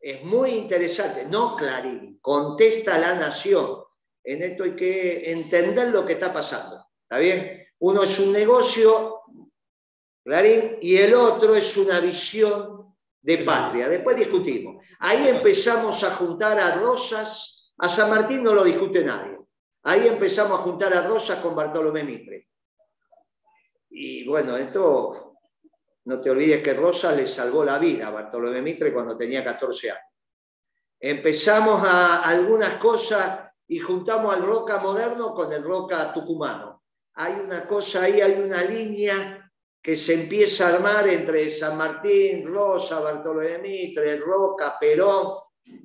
Es 0.00 0.22
muy 0.24 0.50
interesante, 0.50 1.26
no 1.26 1.56
Clarín, 1.56 2.18
contesta 2.20 2.98
la 2.98 3.14
nación. 3.14 3.85
En 4.26 4.42
esto 4.42 4.64
hay 4.64 4.74
que 4.74 5.30
entender 5.30 5.90
lo 5.90 6.04
que 6.04 6.14
está 6.14 6.32
pasando. 6.32 6.84
¿Está 7.02 7.18
bien? 7.18 7.64
Uno 7.78 8.02
es 8.02 8.18
un 8.18 8.32
negocio, 8.32 9.20
Clarín, 10.24 10.78
y 10.80 10.96
el 10.96 11.14
otro 11.14 11.54
es 11.54 11.76
una 11.76 12.00
visión 12.00 12.96
de 13.22 13.38
patria. 13.38 13.88
Después 13.88 14.16
discutimos. 14.16 14.84
Ahí 14.98 15.28
empezamos 15.28 16.02
a 16.02 16.10
juntar 16.16 16.58
a 16.58 16.74
Rosas, 16.74 17.72
a 17.78 17.88
San 17.88 18.10
Martín 18.10 18.42
no 18.42 18.52
lo 18.52 18.64
discute 18.64 19.04
nadie. 19.04 19.38
Ahí 19.84 20.08
empezamos 20.08 20.58
a 20.58 20.62
juntar 20.64 20.92
a 20.94 21.06
Rosas 21.06 21.38
con 21.38 21.54
Bartolomé 21.54 22.02
Mitre. 22.02 22.48
Y 23.90 24.26
bueno, 24.26 24.56
esto, 24.56 25.36
no 26.06 26.20
te 26.20 26.30
olvides 26.30 26.64
que 26.64 26.74
Rosas 26.74 27.16
le 27.16 27.28
salvó 27.28 27.64
la 27.64 27.78
vida 27.78 28.08
a 28.08 28.10
Bartolomé 28.10 28.60
Mitre 28.60 28.92
cuando 28.92 29.16
tenía 29.16 29.44
14 29.44 29.92
años. 29.92 30.02
Empezamos 30.98 31.86
a 31.86 32.24
algunas 32.24 32.78
cosas 32.78 33.45
y 33.68 33.78
juntamos 33.78 34.34
al 34.34 34.42
Roca 34.42 34.78
moderno 34.78 35.34
con 35.34 35.52
el 35.52 35.62
Roca 35.62 36.12
tucumano. 36.12 36.84
Hay 37.14 37.34
una 37.34 37.66
cosa 37.66 38.02
ahí, 38.02 38.20
hay 38.20 38.34
una 38.34 38.62
línea 38.62 39.50
que 39.82 39.96
se 39.96 40.14
empieza 40.14 40.66
a 40.66 40.74
armar 40.74 41.08
entre 41.08 41.50
San 41.50 41.76
Martín, 41.76 42.46
Rosa, 42.46 43.00
Bartolomé 43.00 43.58
Mitre, 43.58 44.18
Roca, 44.18 44.76
Perón. 44.78 45.38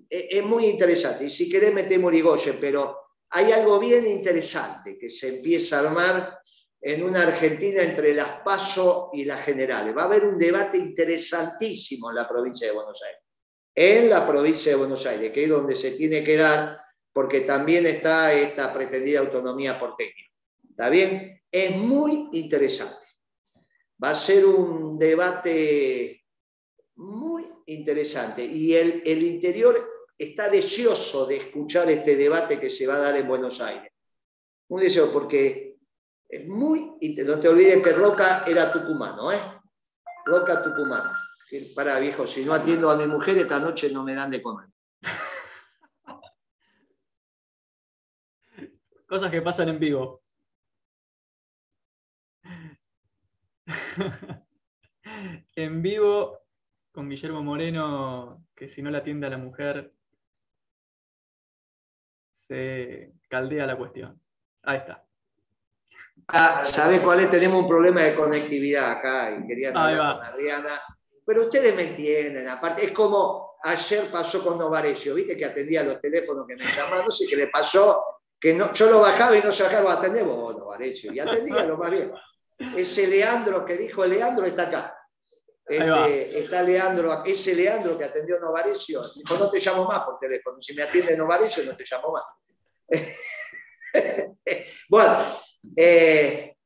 E, 0.10 0.28
es 0.32 0.44
muy 0.44 0.66
interesante. 0.66 1.26
Y 1.26 1.30
si 1.30 1.50
querés 1.50 1.74
metemos 1.74 2.12
Irigoyen, 2.12 2.58
pero 2.60 2.98
hay 3.30 3.52
algo 3.52 3.80
bien 3.80 4.06
interesante 4.08 4.98
que 4.98 5.10
se 5.10 5.38
empieza 5.38 5.78
a 5.78 5.88
armar 5.88 6.40
en 6.82 7.04
una 7.04 7.22
Argentina 7.22 7.84
entre 7.84 8.14
las 8.14 8.42
PASO 8.42 9.12
y 9.14 9.24
las 9.24 9.46
generales. 9.46 9.96
Va 9.96 10.04
a 10.04 10.06
haber 10.06 10.26
un 10.26 10.38
debate 10.38 10.78
interesantísimo 10.78 12.10
en 12.10 12.16
la 12.16 12.28
provincia 12.28 12.68
de 12.68 12.74
Buenos 12.74 13.00
Aires. 13.04 13.22
En 13.74 14.10
la 14.10 14.28
provincia 14.28 14.72
de 14.72 14.78
Buenos 14.78 15.06
Aires, 15.06 15.32
que 15.32 15.44
es 15.44 15.50
donde 15.50 15.76
se 15.76 15.92
tiene 15.92 16.24
que 16.24 16.38
dar, 16.38 16.81
porque 17.14 17.42
también 17.42 17.86
está 17.86 18.34
esta 18.34 18.72
pretendida 18.72 19.20
autonomía 19.20 19.80
porteña. 19.80 20.26
¿Está 20.70 20.90
bien? 20.90 21.42
Es 21.52 21.76
muy 21.76 22.30
interesante. 22.34 23.06
Va 24.04 24.12
a 24.12 24.16
ser 24.16 24.46
un 24.46 24.98
debate 24.98 26.24
muy 26.96 27.48
interesante 27.68 28.44
y 28.46 28.74
el, 28.76 29.04
el 29.06 29.24
interior 29.24 29.76
está 30.18 30.50
deseoso 30.50 31.26
de 31.26 31.38
escuchar 31.38 31.90
este 31.90 32.16
debate 32.16 32.60
que 32.60 32.70
se 32.70 32.88
va 32.88 32.96
a 32.96 33.00
dar 33.00 33.18
en 33.18 33.28
Buenos 33.28 33.60
Aires. 33.62 33.92
Un 34.70 34.80
deseo 34.80 35.12
porque 35.12 35.78
es 36.30 36.48
muy... 36.48 36.94
No 37.26 37.40
te 37.40 37.50
olvides 37.50 37.84
que 37.84 37.92
Roca 37.92 38.46
era 38.48 38.72
tucumano, 38.72 39.32
¿eh? 39.34 39.40
Roca 40.26 40.64
tucumano. 40.64 41.12
Para 41.76 42.00
viejo, 42.00 42.26
si 42.26 42.46
no 42.46 42.54
atiendo 42.54 42.90
a 42.90 42.96
mi 42.96 43.06
mujer, 43.06 43.38
esta 43.38 43.60
noche 43.60 43.90
no 43.90 44.04
me 44.04 44.16
dan 44.16 44.32
de 44.32 44.42
comer. 44.42 44.68
Cosas 49.12 49.30
que 49.30 49.42
pasan 49.42 49.68
en 49.68 49.78
vivo. 49.78 50.24
en 55.58 55.82
vivo 55.82 56.40
con 56.94 57.10
Guillermo 57.10 57.44
Moreno, 57.44 58.48
que 58.56 58.70
si 58.70 58.82
no 58.82 58.90
la 58.90 59.00
atiende 59.00 59.28
a 59.28 59.32
la 59.32 59.38
mujer, 59.38 59.94
se 62.32 63.12
caldea 63.28 63.68
la 63.68 63.78
cuestión. 63.78 64.18
Ahí 64.64 64.78
está. 64.78 65.06
Ah, 66.30 66.64
¿Sabes 66.64 67.02
cuál 67.02 67.20
es? 67.20 67.30
Tenemos 67.30 67.64
un 67.64 67.68
problema 67.68 68.00
de 68.04 68.16
conectividad 68.16 68.92
acá 68.92 69.38
y 69.38 69.46
quería 69.46 69.72
hablar 69.72 70.16
con 70.16 70.26
Adriana. 70.26 70.82
Pero 71.26 71.42
ustedes 71.42 71.76
me 71.76 71.90
entienden, 71.90 72.48
aparte, 72.48 72.86
es 72.86 72.94
como 72.94 73.58
ayer 73.62 74.10
pasó 74.10 74.42
con 74.42 74.58
Novarecio, 74.58 75.14
viste 75.16 75.36
que 75.36 75.44
atendía 75.44 75.84
los 75.84 76.00
teléfonos 76.00 76.48
que 76.48 76.56
me 76.56 76.64
llamaban, 76.64 77.04
no 77.04 77.12
sé 77.12 77.26
qué 77.28 77.36
le 77.36 77.48
pasó, 77.48 78.21
que 78.42 78.54
no, 78.56 78.74
yo 78.74 78.90
lo 78.90 79.00
bajaba 79.00 79.38
y 79.38 79.42
no 79.42 79.52
se 79.52 79.64
bajaba, 79.64 79.94
atendé 79.94 80.24
vos, 80.24 80.58
Novarecio, 80.58 81.14
y 81.14 81.20
atendía 81.20 81.64
lo 81.64 81.78
más 81.78 81.92
bien 81.92 82.12
ese 82.76 83.08
Leandro 83.08 83.66
que 83.66 83.78
dijo 83.78 84.06
Leandro 84.06 84.46
está 84.46 84.64
acá. 84.64 84.98
Este, 85.68 86.40
está 86.40 86.62
Leandro, 86.62 87.24
ese 87.26 87.56
Leandro 87.56 87.98
que 87.98 88.04
atendió 88.04 88.40
Novarecio, 88.40 89.02
dijo, 89.16 89.38
no 89.38 89.50
te 89.50 89.60
llamo 89.60 89.86
más 89.86 90.04
por 90.04 90.20
teléfono, 90.20 90.62
si 90.62 90.74
me 90.74 90.84
atiende 90.84 91.16
Novarecio 91.16 91.64
no 91.64 91.76
te 91.78 91.86
llamo 91.90 92.12
más. 92.12 92.24
bueno, 94.90 95.18
eh, 95.76 96.58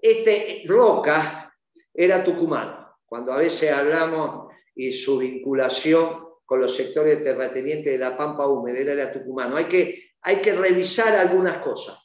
este 0.00 0.62
Roca 0.66 1.52
era 1.92 2.22
tucumano, 2.22 2.98
cuando 3.04 3.32
a 3.32 3.38
veces 3.38 3.72
hablamos 3.72 4.52
y 4.76 4.92
su 4.92 5.18
vinculación 5.18 6.28
con 6.44 6.60
los 6.60 6.76
sectores 6.76 7.22
terratenientes 7.24 7.92
de 7.92 7.98
la 7.98 8.16
Pampa 8.16 8.46
Húmeda, 8.46 8.92
era 8.92 9.12
tucumano. 9.12 9.56
Hay 9.56 9.64
que, 9.64 10.11
hay 10.22 10.36
que 10.36 10.54
revisar 10.54 11.14
algunas 11.14 11.58
cosas. 11.58 11.98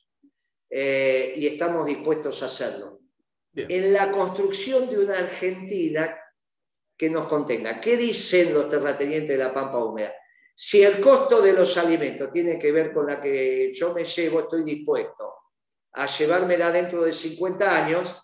Eh, 0.70 1.34
y 1.38 1.48
estamos 1.48 1.86
dispuestos 1.86 2.44
a 2.44 2.48
hacerlo. 2.48 3.00
En 3.54 3.92
la 3.92 4.12
construcción 4.12 4.90
de 4.90 5.00
una 5.00 5.18
Argentina 5.18 6.16
que 6.98 7.10
nos 7.10 7.28
contenga. 7.28 7.80
¿Qué 7.80 7.96
dicen 7.96 8.54
los 8.54 8.70
terratenientes 8.70 9.30
de 9.30 9.38
la 9.38 9.54
Pampa 9.54 9.84
Húmeda? 9.84 10.14
Si 10.56 10.84
el 10.84 11.00
costo 11.00 11.42
de 11.42 11.54
los 11.54 11.78
alimentos 11.78 12.32
tiene 12.32 12.58
que 12.58 12.72
ver 12.72 12.92
con 12.92 13.06
la 13.06 13.22
que 13.22 13.72
yo 13.74 13.94
me 13.94 14.04
llevo, 14.04 14.42
estoy 14.42 14.64
dispuesto 14.64 15.34
a 15.94 16.06
llevármela 16.08 16.72
dentro 16.72 17.04
de 17.04 17.14
50 17.14 17.86
años, 17.86 18.24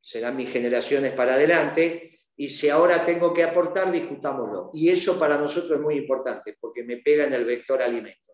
serán 0.00 0.36
mis 0.36 0.50
generaciones 0.50 1.12
para 1.12 1.34
adelante, 1.34 2.20
y 2.36 2.48
si 2.48 2.68
ahora 2.68 3.04
tengo 3.04 3.32
que 3.32 3.44
aportar, 3.44 3.90
discutámoslo. 3.92 4.70
Y 4.72 4.88
eso 4.88 5.18
para 5.18 5.38
nosotros 5.38 5.72
es 5.72 5.80
muy 5.80 5.96
importante, 5.96 6.56
porque 6.60 6.82
me 6.82 6.98
pega 6.98 7.26
en 7.26 7.34
el 7.34 7.44
vector 7.44 7.82
alimento. 7.82 8.31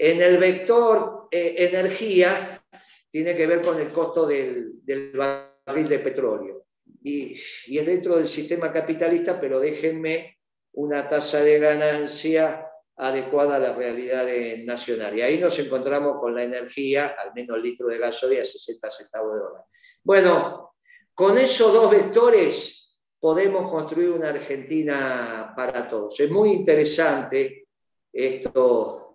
En 0.00 0.22
el 0.22 0.38
vector 0.38 1.26
eh, 1.28 1.56
energía 1.58 2.64
tiene 3.10 3.36
que 3.36 3.48
ver 3.48 3.62
con 3.62 3.80
el 3.80 3.88
costo 3.88 4.28
del, 4.28 4.80
barril 5.12 5.88
de 5.88 5.98
petróleo. 5.98 6.66
Y, 7.02 7.32
es 7.32 7.84
dentro 7.84 8.16
del 8.16 8.28
sistema 8.28 8.72
capitalista, 8.72 9.40
pero 9.40 9.58
déjenme 9.58 10.38
una 10.74 11.08
tasa 11.08 11.42
de 11.42 11.58
ganancia 11.58 12.64
adecuada 12.96 13.56
a 13.56 13.58
la 13.58 13.74
realidad 13.74 14.24
nacional. 14.64 15.18
Y 15.18 15.22
ahí 15.22 15.38
nos 15.38 15.58
encontramos 15.58 16.20
con 16.20 16.32
la 16.32 16.44
energía, 16.44 17.16
al 17.18 17.34
menos 17.34 17.56
el 17.56 17.64
litro 17.64 17.88
de 17.88 17.98
gasolina, 17.98 18.42
a 18.42 18.44
60 18.44 18.90
centavos 18.92 19.34
de 19.34 19.40
dólar. 19.40 19.64
Bueno, 20.04 20.74
con 21.12 21.36
esos 21.38 21.72
dos 21.72 21.90
vectores 21.90 23.00
podemos 23.18 23.68
construir 23.68 24.10
una 24.10 24.28
Argentina 24.28 25.52
para 25.56 25.88
todos. 25.88 26.20
Es 26.20 26.30
muy 26.30 26.50
interesante 26.50 27.66
esto 28.12 29.07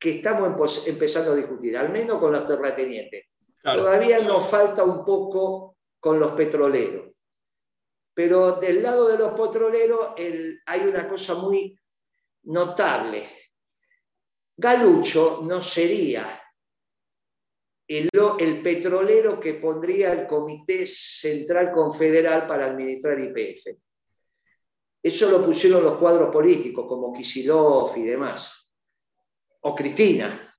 que 0.00 0.16
estamos 0.16 0.86
empezando 0.86 1.32
a 1.32 1.36
discutir, 1.36 1.76
al 1.76 1.90
menos 1.90 2.18
con 2.18 2.32
los 2.32 2.46
terratenientes. 2.46 3.26
Todavía 3.62 4.20
nos 4.20 4.48
falta 4.48 4.82
un 4.82 5.04
poco 5.04 5.76
con 6.00 6.18
los 6.18 6.32
petroleros. 6.32 7.10
Pero 8.14 8.52
del 8.52 8.82
lado 8.82 9.08
de 9.08 9.18
los 9.18 9.32
petroleros 9.38 10.14
hay 10.66 10.80
una 10.80 11.06
cosa 11.06 11.34
muy 11.34 11.78
notable. 12.44 13.28
Galucho 14.56 15.40
no 15.42 15.62
sería 15.62 16.42
el, 17.86 18.08
el, 18.38 18.62
petrolero 18.62 19.38
que 19.38 19.54
pondría 19.54 20.12
el 20.12 20.26
Comité 20.26 20.86
Central 20.86 21.72
Confederal 21.72 22.46
para 22.46 22.66
administrar 22.66 23.18
IPF. 23.20 23.76
Eso 25.02 25.30
lo 25.30 25.44
pusieron 25.44 25.82
los 25.82 25.98
cuadros 25.98 26.30
políticos, 26.30 26.86
como 26.86 27.12
Kisilov 27.12 27.96
y 27.96 28.02
demás, 28.02 28.59
o 29.60 29.74
Cristina. 29.74 30.54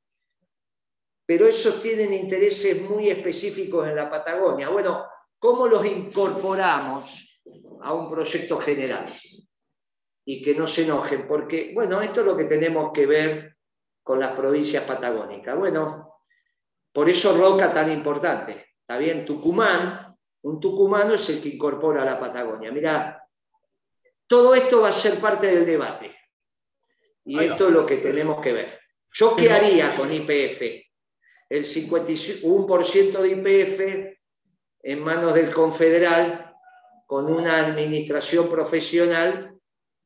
Pero 1.25 1.47
esos 1.47 1.81
tienen 1.81 2.13
intereses 2.13 2.81
muy 2.81 3.09
específicos 3.09 3.87
en 3.87 3.95
la 3.95 4.09
Patagonia. 4.09 4.69
Bueno, 4.69 5.05
¿cómo 5.39 5.67
los 5.67 5.85
incorporamos 5.85 7.41
a 7.81 7.93
un 7.93 8.09
proyecto 8.09 8.57
general? 8.57 9.05
Y 10.25 10.41
que 10.41 10.53
no 10.53 10.67
se 10.67 10.83
enojen, 10.83 11.27
porque, 11.27 11.71
bueno, 11.73 12.01
esto 12.01 12.19
es 12.21 12.25
lo 12.25 12.37
que 12.37 12.45
tenemos 12.45 12.91
que 12.91 13.05
ver 13.05 13.57
con 14.03 14.19
las 14.19 14.33
provincias 14.33 14.83
patagónicas. 14.83 15.57
Bueno, 15.57 16.19
por 16.91 17.09
eso 17.09 17.35
Roca 17.37 17.73
tan 17.73 17.91
importante. 17.91 18.73
Está 18.81 18.97
bien, 18.97 19.25
Tucumán, 19.25 20.15
un 20.43 20.59
tucumano 20.59 21.13
es 21.13 21.29
el 21.29 21.41
que 21.41 21.49
incorpora 21.49 22.01
a 22.01 22.05
la 22.05 22.19
Patagonia. 22.19 22.71
Mira, 22.71 23.25
todo 24.27 24.53
esto 24.55 24.81
va 24.81 24.89
a 24.89 24.93
ser 24.93 25.19
parte 25.19 25.47
del 25.47 25.65
debate. 25.65 26.15
Y 27.23 27.39
esto 27.39 27.67
es 27.67 27.73
lo 27.73 27.85
que 27.85 27.97
tenemos 27.97 28.41
que 28.41 28.53
ver. 28.53 28.80
¿Yo 29.13 29.35
qué 29.35 29.51
haría 29.51 29.95
con 29.95 30.11
IPF? 30.11 30.61
El 31.49 31.65
51% 31.65 33.21
de 33.21 33.29
IPF 33.29 34.17
en 34.83 35.03
manos 35.03 35.33
del 35.33 35.51
confederal 35.51 36.55
con 37.05 37.25
una 37.25 37.57
administración 37.57 38.49
profesional 38.49 39.59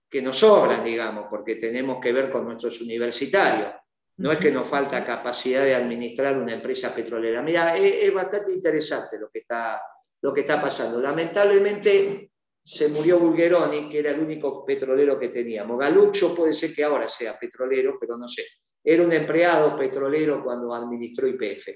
que 0.10 0.22
nos 0.22 0.40
sobran, 0.40 0.84
digamos, 0.84 1.28
porque 1.30 1.56
tenemos 1.56 2.00
que 2.02 2.12
ver 2.12 2.32
con 2.32 2.46
nuestros 2.46 2.82
universitarios. 2.82 3.74
No 4.18 4.32
es 4.32 4.40
que 4.40 4.50
nos 4.50 4.68
falta 4.68 5.06
capacidad 5.06 5.62
de 5.62 5.76
administrar 5.76 6.38
una 6.38 6.54
empresa 6.54 6.96
petrolera. 6.96 7.44
Mira, 7.44 7.76
es, 7.78 8.12
bastante 8.14 8.54
interesante 8.54 9.20
lo 9.20 9.30
que, 9.30 9.40
está, 9.40 9.82
lo 10.22 10.34
que 10.34 10.42
está 10.42 10.60
pasando. 10.62 11.02
Lamentablemente, 11.02 12.32
se 12.64 12.88
murió 12.88 13.20
Bulgeroni, 13.20 13.90
que 13.90 14.00
era 14.00 14.12
el 14.12 14.20
único 14.20 14.66
petrolero 14.66 15.20
que 15.20 15.30
teníamos. 15.30 15.78
Galucho 15.78 16.34
puede 16.34 16.54
ser 16.54 16.74
que 16.74 16.84
ahora 16.84 17.08
sea 17.08 17.38
petrolero, 17.38 17.98
pero 18.00 18.18
no 18.18 18.28
sé. 18.28 18.46
Era 18.86 19.04
un 19.04 19.12
empleado 19.12 19.76
petrolero 19.78 20.44
cuando 20.44 20.74
administró 20.74 21.28
IPF. 21.28 21.70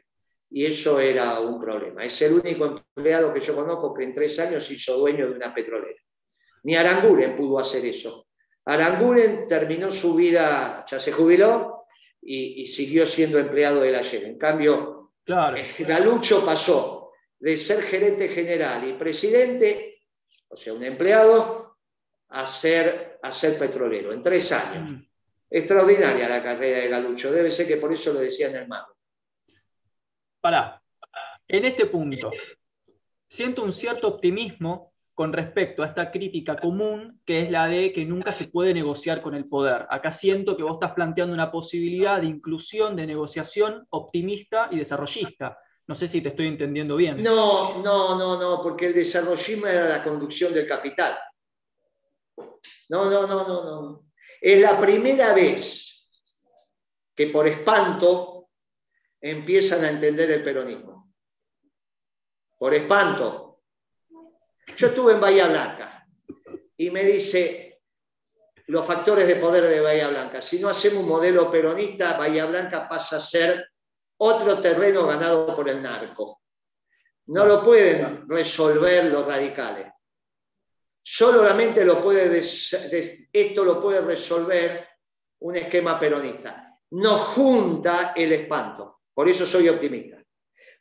Y 0.51 0.65
eso 0.65 0.99
era 0.99 1.39
un 1.39 1.59
problema. 1.59 2.05
Es 2.05 2.21
el 2.21 2.33
único 2.33 2.83
empleado 2.95 3.33
que 3.33 3.41
yo 3.41 3.55
conozco 3.55 3.93
que 3.93 4.03
en 4.03 4.13
tres 4.13 4.39
años 4.39 4.69
hizo 4.71 4.97
dueño 4.97 5.27
de 5.29 5.35
una 5.35 5.53
petrolera. 5.53 5.99
Ni 6.63 6.75
Aranguren 6.75 7.35
pudo 7.35 7.59
hacer 7.59 7.85
eso. 7.85 8.27
Aranguren 8.65 9.47
terminó 9.47 9.91
su 9.91 10.15
vida, 10.15 10.85
ya 10.89 10.99
se 10.99 11.11
jubiló 11.11 11.85
y, 12.21 12.65
siguió 12.65 13.05
siendo 13.05 13.39
empleado 13.39 13.81
de 13.81 13.91
la 13.91 13.99
ayer. 13.99 14.25
En 14.25 14.37
cambio, 14.37 15.13
claro. 15.23 15.57
Eh, 15.57 15.65
Galucho 15.79 16.45
pasó 16.45 17.11
de 17.39 17.57
ser 17.57 17.81
gerente 17.81 18.27
general 18.27 18.87
y 18.87 18.93
presidente 18.93 19.89
o 20.49 20.57
sea, 20.57 20.73
un 20.73 20.83
empleado 20.83 21.77
a 22.29 22.45
ser, 22.45 23.19
a 23.21 23.31
ser 23.31 23.57
petrolero 23.57 24.11
en 24.11 24.21
tres 24.21 24.51
años. 24.51 25.03
Extraordinaria 25.49 26.29
la 26.29 26.43
carrera 26.43 26.79
de 26.79 26.87
Galucho, 26.87 27.31
debe 27.31 27.49
ser 27.49 27.67
que 27.67 27.77
por 27.77 27.91
eso 27.91 28.13
lo 28.13 28.19
decía 28.19 28.49
en 28.49 28.55
el 28.55 28.67
mago. 28.67 28.95
Pará, 30.39 30.81
en 31.47 31.65
este 31.65 31.87
punto, 31.87 32.31
siento 33.27 33.63
un 33.63 33.71
cierto 33.71 34.07
optimismo 34.07 34.93
con 35.15 35.33
respecto 35.33 35.83
a 35.83 35.87
esta 35.87 36.11
crítica 36.11 36.55
común, 36.55 37.19
que 37.25 37.41
es 37.41 37.51
la 37.51 37.67
de 37.67 37.91
que 37.91 38.05
nunca 38.05 38.31
se 38.31 38.47
puede 38.47 38.73
negociar 38.73 39.21
con 39.21 39.35
el 39.35 39.49
poder. 39.49 39.85
Acá 39.89 40.11
siento 40.11 40.55
que 40.55 40.63
vos 40.63 40.75
estás 40.75 40.93
planteando 40.93 41.33
una 41.33 41.51
posibilidad 41.51 42.21
de 42.21 42.27
inclusión, 42.27 42.95
de 42.95 43.05
negociación 43.05 43.85
optimista 43.89 44.69
y 44.71 44.77
desarrollista. 44.77 45.57
No 45.87 45.95
sé 45.95 46.07
si 46.07 46.21
te 46.21 46.29
estoy 46.29 46.47
entendiendo 46.47 46.95
bien. 46.95 47.21
No, 47.21 47.81
no, 47.83 48.17
no, 48.17 48.39
no, 48.39 48.61
porque 48.61 48.85
el 48.85 48.93
desarrollismo 48.93 49.67
era 49.67 49.89
la 49.89 50.03
conducción 50.03 50.53
del 50.53 50.67
capital. 50.67 51.17
No, 52.87 53.09
no, 53.09 53.27
no, 53.27 53.47
no, 53.47 53.63
no. 53.63 54.08
Es 54.41 54.61
la 54.61 54.79
primera 54.79 55.33
vez 55.33 56.07
que 57.15 57.27
por 57.27 57.47
espanto 57.47 58.49
empiezan 59.19 59.83
a 59.83 59.89
entender 59.89 60.31
el 60.31 60.43
peronismo. 60.43 61.13
Por 62.57 62.73
espanto. 62.73 63.63
Yo 64.77 64.87
estuve 64.87 65.13
en 65.13 65.21
Bahía 65.21 65.47
Blanca 65.47 66.07
y 66.77 66.89
me 66.91 67.03
dice 67.03 67.81
los 68.67 68.85
factores 68.85 69.27
de 69.27 69.35
poder 69.35 69.67
de 69.67 69.81
Bahía 69.81 70.07
Blanca. 70.09 70.41
Si 70.41 70.59
no 70.59 70.69
hacemos 70.69 71.03
un 71.03 71.09
modelo 71.09 71.51
peronista, 71.51 72.17
Bahía 72.17 72.45
Blanca 72.45 72.87
pasa 72.87 73.17
a 73.17 73.19
ser 73.19 73.71
otro 74.17 74.61
terreno 74.61 75.07
ganado 75.07 75.55
por 75.55 75.69
el 75.69 75.81
narco. 75.81 76.43
No 77.27 77.45
lo 77.45 77.63
pueden 77.63 78.29
resolver 78.29 79.05
los 79.05 79.25
radicales. 79.25 79.91
Solamente 81.01 81.83
lo 81.83 82.01
puede, 82.01 82.43
esto 83.31 83.63
lo 83.63 83.81
puede 83.81 84.01
resolver 84.01 84.87
un 85.39 85.55
esquema 85.55 85.99
peronista. 85.99 86.77
Nos 86.91 87.21
junta 87.21 88.13
el 88.15 88.31
espanto. 88.31 89.01
Por 89.13 89.29
eso 89.29 89.45
soy 89.45 89.69
optimista. 89.69 90.23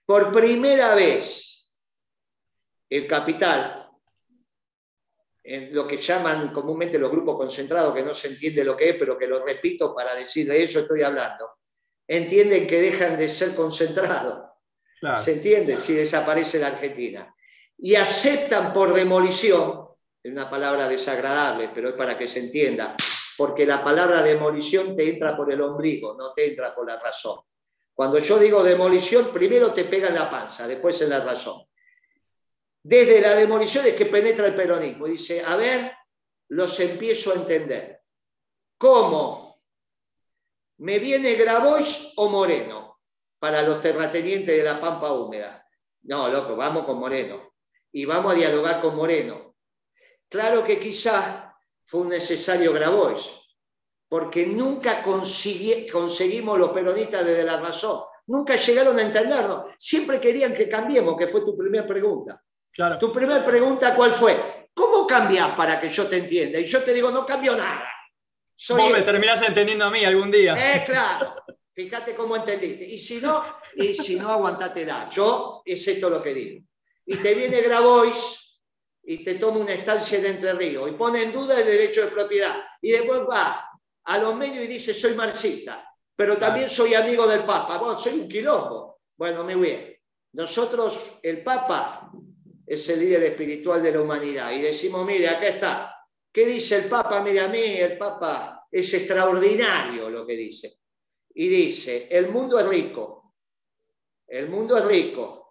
Por 0.04 0.32
primera 0.32 0.94
vez, 0.94 1.72
el 2.88 3.06
capital, 3.06 3.90
en 5.44 5.74
lo 5.74 5.86
que 5.86 5.98
llaman 5.98 6.52
comúnmente 6.52 6.98
los 6.98 7.10
grupos 7.10 7.36
concentrados, 7.36 7.94
que 7.94 8.02
no 8.02 8.14
se 8.14 8.28
entiende 8.28 8.64
lo 8.64 8.76
que 8.76 8.90
es, 8.90 8.96
pero 8.98 9.18
que 9.18 9.26
lo 9.26 9.44
repito 9.44 9.94
para 9.94 10.14
decir 10.14 10.48
de 10.48 10.62
eso 10.62 10.80
estoy 10.80 11.02
hablando, 11.02 11.58
entienden 12.06 12.66
que 12.66 12.80
dejan 12.80 13.18
de 13.18 13.28
ser 13.28 13.54
concentrados. 13.54 14.48
¿Se 15.16 15.34
entiende? 15.34 15.76
Si 15.76 15.94
desaparece 15.94 16.58
la 16.58 16.68
Argentina. 16.68 17.34
Y 17.76 17.94
aceptan 17.94 18.72
por 18.72 18.92
demolición, 18.92 19.87
es 20.28 20.32
una 20.32 20.48
palabra 20.48 20.88
desagradable, 20.88 21.70
pero 21.74 21.90
es 21.90 21.94
para 21.94 22.16
que 22.16 22.28
se 22.28 22.40
entienda, 22.40 22.94
porque 23.36 23.66
la 23.66 23.82
palabra 23.82 24.22
demolición 24.22 24.94
te 24.94 25.08
entra 25.08 25.36
por 25.36 25.52
el 25.52 25.60
ombligo, 25.60 26.14
no 26.16 26.32
te 26.32 26.48
entra 26.48 26.74
por 26.74 26.86
la 26.86 26.98
razón. 27.00 27.40
Cuando 27.94 28.18
yo 28.18 28.38
digo 28.38 28.62
demolición, 28.62 29.30
primero 29.32 29.72
te 29.72 29.84
pega 29.84 30.08
en 30.08 30.14
la 30.14 30.30
panza, 30.30 30.68
después 30.68 31.00
en 31.02 31.10
la 31.10 31.20
razón. 31.20 31.62
Desde 32.82 33.20
la 33.20 33.34
demolición 33.34 33.86
es 33.86 33.94
que 33.94 34.06
penetra 34.06 34.46
el 34.46 34.54
peronismo. 34.54 35.06
Dice, 35.06 35.42
a 35.44 35.56
ver, 35.56 35.92
los 36.48 36.78
empiezo 36.78 37.32
a 37.32 37.34
entender. 37.34 38.00
¿Cómo 38.78 39.48
¿Me 40.78 41.00
viene 41.00 41.34
Grabois 41.34 42.12
o 42.16 42.28
Moreno 42.28 43.00
para 43.40 43.62
los 43.62 43.82
terratenientes 43.82 44.56
de 44.56 44.62
la 44.62 44.80
Pampa 44.80 45.12
Húmeda? 45.12 45.66
No, 46.02 46.28
loco, 46.28 46.54
vamos 46.54 46.86
con 46.86 47.00
Moreno. 47.00 47.52
Y 47.90 48.04
vamos 48.04 48.32
a 48.32 48.36
dialogar 48.36 48.80
con 48.80 48.94
Moreno. 48.94 49.47
Claro 50.28 50.64
que 50.64 50.78
quizás 50.78 51.44
fue 51.84 52.02
un 52.02 52.10
necesario 52.10 52.72
Grabois, 52.72 53.30
porque 54.08 54.46
nunca 54.46 55.02
conseguimos 55.02 56.58
los 56.58 56.70
peronistas 56.70 57.24
desde 57.24 57.44
la 57.44 57.58
razón. 57.60 58.02
Nunca 58.26 58.56
llegaron 58.56 58.98
a 58.98 59.02
entendernos. 59.02 59.64
Siempre 59.78 60.20
querían 60.20 60.52
que 60.52 60.68
cambiemos, 60.68 61.16
que 61.16 61.28
fue 61.28 61.40
tu 61.40 61.56
primera 61.56 61.86
pregunta. 61.86 62.42
Claro. 62.70 62.98
Tu 62.98 63.10
primera 63.10 63.44
pregunta, 63.44 63.94
¿cuál 63.94 64.12
fue? 64.12 64.68
¿Cómo 64.74 65.06
cambias 65.06 65.50
para 65.56 65.80
que 65.80 65.88
yo 65.88 66.06
te 66.06 66.18
entienda? 66.18 66.58
Y 66.60 66.66
yo 66.66 66.82
te 66.82 66.92
digo, 66.92 67.10
no 67.10 67.24
cambio 67.24 67.56
nada. 67.56 67.88
Vos 68.68 68.90
me 68.90 69.02
terminás 69.02 69.40
entendiendo 69.42 69.86
a 69.86 69.90
mí 69.90 70.04
algún 70.04 70.30
día. 70.30 70.52
Eh, 70.54 70.84
claro. 70.84 71.34
Fíjate 71.72 72.14
cómo 72.14 72.36
entendiste. 72.36 72.84
Y 72.84 72.98
si 72.98 73.20
no, 73.20 73.44
y 73.76 73.94
si 73.94 74.16
no, 74.16 74.30
aguantatela. 74.30 75.08
Yo 75.10 75.62
es 75.64 75.86
esto 75.88 76.10
lo 76.10 76.22
que 76.22 76.34
digo. 76.34 76.64
Y 77.06 77.16
te 77.16 77.34
viene 77.34 77.60
Grabois 77.60 78.47
y 79.10 79.24
te 79.24 79.36
toma 79.36 79.60
una 79.60 79.72
estancia 79.72 80.20
de 80.20 80.28
Entre 80.28 80.52
Ríos 80.52 80.90
y 80.90 80.92
pone 80.92 81.22
en 81.22 81.32
duda 81.32 81.58
el 81.58 81.64
derecho 81.64 82.02
de 82.02 82.08
propiedad. 82.08 82.56
Y 82.82 82.90
después 82.90 83.20
va 83.20 83.66
a 84.04 84.18
los 84.18 84.36
medios 84.36 84.62
y 84.66 84.66
dice, 84.66 84.92
soy 84.92 85.14
marxista, 85.14 85.82
pero 86.14 86.36
también 86.36 86.68
soy 86.68 86.92
amigo 86.92 87.26
del 87.26 87.40
Papa. 87.40 87.78
Vos 87.78 88.02
soy 88.02 88.20
un 88.20 88.28
quilombo. 88.28 89.00
Bueno, 89.16 89.44
muy 89.44 89.54
bien. 89.54 89.96
Nosotros, 90.34 91.20
el 91.22 91.42
Papa 91.42 92.12
es 92.66 92.86
el 92.90 93.00
líder 93.00 93.22
espiritual 93.22 93.82
de 93.82 93.92
la 93.92 94.02
humanidad. 94.02 94.52
Y 94.52 94.60
decimos, 94.60 95.06
mire, 95.06 95.26
acá 95.26 95.48
está. 95.48 96.04
¿Qué 96.30 96.44
dice 96.44 96.76
el 96.76 96.84
Papa? 96.84 97.22
Mire, 97.22 97.40
a 97.40 97.48
mí 97.48 97.62
el 97.62 97.96
Papa 97.96 98.66
es 98.70 98.92
extraordinario 98.92 100.10
lo 100.10 100.26
que 100.26 100.36
dice. 100.36 100.80
Y 101.32 101.48
dice, 101.48 102.08
el 102.10 102.28
mundo 102.28 102.60
es 102.60 102.68
rico, 102.68 103.32
el 104.26 104.50
mundo 104.50 104.76
es 104.76 104.84
rico. 104.84 105.47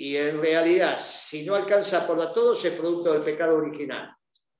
Y 0.00 0.16
en 0.16 0.40
realidad, 0.40 0.98
si 0.98 1.44
no 1.44 1.54
alcanza 1.54 2.06
por 2.06 2.18
a 2.22 2.32
todos, 2.32 2.64
es 2.64 2.72
producto 2.72 3.12
del 3.12 3.20
pecado 3.20 3.58
original. 3.58 4.10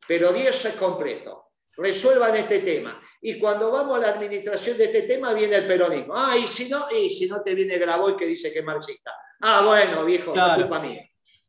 Pero 0.07 0.35
Dios 0.35 0.63
es 0.67 0.75
completo. 0.75 1.53
Resuelvan 1.79 2.37
este 2.37 2.59
tema. 2.59 3.01
Y 3.23 3.39
cuando 3.39 3.71
vamos 3.71 3.97
a 3.97 4.01
la 4.01 4.09
administración 4.11 4.77
de 4.77 4.85
este 4.85 5.03
tema, 5.05 5.33
viene 5.33 5.57
el 5.57 5.67
peronismo. 5.67 6.13
Ah, 6.15 6.37
y 6.37 6.47
si 6.47 6.69
no, 6.69 6.89
y 6.91 7.09
si 7.09 7.27
no 7.27 7.41
te 7.41 7.55
viene 7.55 7.79
Graboy 7.79 8.19
que 8.19 8.27
dice 8.27 8.53
que 8.53 8.59
es 8.59 8.65
marxista. 8.67 9.13
Ah, 9.41 9.65
bueno, 9.65 10.05
viejo, 10.05 10.35
no 10.35 10.47
es 10.47 10.55
culpa 10.57 10.79
mía. 10.79 11.09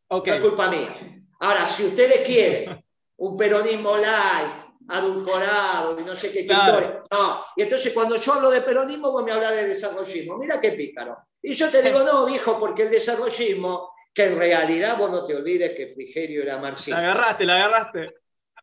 No 0.10 0.24
es 0.24 0.40
culpa 0.42 0.70
mía. 0.70 1.22
Ahora, 1.42 1.70
si 1.70 1.84
ustedes 1.84 2.22
quieren 2.22 2.82
un 3.18 3.36
peronismo 3.36 3.98
light, 3.98 4.72
adulcorado 4.88 6.00
y 6.00 6.06
no 6.06 6.16
sé 6.16 6.32
qué 6.32 6.46
claro. 6.46 7.04
No, 7.12 7.44
y 7.58 7.64
entonces 7.64 7.92
cuando 7.92 8.16
yo 8.16 8.34
hablo 8.36 8.52
de 8.52 8.62
peronismo, 8.62 9.12
vos 9.12 9.26
me 9.26 9.34
hablas 9.34 9.52
de 9.52 9.68
desarrollismo. 9.68 10.38
Mira 10.38 10.62
qué 10.62 10.72
pícaro. 10.72 11.18
Y 11.42 11.54
yo 11.54 11.70
te 11.70 11.82
digo, 11.82 12.04
no, 12.04 12.26
viejo, 12.26 12.60
porque 12.60 12.84
el 12.84 12.90
desarrollismo, 12.90 13.94
que 14.14 14.26
en 14.26 14.38
realidad 14.38 14.98
vos 14.98 15.10
no 15.10 15.26
te 15.26 15.36
olvides 15.36 15.76
que 15.76 15.88
Frigerio 15.88 16.44
era 16.44 16.58
marxista. 16.58 17.02
La 17.02 17.12
agarraste, 17.12 17.46
la 17.46 17.56
agarraste. 17.56 18.14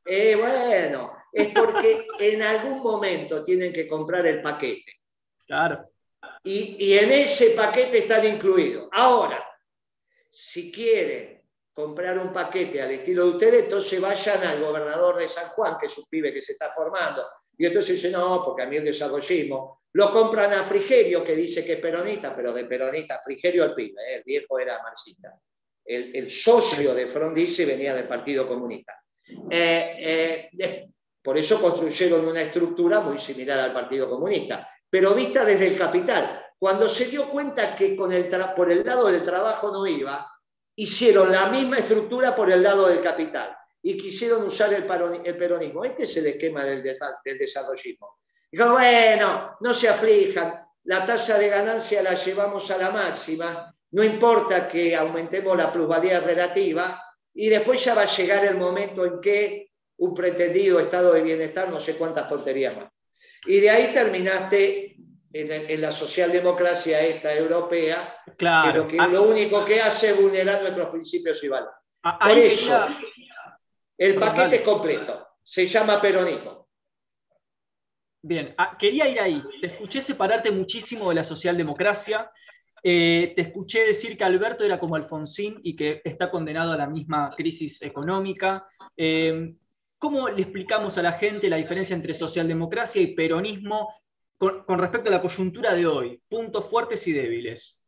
Eh, 0.04 0.36
bueno, 0.36 1.12
es 1.32 1.48
porque 1.48 2.06
en 2.20 2.42
algún 2.42 2.80
momento 2.80 3.44
tienen 3.44 3.72
que 3.72 3.88
comprar 3.88 4.26
el 4.26 4.40
paquete. 4.40 4.92
Claro. 5.46 5.90
Y, 6.44 6.76
y 6.78 6.98
en 6.98 7.10
ese 7.10 7.50
paquete 7.50 7.98
están 7.98 8.24
incluidos. 8.26 8.88
Ahora, 8.92 9.44
si 10.30 10.70
quieren 10.70 11.42
comprar 11.72 12.18
un 12.18 12.32
paquete 12.32 12.82
al 12.82 12.90
estilo 12.90 13.24
de 13.24 13.30
ustedes, 13.30 13.64
entonces 13.64 14.00
vayan 14.00 14.42
al 14.42 14.60
gobernador 14.60 15.16
de 15.16 15.28
San 15.28 15.48
Juan, 15.50 15.76
que 15.78 15.86
es 15.86 15.98
un 15.98 16.06
pibe 16.08 16.32
que 16.32 16.42
se 16.42 16.52
está 16.52 16.72
formando. 16.72 17.24
Y 17.58 17.66
entonces 17.66 17.96
dicen, 17.96 18.12
no, 18.12 18.42
porque 18.44 18.62
a 18.62 18.66
mí 18.66 18.76
el 18.76 18.84
desarrollismo. 18.84 19.82
Lo 19.92 20.12
compran 20.12 20.52
a 20.52 20.62
Frigerio, 20.62 21.24
que 21.24 21.34
dice 21.34 21.64
que 21.64 21.72
es 21.72 21.80
peronista, 21.80 22.34
pero 22.36 22.52
de 22.52 22.64
peronista, 22.64 23.20
Frigerio 23.24 23.64
el 23.64 23.74
pibe, 23.74 24.00
¿eh? 24.02 24.16
el 24.16 24.22
viejo 24.22 24.58
era 24.58 24.80
marxista. 24.80 25.34
El, 25.84 26.30
socio 26.30 26.94
de 26.94 27.06
Frondizi 27.06 27.64
venía 27.64 27.94
del 27.94 28.06
Partido 28.06 28.46
Comunista. 28.46 28.92
Eh, 29.50 30.48
eh, 30.52 30.88
por 31.22 31.38
eso 31.38 31.60
construyeron 31.60 32.28
una 32.28 32.42
estructura 32.42 33.00
muy 33.00 33.18
similar 33.18 33.58
al 33.58 33.72
Partido 33.72 34.08
Comunista, 34.08 34.68
pero 34.88 35.14
vista 35.14 35.44
desde 35.44 35.68
el 35.68 35.78
capital. 35.78 36.44
Cuando 36.58 36.88
se 36.88 37.06
dio 37.06 37.28
cuenta 37.30 37.74
que 37.74 37.96
con 37.96 38.12
el 38.12 38.28
por 38.54 38.70
el 38.70 38.84
lado 38.84 39.08
del 39.08 39.22
trabajo 39.22 39.72
no 39.72 39.86
iba, 39.86 40.30
hicieron 40.76 41.32
la 41.32 41.46
misma 41.46 41.78
estructura 41.78 42.36
por 42.36 42.50
el 42.50 42.62
lado 42.62 42.88
del 42.88 43.02
capital 43.02 43.56
y 43.82 43.96
quisieron 43.96 44.44
usar 44.44 44.72
el, 44.74 44.84
peronismo. 44.84 45.84
Este 45.84 46.04
es 46.04 46.16
el 46.16 46.26
esquema 46.26 46.64
del, 46.64 46.82
del 46.82 47.38
desarrollismo. 47.38 48.18
Dijo, 48.50 48.72
bueno, 48.72 49.56
no 49.60 49.74
se 49.74 49.88
aflijan, 49.88 50.66
la 50.84 51.04
tasa 51.04 51.38
de 51.38 51.48
ganancia 51.48 52.02
la 52.02 52.14
llevamos 52.14 52.70
a 52.70 52.78
la 52.78 52.90
máxima, 52.90 53.74
no 53.90 54.04
importa 54.04 54.68
que 54.68 54.96
aumentemos 54.96 55.56
la 55.56 55.72
plusvalía 55.72 56.20
relativa 56.20 57.02
y 57.34 57.48
después 57.48 57.84
ya 57.84 57.94
va 57.94 58.02
a 58.02 58.16
llegar 58.16 58.44
el 58.44 58.56
momento 58.56 59.04
en 59.04 59.20
que 59.20 59.70
un 59.98 60.14
pretendido 60.14 60.80
estado 60.80 61.12
de 61.12 61.22
bienestar, 61.22 61.68
no 61.70 61.80
sé 61.80 61.94
cuántas 61.94 62.28
tonterías 62.28 62.76
más. 62.76 62.90
Y 63.46 63.60
de 63.60 63.70
ahí 63.70 63.92
terminaste 63.92 64.96
en, 65.32 65.80
la 65.80 65.92
socialdemocracia 65.92 67.00
esta 67.02 67.34
europea, 67.34 68.16
claro. 68.36 68.86
que 68.86 68.96
ah. 68.98 69.06
lo 69.08 69.24
único 69.24 69.64
que 69.64 69.80
hace 69.80 70.10
es 70.10 70.20
vulnerar 70.20 70.62
nuestros 70.62 70.88
principios 70.88 71.42
y 71.44 71.48
valores. 71.48 71.74
Ah, 72.02 72.18
Por 72.22 72.38
eso, 72.38 72.86
el 73.98 74.14
paquete 74.14 74.56
es 74.56 74.62
completo, 74.62 75.26
se 75.42 75.66
llama 75.66 76.00
peronismo. 76.00 76.68
Bien, 78.22 78.54
ah, 78.56 78.76
quería 78.78 79.08
ir 79.08 79.20
ahí. 79.20 79.42
Te 79.61 79.66
escuché 79.68 80.00
separarte 80.00 80.50
muchísimo 80.50 81.08
de 81.08 81.16
la 81.16 81.24
socialdemocracia. 81.24 82.30
Eh, 82.82 83.32
te 83.34 83.42
escuché 83.42 83.87
decir 83.87 84.16
que 84.16 84.24
Alberto 84.24 84.64
era 84.64 84.78
como 84.78 84.96
Alfonsín 84.96 85.61
y 85.62 85.76
que 85.76 86.00
está 86.04 86.30
condenado 86.30 86.72
a 86.72 86.76
la 86.76 86.87
misma 86.87 87.34
crisis 87.37 87.82
económica. 87.82 88.66
Eh, 88.96 89.54
¿Cómo 89.98 90.28
le 90.28 90.42
explicamos 90.42 90.96
a 90.96 91.02
la 91.02 91.12
gente 91.12 91.48
la 91.48 91.56
diferencia 91.56 91.94
entre 91.94 92.14
socialdemocracia 92.14 93.02
y 93.02 93.14
peronismo 93.14 93.88
con, 94.38 94.78
respecto 94.78 95.08
a 95.08 95.12
la 95.12 95.20
coyuntura 95.20 95.74
de 95.74 95.87
hoy, 95.87 96.22
puntos 96.28 96.70
fuertes 96.70 97.06
y 97.08 97.12
débiles. 97.12 97.82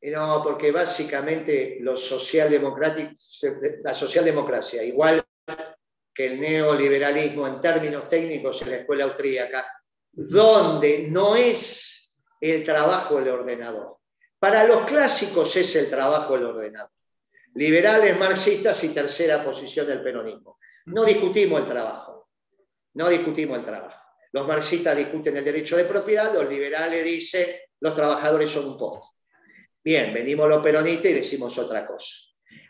No, 0.00 0.42
porque 0.42 0.70
básicamente 0.70 1.78
los 1.80 2.08
la 3.82 3.94
socialdemocracia, 3.94 4.82
igual 4.82 5.24
que 6.14 6.26
el 6.26 6.40
neoliberalismo 6.40 7.46
en 7.46 7.60
términos 7.60 8.08
técnicos 8.08 8.62
en 8.62 8.70
la 8.70 8.76
escuela 8.76 9.04
austríaca, 9.04 9.66
donde 10.12 11.06
no 11.08 11.34
es 11.34 12.16
el 12.40 12.64
trabajo 12.64 13.18
el 13.18 13.28
ordenador. 13.28 13.98
Para 14.38 14.64
los 14.64 14.84
clásicos 14.84 15.56
es 15.56 15.74
el 15.74 15.90
trabajo 15.90 16.36
el 16.36 16.44
ordenador. 16.44 16.92
Liberales, 17.54 18.16
marxistas 18.18 18.82
y 18.84 18.90
tercera 18.90 19.44
posición 19.44 19.86
del 19.86 20.02
peronismo. 20.02 20.58
No 20.86 21.04
discutimos 21.04 21.60
el 21.60 21.66
trabajo. 21.66 22.28
No 22.94 23.08
discutimos 23.08 23.58
el 23.58 23.64
trabajo. 23.64 24.00
Los 24.32 24.46
marxistas 24.46 24.96
discuten 24.96 25.36
el 25.36 25.44
derecho 25.44 25.76
de 25.76 25.84
propiedad, 25.84 26.32
los 26.32 26.48
liberales 26.48 27.04
dicen 27.04 27.48
los 27.80 27.94
trabajadores 27.94 28.50
son 28.50 28.66
un 28.66 28.78
poco. 28.78 29.17
Bien, 29.88 30.12
venimos 30.12 30.46
los 30.50 30.62
peronistas 30.62 31.12
y 31.12 31.14
decimos 31.14 31.56
otra 31.56 31.86
cosa. 31.86 32.14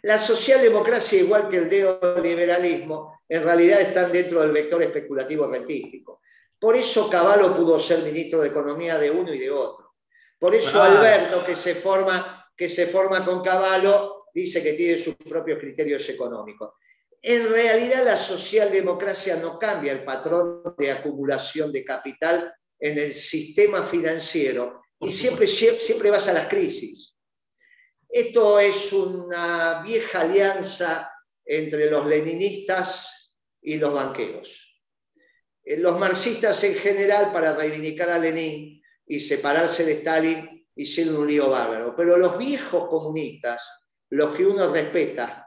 La 0.03 0.21
socialdemocracia, 0.21 1.19
igual 1.19 1.49
que 1.49 1.57
el 1.57 1.69
neoliberalismo, 1.69 3.23
en 3.29 3.43
realidad 3.43 3.81
están 3.81 4.13
dentro 4.13 4.41
del 4.41 4.53
vector 4.53 4.81
especulativo 4.85 5.49
rentístico. 5.49 6.21
Por 6.61 6.77
eso 6.77 7.11
Caballo 7.11 7.57
pudo 7.57 7.77
ser 7.77 8.05
ministro 8.05 8.41
de 8.41 8.47
Economía 8.47 8.99
de 8.99 9.11
uno 9.11 9.35
y 9.35 9.39
de 9.41 9.51
otro. 9.51 9.95
Por 10.39 10.55
eso 10.55 10.81
Alberto, 10.81 11.45
que 11.45 11.57
se 11.57 11.75
forma, 11.75 12.53
que 12.57 12.69
se 12.69 12.87
forma 12.87 13.25
con 13.25 13.43
Caballo, 13.43 14.27
dice 14.33 14.63
que 14.63 14.75
tiene 14.75 14.97
sus 14.97 15.17
propios 15.17 15.59
criterios 15.59 16.09
económicos. 16.09 16.75
En 17.21 17.49
realidad 17.49 18.05
la 18.05 18.17
socialdemocracia 18.17 19.35
no 19.39 19.59
cambia 19.59 19.91
el 19.91 20.05
patrón 20.05 20.63
de 20.79 20.93
acumulación 20.93 21.73
de 21.73 21.85
capital 21.85 22.55
en 22.79 22.97
el 22.97 23.13
sistema 23.13 23.83
financiero 23.83 24.83
y 25.01 25.11
siempre, 25.11 25.49
siempre 25.49 26.11
vas 26.13 26.29
a 26.29 26.33
las 26.33 26.49
crisis. 26.49 27.08
Esto 28.09 28.59
es 28.59 28.93
una 28.93 29.83
vieja 29.83 30.23
alianza 30.23 31.13
entre 31.45 31.91
los 31.91 32.07
leninistas 32.07 33.37
y 33.61 33.77
los 33.77 33.93
banqueros. 33.93 34.81
Eh, 35.63 35.77
los 35.77 35.99
marxistas 35.99 36.65
en 36.65 36.75
general, 36.77 37.31
para 37.33 37.55
reivindicar 37.55 38.09
a 38.09 38.19
Lenin 38.19 38.83
y 39.07 39.21
separarse 39.21 39.85
de 39.85 39.93
Stalin, 39.93 40.67
hicieron 40.75 41.17
un 41.17 41.27
lío 41.27 41.51
bárbaro. 41.51 41.95
Pero 41.95 42.17
los 42.17 42.39
viejos 42.39 42.89
comunistas, 42.89 43.63
los 44.11 44.35
que 44.35 44.47
uno 44.47 44.73
respeta, 44.73 45.47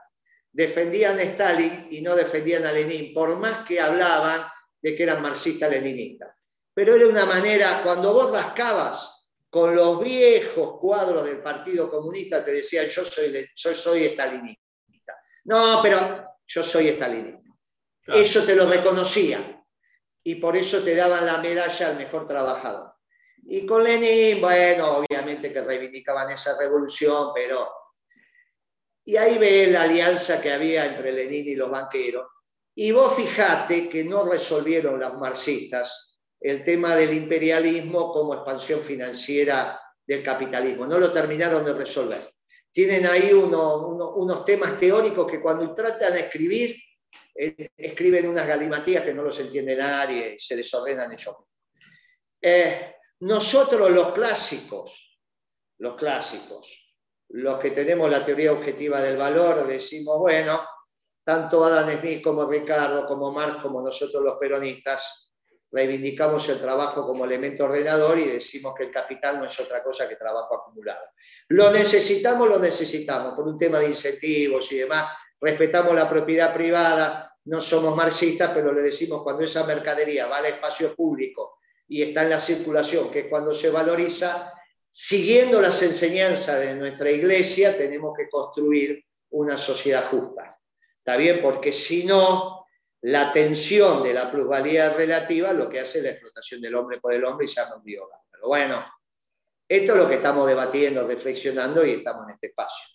defendían 0.52 1.18
a 1.18 1.22
Stalin 1.22 1.88
y 1.90 2.00
no 2.00 2.14
defendían 2.14 2.64
a 2.64 2.72
Lenin, 2.72 3.12
por 3.12 3.36
más 3.38 3.66
que 3.66 3.80
hablaban 3.80 4.46
de 4.80 4.94
que 4.94 5.02
eran 5.02 5.22
marxistas-leninistas. 5.22 6.30
Pero 6.74 6.94
era 6.94 7.08
una 7.08 7.26
manera, 7.26 7.82
cuando 7.82 8.12
vos 8.12 8.30
rascabas 8.30 9.21
con 9.52 9.74
los 9.74 10.02
viejos 10.02 10.80
cuadros 10.80 11.26
del 11.26 11.42
Partido 11.42 11.90
Comunista, 11.90 12.42
te 12.42 12.52
decían, 12.52 12.86
yo 12.86 13.04
soy, 13.04 13.46
yo 13.54 13.74
soy 13.74 14.04
estalinista. 14.04 14.62
No, 15.44 15.78
pero 15.82 16.26
yo 16.46 16.62
soy 16.62 16.88
estalinista. 16.88 17.50
Eso 18.06 18.44
te 18.44 18.56
lo 18.56 18.66
reconocía 18.66 19.62
y 20.22 20.36
por 20.36 20.56
eso 20.56 20.82
te 20.82 20.94
daban 20.94 21.26
la 21.26 21.36
medalla 21.36 21.88
al 21.88 21.98
mejor 21.98 22.26
trabajador. 22.26 22.94
Y 23.44 23.66
con 23.66 23.84
Lenin, 23.84 24.40
bueno, 24.40 24.96
obviamente 24.96 25.52
que 25.52 25.60
reivindicaban 25.60 26.30
esa 26.30 26.58
revolución, 26.58 27.32
pero 27.34 27.70
y 29.04 29.16
ahí 29.18 29.36
ve 29.36 29.66
la 29.66 29.82
alianza 29.82 30.40
que 30.40 30.50
había 30.50 30.86
entre 30.86 31.12
Lenin 31.12 31.48
y 31.48 31.56
los 31.56 31.70
banqueros. 31.70 32.26
Y 32.74 32.90
vos 32.90 33.14
fijate 33.14 33.90
que 33.90 34.02
no 34.02 34.24
resolvieron 34.24 34.98
los 34.98 35.12
marxistas 35.18 36.11
el 36.42 36.64
tema 36.64 36.96
del 36.96 37.14
imperialismo 37.14 38.12
como 38.12 38.34
expansión 38.34 38.80
financiera 38.80 39.80
del 40.04 40.22
capitalismo. 40.22 40.86
No 40.86 40.98
lo 40.98 41.12
terminaron 41.12 41.64
de 41.64 41.74
resolver. 41.74 42.34
Tienen 42.70 43.06
ahí 43.06 43.32
unos 43.32 44.44
temas 44.44 44.78
teóricos 44.78 45.30
que 45.30 45.40
cuando 45.40 45.72
tratan 45.72 46.14
de 46.14 46.20
escribir, 46.20 46.76
eh, 47.34 47.70
escriben 47.76 48.28
unas 48.28 48.46
galimatías 48.46 49.04
que 49.04 49.14
no 49.14 49.22
los 49.22 49.38
entiende 49.38 49.76
nadie 49.76 50.36
se 50.38 50.56
desordenan 50.56 51.12
ellos. 51.12 51.36
Eh, 52.40 52.96
nosotros 53.20 53.90
los 53.90 54.12
clásicos, 54.12 55.20
los 55.78 55.94
clásicos, 55.94 56.82
los 57.28 57.58
que 57.60 57.70
tenemos 57.70 58.10
la 58.10 58.24
teoría 58.24 58.52
objetiva 58.52 59.00
del 59.00 59.16
valor 59.16 59.66
decimos, 59.66 60.18
bueno, 60.18 60.60
tanto 61.24 61.64
Adam 61.64 62.00
Smith 62.00 62.22
como 62.22 62.46
Ricardo, 62.46 63.06
como 63.06 63.30
Marx, 63.30 63.62
como 63.62 63.80
nosotros 63.80 64.22
los 64.22 64.38
peronistas, 64.38 65.21
reivindicamos 65.72 66.46
el 66.50 66.60
trabajo 66.60 67.06
como 67.06 67.24
elemento 67.24 67.64
ordenador 67.64 68.18
y 68.18 68.26
decimos 68.26 68.74
que 68.76 68.84
el 68.84 68.90
capital 68.90 69.38
no 69.38 69.46
es 69.46 69.58
otra 69.58 69.82
cosa 69.82 70.08
que 70.08 70.16
trabajo 70.16 70.54
acumulado. 70.54 71.06
Lo 71.48 71.70
necesitamos, 71.70 72.48
lo 72.48 72.58
necesitamos, 72.58 73.34
por 73.34 73.48
un 73.48 73.56
tema 73.56 73.78
de 73.78 73.88
incentivos 73.88 74.70
y 74.70 74.78
demás. 74.78 75.12
Respetamos 75.40 75.94
la 75.94 76.08
propiedad 76.08 76.52
privada, 76.52 77.34
no 77.46 77.60
somos 77.60 77.96
marxistas, 77.96 78.50
pero 78.54 78.72
le 78.72 78.82
decimos 78.82 79.22
cuando 79.22 79.42
esa 79.44 79.64
mercadería 79.64 80.26
va 80.26 80.38
al 80.38 80.46
espacio 80.46 80.94
público 80.94 81.58
y 81.88 82.02
está 82.02 82.22
en 82.22 82.30
la 82.30 82.40
circulación, 82.40 83.10
que 83.10 83.20
es 83.20 83.26
cuando 83.28 83.52
se 83.52 83.70
valoriza, 83.70 84.52
siguiendo 84.90 85.60
las 85.60 85.82
enseñanzas 85.82 86.60
de 86.60 86.74
nuestra 86.74 87.10
iglesia, 87.10 87.76
tenemos 87.76 88.16
que 88.16 88.28
construir 88.28 89.04
una 89.30 89.56
sociedad 89.56 90.06
justa. 90.08 90.58
¿Está 90.98 91.16
bien? 91.16 91.40
Porque 91.42 91.72
si 91.72 92.04
no, 92.04 92.61
la 93.02 93.32
tensión 93.32 94.02
de 94.02 94.14
la 94.14 94.30
plusvalía 94.30 94.90
relativa 94.90 95.52
lo 95.52 95.68
que 95.68 95.80
hace 95.80 95.98
es 95.98 96.04
la 96.04 96.10
explotación 96.10 96.60
del 96.60 96.74
hombre 96.74 97.00
por 97.00 97.12
el 97.12 97.24
hombre 97.24 97.46
y 97.46 97.48
se 97.48 97.60
llama 97.60 97.76
un 97.76 97.84
Pero 97.84 98.46
bueno, 98.46 98.84
esto 99.68 99.92
es 99.92 99.98
lo 99.98 100.08
que 100.08 100.16
estamos 100.16 100.46
debatiendo, 100.46 101.06
reflexionando 101.06 101.84
y 101.84 101.92
estamos 101.92 102.28
en 102.28 102.34
este 102.34 102.48
espacio. 102.48 102.86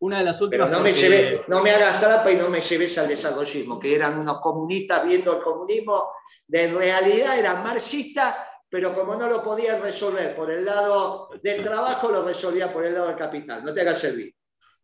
Una 0.00 0.18
de 0.18 0.24
las 0.24 0.40
últimas. 0.40 0.68
Pero 0.68 0.78
no 0.78 0.84
me, 0.84 1.40
no 1.48 1.62
me 1.62 1.70
hagas 1.70 1.98
trapa 1.98 2.30
y 2.30 2.36
no 2.36 2.48
me 2.48 2.60
lleves 2.60 2.96
al 2.98 3.08
desarrollismo, 3.08 3.80
que 3.80 3.94
eran 3.94 4.18
unos 4.18 4.40
comunistas 4.40 5.04
viendo 5.04 5.36
el 5.36 5.42
comunismo, 5.42 6.12
de 6.46 6.72
realidad 6.72 7.38
eran 7.38 7.62
marxistas, 7.62 8.36
pero 8.68 8.94
como 8.94 9.16
no 9.16 9.28
lo 9.28 9.42
podían 9.42 9.80
resolver 9.82 10.34
por 10.34 10.50
el 10.50 10.64
lado 10.64 11.30
del 11.42 11.62
trabajo, 11.62 12.08
lo 12.08 12.22
resolvía 12.22 12.72
por 12.72 12.84
el 12.84 12.94
lado 12.94 13.08
del 13.08 13.16
capital. 13.16 13.64
No 13.64 13.72
te 13.72 13.80
hagas 13.80 13.98
servir. 13.98 14.34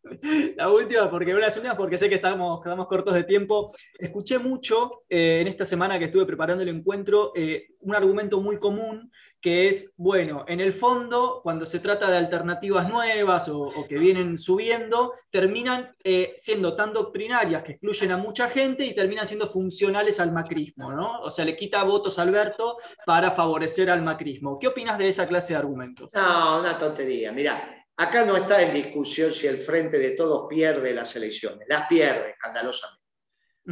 La 0.55 0.69
última, 0.69 1.09
porque 1.09 1.31
una 1.31 1.41
de 1.41 1.45
las 1.47 1.55
últimas, 1.55 1.77
porque 1.77 1.97
sé 1.97 2.09
que 2.09 2.15
estamos, 2.15 2.61
quedamos 2.61 2.87
cortos 2.87 3.13
de 3.13 3.23
tiempo. 3.23 3.73
Escuché 3.97 4.39
mucho 4.39 5.03
eh, 5.09 5.39
en 5.41 5.47
esta 5.47 5.65
semana 5.65 5.99
que 5.99 6.05
estuve 6.05 6.25
preparando 6.25 6.63
el 6.63 6.69
encuentro 6.69 7.31
eh, 7.35 7.67
un 7.81 7.95
argumento 7.95 8.41
muy 8.41 8.57
común 8.57 9.11
que 9.41 9.67
es, 9.67 9.95
bueno, 9.97 10.45
en 10.47 10.59
el 10.59 10.71
fondo, 10.71 11.39
cuando 11.41 11.65
se 11.65 11.79
trata 11.79 12.11
de 12.11 12.17
alternativas 12.17 12.87
nuevas 12.87 13.49
o, 13.49 13.73
que 13.89 13.97
vienen 13.97 14.37
subiendo, 14.37 15.13
terminan 15.31 15.95
eh, 16.03 16.35
siendo 16.37 16.75
tan 16.75 16.93
doctrinarias 16.93 17.63
que 17.63 17.71
excluyen 17.71 18.11
a 18.11 18.17
mucha 18.17 18.49
gente 18.49 18.85
y 18.85 18.93
terminan 18.93 19.25
siendo 19.25 19.47
funcionales 19.47 20.19
al 20.19 20.31
macrismo, 20.31 20.91
¿no? 20.91 21.21
O 21.21 21.31
sea, 21.31 21.43
le 21.43 21.55
quita 21.55 21.83
votos 21.83 22.19
a 22.19 22.21
Alberto 22.21 22.77
para 23.03 23.31
favorecer 23.31 23.89
al 23.89 24.03
macrismo. 24.03 24.59
¿Qué 24.59 24.67
opinas 24.67 24.99
de 24.99 25.07
esa 25.07 25.27
clase 25.27 25.53
de 25.53 25.59
argumentos? 25.59 26.13
No, 26.13 26.59
una 26.59 26.77
tontería. 26.77 27.31
Mira, 27.31 27.80
Acá 28.01 28.25
no 28.25 28.35
está 28.35 28.59
en 28.63 28.73
discusión 28.73 29.31
si 29.31 29.45
el 29.45 29.59
Frente 29.59 29.99
de 29.99 30.11
Todos 30.11 30.47
pierde 30.49 30.91
las 30.91 31.15
elecciones, 31.15 31.67
las 31.69 31.87
pierde 31.87 32.31
escandalosamente. 32.31 33.03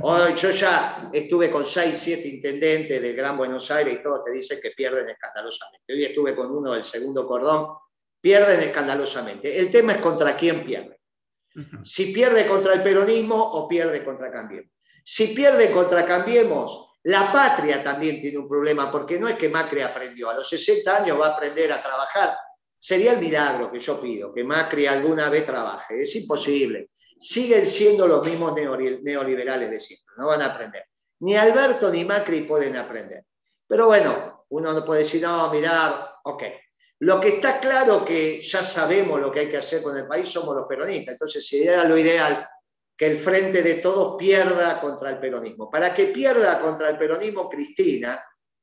Hoy 0.01 0.35
yo 0.35 0.51
ya 0.51 1.09
estuve 1.11 1.49
con 1.49 1.65
seis, 1.65 1.97
siete 1.97 2.27
intendentes 2.27 3.01
del 3.01 3.15
Gran 3.15 3.35
Buenos 3.35 3.71
Aires 3.71 3.95
y 3.95 4.03
todos 4.03 4.23
te 4.23 4.29
dicen 4.31 4.59
que 4.61 4.69
pierden 4.69 5.09
escandalosamente. 5.09 5.91
Hoy 5.91 6.05
estuve 6.05 6.35
con 6.35 6.55
uno 6.55 6.73
del 6.73 6.83
segundo 6.83 7.25
cordón, 7.25 7.75
pierden 8.21 8.59
escandalosamente. 8.59 9.57
El 9.57 9.71
tema 9.71 9.93
es 9.93 9.99
contra 9.99 10.37
quién 10.37 10.63
pierde. 10.63 10.99
Si 11.81 12.13
pierde 12.13 12.45
contra 12.45 12.75
el 12.75 12.83
peronismo 12.83 13.35
o 13.35 13.67
pierde 13.67 14.05
contra 14.05 14.31
Cambiemos. 14.31 14.71
Si 15.03 15.29
pierde 15.29 15.71
contra 15.71 16.05
Cambiemos, 16.05 16.99
la 17.05 17.31
patria 17.31 17.83
también 17.83 18.21
tiene 18.21 18.37
un 18.37 18.47
problema, 18.47 18.91
porque 18.91 19.19
no 19.19 19.27
es 19.27 19.37
que 19.37 19.49
Macri 19.49 19.81
aprendió, 19.81 20.29
a 20.29 20.35
los 20.35 20.47
60 20.47 20.97
años 20.97 21.19
va 21.19 21.29
a 21.29 21.33
aprender 21.33 21.71
a 21.71 21.81
trabajar 21.81 22.37
Sería 22.79 23.13
el 23.13 23.19
milagro 23.19 23.71
que 23.71 23.79
yo 23.79 23.99
pido, 23.99 24.33
que 24.33 24.43
Macri 24.43 24.87
alguna 24.87 25.29
vez 25.29 25.45
trabaje. 25.45 25.99
Es 25.99 26.15
imposible. 26.15 26.89
Siguen 27.17 27.65
siendo 27.65 28.07
los 28.07 28.25
mismos 28.25 28.53
neoliberales 28.53 29.69
de 29.69 29.79
siempre, 29.79 30.15
no 30.17 30.27
van 30.27 30.41
a 30.41 30.45
aprender. 30.45 30.85
Ni 31.19 31.35
Alberto 31.35 31.91
ni 31.91 32.05
Macri 32.05 32.41
pueden 32.41 32.77
aprender. 32.77 33.25
Pero 33.67 33.87
bueno, 33.87 34.45
uno 34.49 34.73
no 34.73 34.85
puede 34.85 35.03
decir, 35.03 35.21
no, 35.21 35.51
mirar, 35.51 36.09
ok. 36.23 36.43
Lo 36.99 37.19
que 37.19 37.29
está 37.29 37.59
claro 37.59 38.03
que 38.03 38.41
ya 38.41 38.63
sabemos 38.63 39.19
lo 39.19 39.31
que 39.31 39.41
hay 39.41 39.49
que 39.49 39.57
hacer 39.57 39.81
con 39.81 39.97
el 39.97 40.07
país 40.07 40.29
somos 40.29 40.55
los 40.55 40.65
peronistas. 40.65 41.13
Entonces, 41.13 41.45
sería 41.47 41.83
lo 41.83 41.97
ideal 41.97 42.47
que 42.95 43.07
el 43.07 43.17
frente 43.17 43.63
de 43.63 43.75
todos 43.75 44.17
pierda 44.17 44.79
contra 44.81 45.09
el 45.09 45.19
peronismo. 45.19 45.69
Para 45.69 45.93
que 45.93 46.07
pierda 46.07 46.59
contra 46.59 46.89
el 46.89 46.97
peronismo, 46.97 47.49
Cristina, 47.49 48.21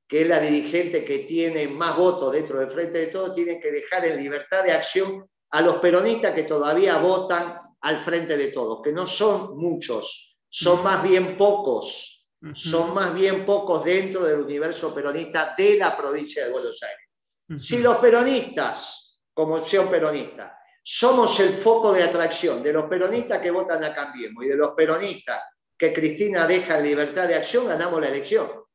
que 0.08 0.22
es 0.22 0.28
la 0.28 0.38
dirigente 0.38 1.04
que 1.04 1.20
tiene 1.20 1.66
más 1.68 1.96
votos 1.96 2.32
dentro 2.32 2.60
del 2.60 2.70
Frente 2.70 2.98
de 2.98 3.06
Todos, 3.08 3.34
tiene 3.34 3.58
que 3.58 3.72
dejar 3.72 4.06
en 4.06 4.16
libertad 4.16 4.62
de 4.62 4.72
acción 4.72 5.28
a 5.50 5.60
los 5.60 5.76
peronistas 5.76 6.34
que 6.34 6.44
todavía 6.44 6.98
votan 6.98 7.58
al 7.80 7.98
Frente 7.98 8.36
de 8.36 8.48
Todos, 8.48 8.80
que 8.82 8.92
no 8.92 9.06
son 9.06 9.56
muchos, 9.56 10.38
son 10.48 10.82
más 10.82 11.02
bien 11.02 11.36
pocos, 11.36 12.28
son 12.54 12.94
más 12.94 13.14
bien 13.14 13.44
pocos 13.44 13.84
dentro 13.84 14.24
del 14.24 14.40
universo 14.40 14.94
peronista 14.94 15.54
de 15.56 15.76
la 15.76 15.96
provincia 15.96 16.44
de 16.44 16.52
Buenos 16.52 16.80
Aires. 16.82 17.62
Si 17.62 17.78
los 17.78 17.96
peronistas, 17.96 19.20
como 19.32 19.56
opción 19.56 19.88
peronista, 19.88 20.56
somos 20.82 21.40
el 21.40 21.50
foco 21.50 21.92
de 21.92 22.04
atracción 22.04 22.62
de 22.62 22.72
los 22.72 22.84
peronistas 22.84 23.40
que 23.40 23.50
votan 23.50 23.82
a 23.82 23.92
Cambiemos 23.92 24.44
y 24.44 24.48
de 24.48 24.56
los 24.56 24.70
peronistas 24.72 25.42
que 25.76 25.92
Cristina 25.92 26.46
deja 26.46 26.78
en 26.78 26.84
libertad 26.84 27.26
de 27.26 27.34
acción, 27.34 27.66
ganamos 27.66 28.00
la 28.00 28.08
elección. 28.08 28.65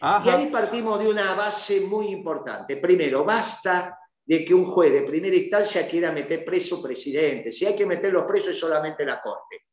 Y 0.00 0.28
ahí 0.28 0.46
partimos 0.46 0.98
de 1.00 1.08
una 1.08 1.34
base 1.34 1.80
muy 1.80 2.08
importante. 2.08 2.76
Primero, 2.76 3.24
basta 3.24 3.98
de 4.24 4.44
que 4.44 4.54
un 4.54 4.66
juez 4.66 4.92
de 4.92 5.02
primera 5.02 5.34
instancia 5.34 5.88
quiera 5.88 6.12
meter 6.12 6.44
preso 6.44 6.82
presidente. 6.82 7.52
Si 7.52 7.64
hay 7.64 7.74
que 7.74 7.86
meter 7.86 8.12
los 8.12 8.24
presos 8.24 8.50
es 8.50 8.60
solamente 8.60 9.04
la 9.04 9.20
Corte, 9.22 9.64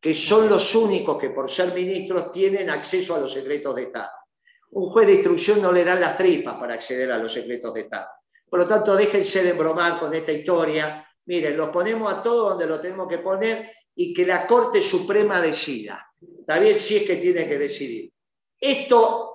que 0.00 0.14
son 0.14 0.48
los 0.48 0.74
únicos 0.74 1.18
que 1.18 1.30
por 1.30 1.50
ser 1.50 1.74
ministros 1.74 2.30
tienen 2.30 2.70
acceso 2.70 3.14
a 3.14 3.18
los 3.18 3.32
secretos 3.32 3.74
de 3.74 3.82
Estado. 3.82 4.10
Un 4.70 4.88
juez 4.88 5.06
de 5.06 5.14
instrucción 5.14 5.60
no 5.60 5.72
le 5.72 5.84
dan 5.84 6.00
las 6.00 6.16
tripas 6.16 6.54
para 6.54 6.74
acceder 6.74 7.10
a 7.12 7.18
los 7.18 7.32
secretos 7.32 7.74
de 7.74 7.82
Estado. 7.82 8.08
Por 8.48 8.60
lo 8.60 8.68
tanto, 8.68 8.94
déjense 8.94 9.42
de 9.42 9.52
bromar 9.52 9.98
con 9.98 10.14
esta 10.14 10.32
historia. 10.32 11.04
Miren, 11.26 11.56
los 11.56 11.70
ponemos 11.70 12.12
a 12.12 12.22
todos 12.22 12.50
donde 12.50 12.66
lo 12.66 12.80
tenemos 12.80 13.08
que 13.08 13.18
poner 13.18 13.68
y 13.96 14.14
que 14.14 14.24
la 14.24 14.46
Corte 14.46 14.80
Suprema 14.80 15.40
decida. 15.40 16.08
Está 16.38 16.58
bien 16.60 16.78
si 16.78 16.98
es 16.98 17.02
que 17.02 17.16
tiene 17.16 17.48
que 17.48 17.58
decidir. 17.58 18.12
Esto 18.60 19.33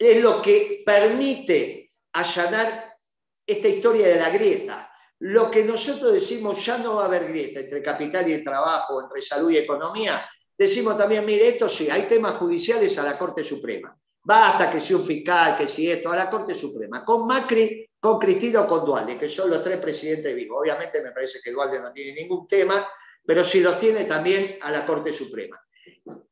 es 0.00 0.22
lo 0.22 0.40
que 0.40 0.82
permite 0.84 1.92
allanar 2.14 2.96
esta 3.46 3.68
historia 3.68 4.08
de 4.08 4.16
la 4.16 4.30
grieta. 4.30 4.90
Lo 5.18 5.50
que 5.50 5.62
nosotros 5.62 6.14
decimos 6.14 6.64
ya 6.64 6.78
no 6.78 6.96
va 6.96 7.02
a 7.02 7.06
haber 7.06 7.28
grieta 7.28 7.60
entre 7.60 7.82
capital 7.82 8.28
y 8.30 8.42
trabajo, 8.42 9.02
entre 9.02 9.20
salud 9.20 9.50
y 9.50 9.58
economía, 9.58 10.26
decimos 10.56 10.96
también, 10.96 11.26
mire, 11.26 11.48
esto 11.48 11.68
sí, 11.68 11.90
hay 11.90 12.04
temas 12.04 12.36
judiciales 12.36 12.98
a 12.98 13.02
la 13.02 13.18
Corte 13.18 13.44
Suprema. 13.44 13.94
Basta 14.22 14.70
que 14.70 14.80
sea 14.80 14.96
un 14.96 15.04
fiscal, 15.04 15.58
que 15.58 15.68
si 15.68 15.90
esto, 15.90 16.10
a 16.10 16.16
la 16.16 16.30
Corte 16.30 16.54
Suprema. 16.54 17.04
Con 17.04 17.26
Macri, 17.26 17.86
con 18.00 18.18
Cristina 18.18 18.62
o 18.62 18.68
con 18.68 18.86
Dualde, 18.86 19.18
que 19.18 19.28
son 19.28 19.50
los 19.50 19.62
tres 19.62 19.76
presidentes 19.76 20.34
vivos. 20.34 20.60
Obviamente 20.62 21.02
me 21.02 21.12
parece 21.12 21.40
que 21.44 21.50
Dualde 21.50 21.78
no 21.78 21.92
tiene 21.92 22.14
ningún 22.14 22.48
tema, 22.48 22.88
pero 23.22 23.44
si 23.44 23.60
los 23.60 23.78
tiene 23.78 24.04
también 24.04 24.56
a 24.62 24.70
la 24.70 24.86
Corte 24.86 25.12
Suprema. 25.12 25.60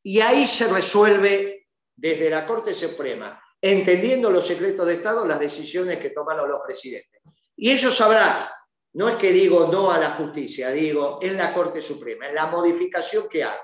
Y 0.01 0.19
ahí 0.21 0.47
se 0.47 0.67
resuelve 0.67 1.67
desde 1.95 2.31
la 2.31 2.47
Corte 2.47 2.73
Suprema 2.73 3.39
entendiendo 3.61 4.29
los 4.29 4.47
secretos 4.47 4.87
de 4.87 4.95
Estado, 4.95 5.25
las 5.25 5.39
decisiones 5.39 5.97
que 5.97 6.09
tomaron 6.11 6.49
los 6.49 6.61
presidentes. 6.65 7.21
Y 7.55 7.71
ellos 7.71 7.95
sabrán, 7.95 8.47
no 8.93 9.09
es 9.09 9.15
que 9.15 9.31
digo 9.31 9.67
no 9.71 9.91
a 9.91 9.97
la 9.97 10.11
justicia, 10.11 10.69
digo 10.71 11.19
en 11.21 11.37
la 11.37 11.53
Corte 11.53 11.81
Suprema, 11.81 12.27
en 12.27 12.35
la 12.35 12.47
modificación 12.47 13.27
que 13.27 13.43
hago. 13.43 13.61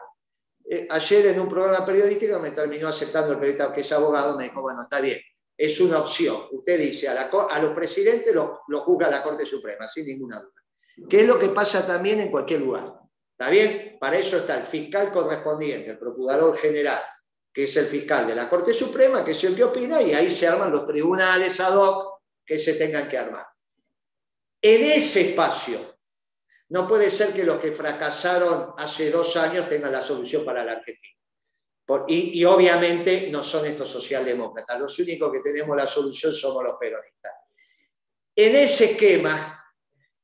Eh, 0.68 0.88
ayer 0.90 1.28
en 1.28 1.40
un 1.40 1.48
programa 1.48 1.86
periodístico 1.86 2.40
me 2.40 2.52
terminó 2.52 2.88
aceptando 2.88 3.34
el 3.34 3.40
periodista 3.40 3.72
que 3.72 3.82
es 3.82 3.92
abogado, 3.92 4.36
me 4.36 4.46
dijo, 4.46 4.62
bueno, 4.62 4.82
está 4.82 5.00
bien, 5.00 5.20
es 5.58 5.80
una 5.80 6.00
opción. 6.00 6.48
Usted 6.52 6.80
dice, 6.80 7.08
a, 7.08 7.30
a 7.30 7.60
los 7.60 7.74
presidentes 7.74 8.34
lo, 8.34 8.62
lo 8.68 8.82
juzga 8.82 9.10
la 9.10 9.24
Corte 9.24 9.46
Suprema, 9.46 9.88
sin 9.88 10.06
ninguna 10.06 10.40
duda. 10.40 11.08
¿Qué 11.10 11.22
es 11.22 11.28
lo 11.28 11.38
que 11.40 11.50
pasa 11.50 11.86
también 11.86 12.20
en 12.20 12.32
cualquier 12.32 12.62
lugar? 12.62 12.94
¿Está 13.38 13.50
bien? 13.50 13.98
Para 14.00 14.18
eso 14.18 14.38
está 14.38 14.58
el 14.58 14.64
fiscal 14.64 15.12
correspondiente, 15.12 15.92
el 15.92 16.00
procurador 16.00 16.58
general, 16.58 17.02
que 17.56 17.64
es 17.64 17.78
el 17.78 17.86
fiscal 17.86 18.28
de 18.28 18.36
la 18.36 18.50
Corte 18.50 18.74
Suprema, 18.74 19.24
que 19.24 19.32
es 19.32 19.42
el 19.46 19.56
que 19.56 19.64
opina, 19.64 20.02
y 20.02 20.14
ahí 20.14 20.30
se 20.30 20.46
arman 20.46 20.74
los 20.74 20.86
tribunales 20.86 21.58
ad 21.62 21.78
hoc 21.78 22.20
que 22.46 22.60
se 22.60 22.74
tengan 22.74 23.08
que 23.08 23.18
armar. 23.18 23.48
En 24.62 24.84
ese 24.84 25.30
espacio, 25.30 25.96
no 26.68 26.86
puede 26.86 27.10
ser 27.10 27.34
que 27.34 27.46
los 27.46 27.58
que 27.62 27.72
fracasaron 27.72 28.74
hace 28.78 29.10
dos 29.10 29.38
años 29.38 29.70
tengan 29.70 29.94
la 29.94 30.02
solución 30.02 30.44
para 30.44 30.66
la 30.66 30.74
Argentina. 30.74 31.16
y, 32.10 32.42
y, 32.42 32.44
obviamente 32.44 33.30
no 33.32 33.42
son 33.42 33.66
estos 33.66 33.90
socialdemócratas, 33.90 34.78
los 34.78 35.00
únicos 35.00 35.32
que 35.32 35.40
tenemos 35.40 35.78
la 35.78 35.88
solución 35.88 36.34
somos 36.34 36.62
los 36.62 36.76
peronistas. 36.78 37.32
En 38.36 38.54
ese 38.54 38.92
esquema 38.92 39.64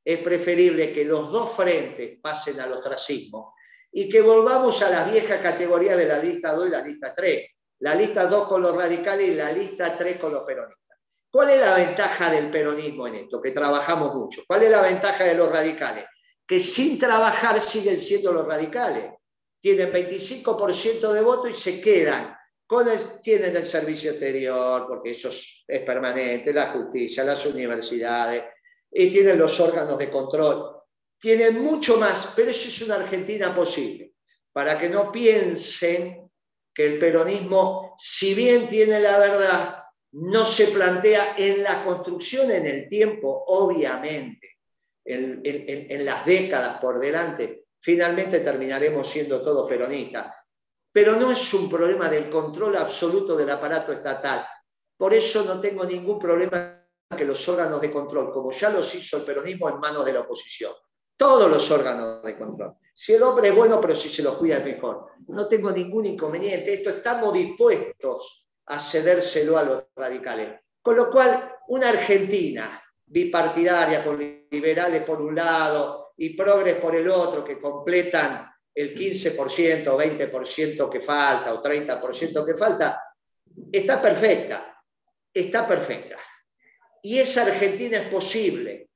es 0.04 0.20
preferible 0.20 0.92
que 0.92 1.06
los 1.06 1.32
dos 1.32 1.56
frentes 1.56 2.20
pasen 2.20 2.60
al 2.60 2.74
ostracismo 2.74 3.56
y 3.92 4.08
que 4.08 4.22
volvamos 4.22 4.82
a 4.82 4.90
las 4.90 5.12
viejas 5.12 5.42
categorías 5.42 5.98
de 5.98 6.06
la 6.06 6.18
lista 6.18 6.54
2 6.54 6.68
y 6.68 6.70
la 6.70 6.82
lista 6.82 7.14
3. 7.14 7.48
La 7.80 7.96
lista 7.96 8.26
2 8.26 8.48
con 8.48 8.62
los 8.62 8.76
radicales 8.76 9.28
y 9.28 9.34
la 9.34 9.52
lista 9.52 9.98
3 9.98 10.18
con 10.18 10.32
los 10.32 10.44
peronistas. 10.44 10.98
¿Cuál 11.30 11.50
es 11.50 11.60
la 11.60 11.76
ventaja 11.76 12.32
del 12.32 12.50
peronismo 12.50 13.08
en 13.08 13.16
esto? 13.16 13.42
Que 13.42 13.52
trabajamos 13.52 14.14
mucho. 14.16 14.44
¿Cuál 14.48 14.64
es 14.64 14.72
la 14.72 14.82
ventaja 14.82 15.24
de 15.26 15.34
los 15.34 15.52
radicales? 15.52 16.06
Que 16.46 16.62
sin 16.62 17.00
trabajar 17.00 17.60
siguen 17.60 18.00
siendo 18.00 18.32
los 18.32 18.46
radicales. 18.46 19.12
Tienen 19.60 19.92
25% 19.92 21.12
de 21.12 21.22
voto 21.22 21.48
y 21.48 21.56
se 21.56 21.82
quedan. 21.82 22.36
Con 22.66 22.88
tienen 23.22 23.56
el 23.56 23.66
servicio 23.66 24.12
exterior, 24.12 24.86
porque 24.88 25.12
eso 25.12 25.28
es, 25.28 25.64
es 25.68 25.82
permanente, 25.82 26.54
la 26.54 26.72
justicia, 26.72 27.24
las 27.24 27.46
universidades, 27.46 28.46
y 28.90 29.10
tienen 29.10 29.38
los 29.38 29.60
órganos 29.60 29.98
de 29.98 30.10
control 30.10 30.81
tienen 31.22 31.62
mucho 31.64 31.98
más, 31.98 32.34
pero 32.36 32.50
eso 32.50 32.68
es 32.68 32.82
una 32.82 32.96
Argentina 32.96 33.56
posible, 33.56 34.16
para 34.52 34.80
que 34.80 34.90
no 34.90 35.12
piensen 35.12 36.30
que 36.74 36.86
el 36.86 37.00
peronismo, 37.00 37.96
si 37.98 38.34
bien 38.34 38.68
tiene 38.68 39.00
la 39.00 39.20
verdad, 39.20 39.84
no 40.14 40.46
se 40.46 40.68
plantea 40.68 41.36
en 41.38 41.62
la 41.62 41.86
construcción 41.86 42.50
en 42.50 42.66
el 42.66 42.90
tiempo, 42.90 43.44
obviamente, 43.48 44.58
en, 45.06 46.06
las 46.06 46.26
décadas 46.26 46.80
por 46.80 47.00
delante, 47.00 47.66
finalmente 47.80 48.40
terminaremos 48.40 49.08
siendo 49.08 49.44
todos 49.44 49.70
peronistas. 49.70 50.34
Pero 50.92 51.16
no 51.16 51.32
es 51.32 51.54
un 51.54 51.70
problema 51.70 52.10
del 52.10 52.30
control 52.32 52.78
absoluto 52.78 53.38
del 53.38 53.50
aparato 53.50 53.92
estatal. 53.92 54.46
Por 54.98 55.14
eso 55.14 55.46
no 55.46 55.62
tengo 55.62 55.86
ningún 55.86 56.20
problema 56.20 56.84
que 57.16 57.26
los 57.26 57.48
órganos 57.48 57.80
de 57.80 57.92
control, 57.92 58.32
como 58.32 58.52
ya 58.52 58.70
los 58.70 58.94
hizo 58.96 59.18
el 59.18 59.24
peronismo 59.24 59.70
en 59.70 59.80
manos 59.80 60.04
de 60.04 60.14
la 60.14 60.22
oposición. 60.22 60.74
Todos 61.22 61.52
los 61.52 61.70
órganos 61.70 62.24
de 62.24 62.36
control. 62.36 62.78
Si 62.92 63.14
el 63.14 63.22
hombre 63.22 63.50
es 63.50 63.56
bueno, 63.56 63.80
pero 63.80 63.94
si 63.94 64.10
se 64.10 64.24
lo 64.24 64.40
cuida 64.40 64.58
es 64.58 64.66
mejor. 64.66 65.06
No 65.28 65.48
tengo 65.48 65.70
ningún 65.70 66.08
inconveniente. 66.08 66.74
Esto 66.74 66.90
estamos 66.90 67.32
dispuestos 67.32 68.48
a 68.66 68.80
cedérselo 68.80 69.56
a 69.56 69.62
los 69.62 69.84
radicales. 69.96 70.62
Con 70.82 70.96
lo 70.96 71.12
cual, 71.12 71.58
una 71.68 71.90
Argentina 71.90 72.84
bipartidaria 73.06 74.04
con 74.04 74.18
liberales 74.50 75.04
por 75.04 75.22
un 75.22 75.36
lado 75.36 76.14
y 76.18 76.30
progres 76.36 76.78
por 76.78 76.96
el 76.96 77.08
otro, 77.08 77.44
que 77.44 77.62
completan 77.62 78.50
el 78.74 78.96
15% 78.96 79.90
o 79.90 80.00
20% 80.00 80.90
que 80.90 81.02
falta 81.02 81.54
o 81.54 81.62
30% 81.62 82.44
que 82.44 82.56
falta, 82.56 83.00
está 83.72 84.02
perfecta, 84.02 84.84
está 85.32 85.68
perfecta. 85.68 86.18
Y 87.04 87.20
esa 87.20 87.44
Argentina 87.44 87.98
es 87.98 88.08
posible, 88.08 88.90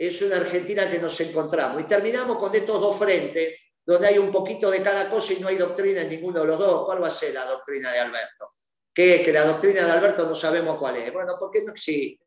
es 0.00 0.22
una 0.22 0.36
Argentina 0.36 0.90
que 0.90 0.98
nos 0.98 1.20
encontramos. 1.20 1.82
Y 1.82 1.84
terminamos 1.84 2.38
con 2.38 2.54
estos 2.54 2.80
dos 2.80 2.98
frentes, 2.98 3.54
donde 3.84 4.06
hay 4.08 4.16
un 4.16 4.32
poquito 4.32 4.70
de 4.70 4.82
cada 4.82 5.10
cosa 5.10 5.34
y 5.34 5.40
no 5.40 5.48
hay 5.48 5.56
doctrina 5.56 6.00
en 6.00 6.08
ninguno 6.08 6.40
de 6.40 6.46
los 6.46 6.58
dos. 6.58 6.86
¿Cuál 6.86 7.02
va 7.02 7.08
a 7.08 7.10
ser 7.10 7.34
la 7.34 7.44
doctrina 7.44 7.92
de 7.92 7.98
Alberto? 7.98 8.54
¿Qué? 8.94 9.22
Que 9.22 9.30
la 9.30 9.44
doctrina 9.44 9.84
de 9.84 9.90
Alberto 9.90 10.24
no 10.24 10.34
sabemos 10.34 10.78
cuál 10.78 10.96
es. 10.96 11.12
Bueno, 11.12 11.34
¿por 11.38 11.50
qué 11.50 11.62
no 11.62 11.72
existe? 11.72 12.24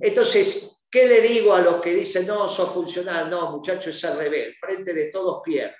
Entonces, 0.00 0.70
¿qué 0.90 1.06
le 1.06 1.20
digo 1.20 1.52
a 1.52 1.60
los 1.60 1.82
que 1.82 1.92
dicen, 1.92 2.26
no, 2.26 2.48
sos 2.48 2.72
funcional? 2.72 3.28
No, 3.28 3.50
muchachos, 3.50 3.94
es 3.94 4.04
al 4.06 4.16
revés. 4.16 4.58
frente 4.58 4.94
de 4.94 5.10
todos 5.10 5.42
pierde. 5.44 5.76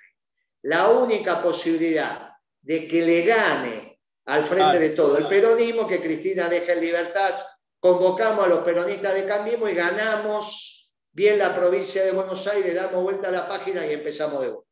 La 0.64 0.91
única 0.91 1.43
posibilidad 1.43 2.30
de 2.61 2.87
que 2.87 3.01
le 3.01 3.22
gane 3.22 4.01
al 4.26 4.45
frente 4.45 4.78
de 4.78 4.91
todo 4.91 5.16
el 5.16 5.28
peronismo, 5.28 5.89
que 5.89 6.03
Cristina 6.03 6.51
deje 6.51 6.72
en 6.72 6.80
libertad, 6.83 7.43
convocamos 7.80 8.45
a 8.45 8.49
los 8.49 8.59
peronistas 8.62 9.14
de 9.14 9.26
Cambiemos 9.26 9.70
y 9.70 9.74
ganamos 9.74 10.82
bien 11.12 11.38
la 11.38 11.54
provincia 11.54 12.04
de 12.04 12.12
Buenos 12.12 12.46
Aires, 12.46 12.74
damos 12.74 13.02
vuelta 13.02 13.28
a 13.28 13.32
la 13.32 13.46
página 13.46 13.86
y 13.86 13.92
empezamos 13.92 14.40
de 14.40 14.48
vuelta. 14.48 14.68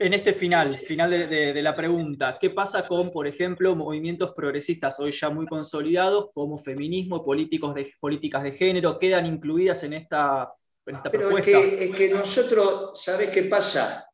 En 0.00 0.12
este 0.12 0.34
final, 0.34 0.80
final 0.88 1.08
de, 1.10 1.62
la 1.62 1.76
pregunta, 1.76 2.36
¿qué 2.40 2.50
pasa 2.50 2.86
con, 2.88 3.12
por 3.12 3.28
ejemplo, 3.28 3.76
movimientos 3.76 4.32
progresistas 4.34 4.98
hoy 4.98 5.12
ya 5.12 5.30
muy 5.30 5.46
consolidados, 5.46 6.30
como 6.34 6.58
feminismo, 6.58 7.24
políticos 7.24 7.72
de, 7.76 7.94
políticas 8.00 8.42
de 8.42 8.52
género, 8.52 8.98
quedan 8.98 9.24
incluidas 9.24 9.84
en 9.84 9.92
esta, 9.92 10.52
esta 10.84 11.10
Pero 11.12 11.38
Es 11.38 11.44
que, 11.44 11.84
es 11.84 11.94
que 11.94 12.10
nosotros, 12.10 13.00
¿sabes 13.00 13.30
qué 13.30 13.44
pasa? 13.44 14.10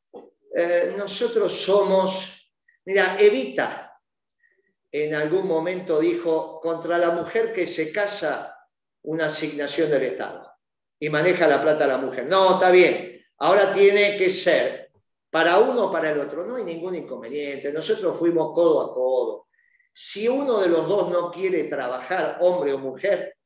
Eh, 0.55 0.93
nosotros 0.99 1.51
somos, 1.51 2.53
mira, 2.85 3.17
Evita 3.19 3.99
en 4.93 5.15
algún 5.15 5.47
momento 5.47 5.99
dijo, 5.99 6.61
contra 6.61 6.99
la 6.99 7.11
mujer 7.11 7.55
que 7.55 7.67
se 7.67 7.91
casa, 7.91 8.55
una 9.05 9.27
asignación 9.27 9.91
del 9.91 10.03
Estado 10.03 10.48
y 10.99 11.09
maneja 11.09 11.47
la 11.47 11.63
plata 11.63 11.87
la 11.87 11.99
mujer. 11.99 12.27
No, 12.27 12.55
está 12.55 12.71
bien, 12.71 13.25
ahora 13.39 13.73
tiene 13.73 14.17
que 14.17 14.31
ser 14.31 14.91
para 15.31 15.59
uno 15.59 15.87
o 15.87 15.93
para 15.93 16.11
el 16.11 16.19
otro, 16.19 16.45
no 16.45 16.57
hay 16.57 16.65
ningún 16.65 16.95
inconveniente, 16.95 17.73
nosotros 17.73 18.17
fuimos 18.17 18.55
codo 18.55 18.81
a 18.83 18.95
codo. 18.95 19.47
Si 19.93 20.29
uno 20.29 20.61
de 20.61 20.69
los 20.69 20.89
dos 20.89 21.11
no 21.11 21.31
quiere 21.31 21.65
trabajar, 21.65 22.39
hombre 22.41 22.73
o 22.73 22.79
mujer, 22.79 23.37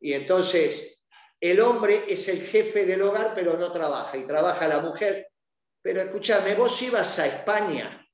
y 0.00 0.12
entonces 0.12 0.98
el 1.40 1.60
hombre 1.60 2.04
es 2.08 2.28
el 2.28 2.42
jefe 2.42 2.86
del 2.86 3.02
hogar, 3.02 3.32
pero 3.34 3.56
no 3.56 3.72
trabaja, 3.72 4.16
y 4.16 4.26
trabaja 4.26 4.66
la 4.66 4.80
mujer, 4.80 5.28
pero 5.82 6.00
escúchame, 6.00 6.54
vos 6.54 6.80
ibas 6.82 7.18
a 7.18 7.26
España 7.26 8.06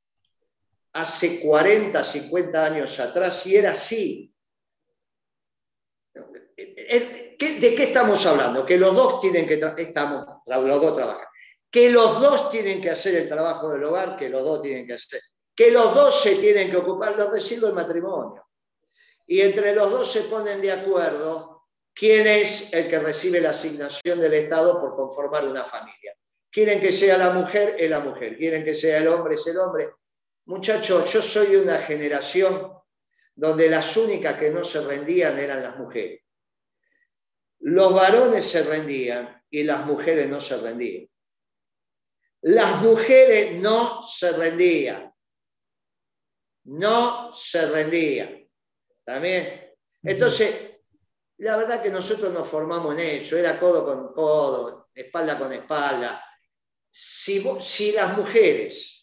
hace 0.92 1.40
40, 1.40 2.02
50 2.02 2.64
años 2.64 3.00
atrás 3.00 3.46
y 3.46 3.56
era 3.56 3.70
así. 3.70 4.31
¿De 6.56 7.36
qué 7.38 7.82
estamos 7.82 8.24
hablando? 8.26 8.64
Que 8.64 8.78
los 8.78 8.94
dos 8.94 9.20
tienen 9.20 9.46
que 9.46 9.54
estamos 9.54 10.26
los 10.46 10.80
dos 10.80 10.96
trabajan. 10.96 11.26
Que 11.70 11.90
los 11.90 12.20
dos 12.20 12.50
tienen 12.50 12.80
que 12.80 12.90
hacer 12.90 13.14
el 13.14 13.28
trabajo 13.28 13.70
del 13.70 13.84
hogar, 13.84 14.16
que 14.16 14.28
los 14.28 14.42
dos 14.42 14.60
tienen 14.60 14.86
que 14.86 14.94
hacer. 14.94 15.20
Que 15.54 15.70
los 15.70 15.94
dos 15.94 16.22
se 16.22 16.36
tienen 16.36 16.70
que 16.70 16.76
ocupar, 16.76 17.16
los 17.16 17.30
residuos 17.32 17.74
del 17.74 17.74
matrimonio. 17.74 18.46
Y 19.26 19.40
entre 19.40 19.74
los 19.74 19.90
dos 19.90 20.12
se 20.12 20.22
ponen 20.22 20.60
de 20.60 20.72
acuerdo 20.72 21.62
quién 21.94 22.26
es 22.26 22.72
el 22.72 22.88
que 22.88 22.98
recibe 22.98 23.40
la 23.40 23.50
asignación 23.50 24.20
del 24.20 24.34
Estado 24.34 24.80
por 24.80 24.94
conformar 24.94 25.46
una 25.46 25.64
familia. 25.64 26.14
Quieren 26.50 26.80
que 26.80 26.92
sea 26.92 27.16
la 27.16 27.30
mujer, 27.30 27.76
es 27.78 27.88
la 27.88 28.00
mujer. 28.00 28.36
Quieren 28.36 28.64
que 28.64 28.74
sea 28.74 28.98
el 28.98 29.08
hombre, 29.08 29.34
es 29.36 29.46
el 29.46 29.56
hombre. 29.56 29.90
Muchachos, 30.46 31.10
yo 31.10 31.22
soy 31.22 31.46
de 31.48 31.62
una 31.62 31.78
generación 31.78 32.72
donde 33.34 33.68
las 33.70 33.96
únicas 33.96 34.38
que 34.38 34.50
no 34.50 34.64
se 34.64 34.80
rendían 34.82 35.38
eran 35.38 35.62
las 35.62 35.78
mujeres. 35.78 36.21
Los 37.62 37.94
varones 37.94 38.44
se 38.44 38.62
rendían 38.62 39.42
y 39.50 39.64
las 39.64 39.86
mujeres 39.86 40.28
no 40.28 40.40
se 40.40 40.56
rendían. 40.56 41.08
Las 42.42 42.82
mujeres 42.82 43.60
no 43.60 44.02
se 44.06 44.32
rendían. 44.32 45.12
No 46.64 47.32
se 47.34 47.70
rendían. 47.70 48.48
¿También? 49.04 49.74
Entonces, 50.02 50.72
la 51.38 51.56
verdad 51.56 51.82
que 51.82 51.90
nosotros 51.90 52.32
nos 52.32 52.48
formamos 52.48 52.94
en 52.94 53.22
eso, 53.22 53.36
era 53.36 53.58
codo 53.58 53.84
con 53.84 54.12
codo, 54.12 54.88
espalda 54.94 55.38
con 55.38 55.52
espalda. 55.52 56.24
Si, 56.90 57.42
si 57.60 57.92
las 57.92 58.16
mujeres 58.16 59.02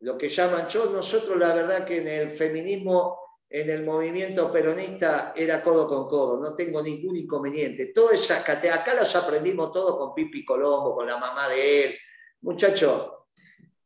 lo 0.00 0.16
que 0.16 0.28
llaman 0.28 0.68
yo, 0.68 0.86
nosotros 0.86 1.36
la 1.38 1.54
verdad 1.54 1.84
que 1.84 1.98
en 1.98 2.08
el 2.08 2.30
feminismo, 2.30 3.18
en 3.52 3.68
el 3.68 3.84
movimiento 3.84 4.52
peronista 4.52 5.32
era 5.34 5.60
codo 5.60 5.88
con 5.88 6.08
codo, 6.08 6.40
no 6.40 6.54
tengo 6.54 6.80
ningún 6.80 7.16
inconveniente. 7.16 7.86
Todas 7.86 8.22
esas 8.22 8.44
categorías, 8.44 8.80
acá 8.80 8.94
las 8.94 9.16
aprendimos 9.16 9.72
todos 9.72 9.98
con 9.98 10.14
Pipi 10.14 10.44
Colombo, 10.44 10.94
con 10.94 11.06
la 11.06 11.16
mamá 11.16 11.48
de 11.48 11.84
él. 11.84 11.98
Muchachos, 12.42 13.10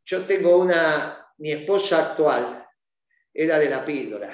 yo 0.04 0.26
tengo 0.26 0.58
una, 0.58 1.32
mi 1.38 1.52
esposa 1.52 2.10
actual 2.10 2.68
era 3.32 3.58
de 3.58 3.70
la 3.70 3.82
píldora, 3.82 4.30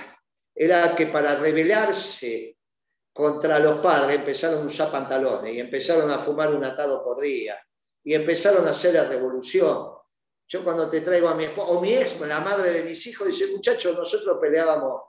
era 0.52 0.96
que 0.96 1.06
para 1.06 1.36
rebelarse 1.36 2.58
contra 3.12 3.60
los 3.60 3.78
padres 3.78 4.18
empezaron 4.18 4.64
a 4.64 4.66
usar 4.66 4.90
pantalones 4.90 5.54
y 5.54 5.60
empezaron 5.60 6.10
a 6.10 6.18
fumar 6.18 6.52
un 6.52 6.64
atado 6.64 7.04
por 7.04 7.20
día 7.20 7.56
y 8.02 8.14
empezaron 8.14 8.66
a 8.66 8.70
hacer 8.70 8.94
la 8.94 9.04
revolución 9.04 10.00
yo 10.50 10.64
cuando 10.64 10.90
te 10.90 11.00
traigo 11.00 11.28
a 11.28 11.34
mi 11.36 11.44
esposa, 11.44 11.68
o 11.68 11.80
mi 11.80 11.94
ex, 11.94 12.18
la 12.22 12.40
madre 12.40 12.72
de 12.72 12.82
mis 12.82 13.06
hijos, 13.06 13.28
dice, 13.28 13.46
muchachos, 13.52 13.96
nosotros 13.96 14.36
peleábamos 14.40 15.02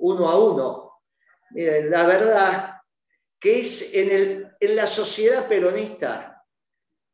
uno 0.00 0.28
a 0.28 0.38
uno. 0.38 1.02
Miren, 1.50 1.90
la 1.90 2.06
verdad 2.06 2.74
que 3.38 3.60
es 3.60 3.94
en, 3.94 4.10
el, 4.10 4.48
en 4.60 4.76
la 4.76 4.86
sociedad 4.86 5.48
peronista, 5.48 6.44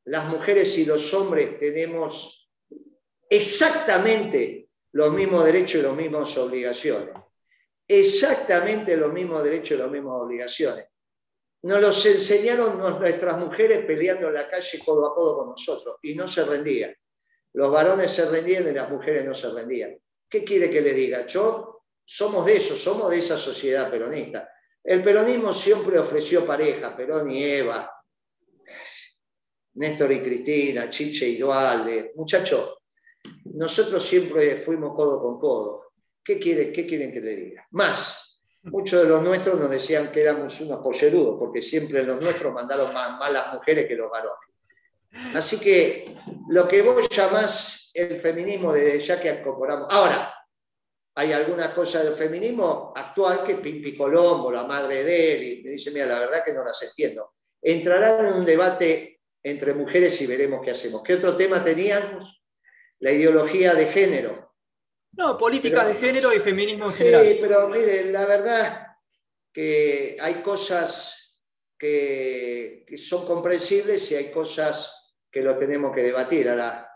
las 0.05 0.29
mujeres 0.29 0.77
y 0.79 0.85
los 0.85 1.13
hombres 1.15 1.59
tenemos 1.59 2.51
exactamente 3.29 4.69
los 4.93 5.13
mismos 5.13 5.45
derechos 5.45 5.81
y 5.81 5.85
las 5.85 5.97
mismas 5.97 6.37
obligaciones. 6.39 7.15
Exactamente 7.89 8.97
los 8.97 9.13
mismos 9.13 9.45
derechos 9.45 9.73
y 9.73 9.81
las 9.81 9.91
mismas 9.91 10.15
obligaciones. 10.15 10.87
Nos 11.63 11.81
los 11.81 12.07
enseñaron 12.07 12.79
nuestras 12.79 13.39
mujeres 13.39 13.85
peleando 13.85 14.29
en 14.29 14.35
la 14.35 14.49
calle 14.49 14.83
codo 14.85 15.07
a 15.07 15.15
codo 15.15 15.39
con 15.39 15.51
nosotros 15.51 15.97
y 16.03 16.15
no 16.15 16.29
se 16.29 16.45
rendían. 16.45 16.95
Los 17.55 17.71
varones 17.71 18.13
se 18.13 18.29
rendían 18.29 18.69
y 18.69 18.73
las 18.73 18.91
mujeres 18.91 19.25
no 19.25 19.35
se 19.35 19.51
rendían. 19.51 19.99
¿Qué 20.29 20.45
quiere 20.45 20.71
que 20.71 20.81
le 20.81 20.93
diga? 20.93 21.27
Yo 21.27 21.76
somos 22.07 22.47
de 22.47 22.57
eso, 22.57 22.77
somos 22.77 23.11
de 23.11 23.19
esa 23.19 23.37
sociedad 23.37 23.91
peronista. 23.91 24.49
El 24.83 25.03
peronismo 25.03 25.53
siempre 25.53 25.99
ofreció 25.99 26.47
pareja, 26.47 26.97
Perón 26.97 27.29
y 27.31 27.43
Eva, 27.43 27.93
Néstor 29.75 30.13
y 30.13 30.23
Cristina, 30.23 30.89
Chiche 30.89 31.29
y 31.29 31.37
Dualde. 31.37 32.13
Muchachos, 32.15 32.79
nosotros 33.55 34.07
siempre 34.07 34.59
fuimos 34.59 34.95
codo 34.95 35.21
con 35.21 35.41
codo. 35.41 35.87
¿Qué, 36.23 36.39
quiere, 36.39 36.73
¿Qué 36.73 36.87
quieren 36.87 37.13
que 37.13 37.21
le 37.21 37.35
diga? 37.35 37.67
Más, 37.73 38.41
muchos 38.63 39.03
de 39.03 39.09
los 39.09 39.23
nuestros 39.23 39.59
nos 39.59 39.71
decían 39.71 40.13
que 40.13 40.23
éramos 40.23 40.61
unos 40.61 40.81
pollerudos, 40.81 41.37
porque 41.39 41.61
siempre 41.61 42.05
los 42.05 42.21
nuestros 42.21 42.53
mandaron 42.53 42.95
más, 42.95 43.19
más 43.19 43.33
las 43.33 43.55
mujeres 43.55 43.89
que 43.89 43.97
los 43.97 44.09
varones. 44.09 44.39
Así 45.35 45.59
que 45.59 46.17
lo 46.49 46.69
que 46.69 46.83
vos 46.83 47.09
llamás 47.09 47.91
el 47.93 48.19
feminismo 48.19 48.73
desde 48.73 49.01
ya 49.01 49.21
que 49.21 49.31
incorporamos. 49.31 49.89
Ahora, 49.91 50.33
hay 51.19 51.33
algunas 51.33 51.73
cosas 51.73 52.05
del 52.05 52.15
feminismo 52.15 52.93
actual 52.95 53.43
que 53.43 53.55
Pimpi 53.55 53.97
Colombo, 53.97 54.53
la 54.53 54.65
madre 54.65 55.03
de 55.03 55.35
él, 55.35 55.43
y 55.45 55.63
me 55.63 55.71
dice, 55.71 55.91
mira, 55.91 56.05
la 56.05 56.21
verdad 56.21 56.45
que 56.45 56.53
no 56.53 56.63
las 56.63 56.81
entiendo. 56.83 57.33
Entrarán 57.63 58.27
en 58.27 58.33
un 58.35 58.45
debate 58.45 59.21
entre 59.43 59.73
mujeres 59.73 60.21
y 60.21 60.27
veremos 60.27 60.61
qué 60.63 60.73
hacemos. 60.73 61.03
¿Qué 61.03 61.15
otro 61.15 61.35
tema 61.35 61.65
teníamos? 61.65 62.43
La 62.99 63.13
ideología 63.13 63.75
de 63.75 63.87
género. 63.87 64.53
No, 65.13 65.39
políticas 65.39 65.89
de 65.89 65.95
género 65.95 66.35
y 66.35 66.41
feminismo 66.41 66.87
en 66.87 66.93
general. 66.93 67.25
Sí, 67.25 67.39
pero 67.41 67.69
miren, 67.71 68.13
la 68.13 68.27
verdad 68.27 68.87
que 69.55 70.19
hay 70.21 70.43
cosas 70.43 71.35
que, 71.79 72.85
son 72.99 73.25
comprensibles 73.27 74.11
y 74.11 74.17
hay 74.17 74.31
cosas 74.31 75.17
que 75.33 75.41
lo 75.41 75.57
tenemos 75.57 75.95
que 75.95 76.03
debatir. 76.03 76.47
Ahora, 76.47 76.93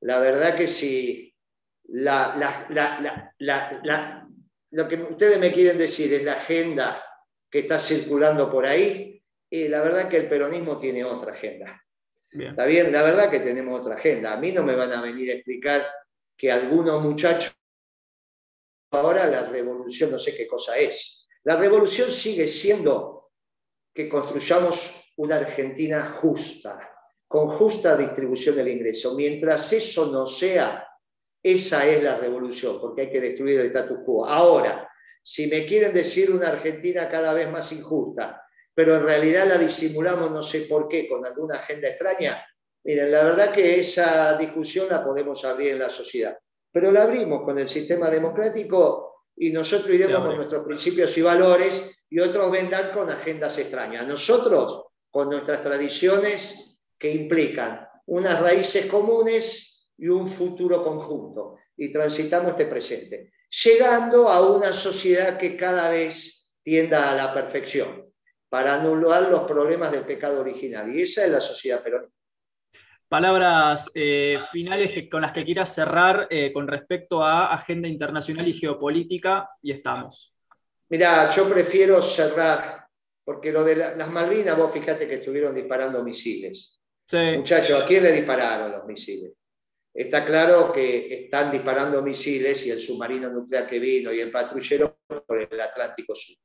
la 0.00 0.20
verdad 0.20 0.56
que 0.56 0.68
si 0.68 1.33
la, 1.88 2.66
lo 4.70 4.88
que 4.88 4.96
ustedes 4.96 5.38
me 5.38 5.52
quieren 5.52 5.78
decir 5.78 6.12
es 6.12 6.24
la 6.24 6.32
agenda 6.32 7.02
que 7.50 7.60
está 7.60 7.78
circulando 7.78 8.50
por 8.50 8.66
ahí, 8.66 9.22
y 9.48 9.68
la 9.68 9.82
verdad 9.82 10.08
que 10.08 10.16
el 10.16 10.28
peronismo 10.28 10.78
tiene 10.78 11.04
otra 11.04 11.32
agenda. 11.32 11.80
Está 12.32 12.64
bien, 12.66 12.90
la 12.90 13.04
verdad 13.04 13.30
que 13.30 13.40
tenemos 13.40 13.80
otra 13.80 13.94
agenda. 13.94 14.32
A 14.32 14.36
mí 14.36 14.50
no 14.50 14.64
me 14.64 14.74
van 14.74 14.90
a 14.90 15.00
venir 15.00 15.30
a 15.30 15.34
explicar 15.34 15.86
que 16.36 16.50
algunos 16.50 17.00
muchachos 17.00 17.54
ahora 18.90 19.26
la 19.26 19.48
revolución 19.48 20.10
no 20.10 20.18
sé 20.18 20.34
qué 20.34 20.46
cosa 20.46 20.76
es. 20.76 21.26
La 21.44 21.56
revolución 21.56 22.10
sigue 22.10 22.48
siendo 22.48 23.30
que 23.92 24.08
construyamos 24.08 25.12
una 25.16 25.36
Argentina 25.36 26.12
justa, 26.12 26.90
con 27.28 27.48
justa 27.48 27.96
distribución 27.96 28.56
del 28.56 28.68
ingreso. 28.68 29.14
Mientras 29.14 29.72
eso 29.72 30.06
no 30.06 30.26
sea, 30.26 30.86
esa 31.44 31.86
es 31.86 32.02
la 32.02 32.16
revolución, 32.16 32.80
porque 32.80 33.02
hay 33.02 33.10
que 33.10 33.20
destruir 33.20 33.60
el 33.60 33.66
status 33.66 33.98
quo. 34.02 34.26
Ahora, 34.26 34.90
si 35.22 35.46
me 35.46 35.66
quieren 35.66 35.92
decir 35.92 36.30
una 36.30 36.48
Argentina 36.48 37.06
cada 37.10 37.34
vez 37.34 37.50
más 37.50 37.70
injusta, 37.70 38.42
pero 38.74 38.96
en 38.96 39.02
realidad 39.02 39.46
la 39.46 39.58
disimulamos 39.58 40.30
no 40.30 40.42
sé 40.42 40.62
por 40.62 40.88
qué 40.88 41.06
con 41.06 41.24
alguna 41.24 41.56
agenda 41.56 41.88
extraña, 41.88 42.42
miren, 42.82 43.12
la 43.12 43.24
verdad 43.24 43.52
que 43.52 43.78
esa 43.78 44.38
discusión 44.38 44.86
la 44.88 45.04
podemos 45.04 45.44
abrir 45.44 45.72
en 45.72 45.80
la 45.80 45.90
sociedad, 45.90 46.34
pero 46.72 46.90
la 46.90 47.02
abrimos 47.02 47.42
con 47.42 47.58
el 47.58 47.68
sistema 47.68 48.08
democrático 48.08 49.26
y 49.36 49.50
nosotros 49.50 49.94
iremos 49.94 50.26
con 50.26 50.36
nuestros 50.36 50.64
principios 50.64 51.16
y 51.18 51.22
valores 51.22 51.90
y 52.08 52.20
otros 52.20 52.50
vendrán 52.50 52.90
con 52.90 53.10
agendas 53.10 53.58
extrañas. 53.58 54.06
Nosotros 54.06 54.84
con 55.10 55.28
nuestras 55.28 55.62
tradiciones 55.62 56.80
que 56.98 57.10
implican 57.10 57.86
unas 58.06 58.40
raíces 58.40 58.86
comunes 58.86 59.73
y 59.98 60.08
un 60.08 60.28
futuro 60.28 60.82
conjunto 60.82 61.56
y 61.76 61.90
transitamos 61.90 62.52
este 62.52 62.66
presente, 62.66 63.32
llegando 63.64 64.28
a 64.28 64.40
una 64.54 64.72
sociedad 64.72 65.38
que 65.38 65.56
cada 65.56 65.90
vez 65.90 66.56
tienda 66.62 67.10
a 67.10 67.14
la 67.14 67.34
perfección 67.34 68.04
para 68.48 68.80
anular 68.80 69.28
los 69.30 69.44
problemas 69.44 69.90
del 69.90 70.04
pecado 70.04 70.40
original. 70.40 70.94
Y 70.94 71.02
esa 71.02 71.24
es 71.24 71.30
la 71.30 71.40
sociedad 71.40 71.82
peronista. 71.82 72.14
Palabras 73.08 73.90
eh, 73.94 74.34
finales 74.50 75.08
con 75.10 75.22
las 75.22 75.32
que 75.32 75.44
quieras 75.44 75.74
cerrar 75.74 76.26
eh, 76.30 76.52
con 76.52 76.66
respecto 76.66 77.22
a 77.22 77.54
agenda 77.54 77.86
internacional 77.86 78.48
y 78.48 78.54
geopolítica, 78.54 79.50
y 79.62 79.72
estamos. 79.72 80.32
Mira, 80.88 81.30
yo 81.30 81.48
prefiero 81.48 82.00
cerrar, 82.00 82.86
porque 83.24 83.52
lo 83.52 83.62
de 83.62 83.76
las 83.76 84.10
Malvinas, 84.10 84.56
vos 84.56 84.72
fíjate 84.72 85.06
que 85.06 85.16
estuvieron 85.16 85.54
disparando 85.54 86.02
misiles. 86.02 86.80
Muchachos, 87.12 87.82
¿a 87.82 87.86
quién 87.86 88.02
le 88.02 88.12
dispararon 88.12 88.72
los 88.72 88.84
misiles? 88.84 89.32
Está 89.94 90.24
claro 90.24 90.72
que 90.72 91.24
están 91.24 91.52
disparando 91.52 92.02
misiles 92.02 92.66
y 92.66 92.70
el 92.70 92.80
submarino 92.80 93.30
nuclear 93.30 93.64
que 93.64 93.78
vino 93.78 94.12
y 94.12 94.18
el 94.18 94.32
patrullero 94.32 94.98
por 95.06 95.38
el 95.38 95.60
Atlántico 95.60 96.16
Sur. 96.16 96.36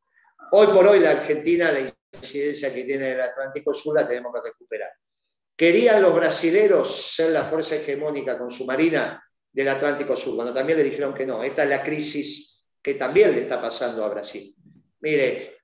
Hoy 0.51 0.67
por 0.67 0.87
hoy 0.87 0.99
la 0.99 1.11
Argentina, 1.11 1.71
la 1.71 1.91
incidencia 2.13 2.71
que 2.71 2.83
tiene 2.83 3.13
el 3.13 3.21
Atlántico 3.21 3.73
Sur 3.73 3.95
la 3.95 4.07
tenemos 4.07 4.31
que 4.35 4.49
recuperar. 4.51 4.91
¿Querían 5.57 5.99
los 5.99 6.13
brasileros 6.13 7.13
ser 7.15 7.31
la 7.31 7.43
fuerza 7.43 7.75
hegemónica 7.75 8.37
con 8.37 8.51
su 8.51 8.65
marina 8.65 9.21
del 9.51 9.67
Atlántico 9.67 10.15
Sur? 10.15 10.35
Cuando 10.35 10.53
también 10.53 10.77
le 10.77 10.83
dijeron 10.83 11.15
que 11.15 11.25
no. 11.25 11.43
Esta 11.43 11.63
es 11.63 11.69
la 11.69 11.83
crisis 11.83 12.63
que 12.79 12.93
también 12.93 13.31
le 13.31 13.41
está 13.41 13.59
pasando 13.59 14.05
a 14.05 14.09
Brasil. 14.09 14.55
Mire, 15.01 15.57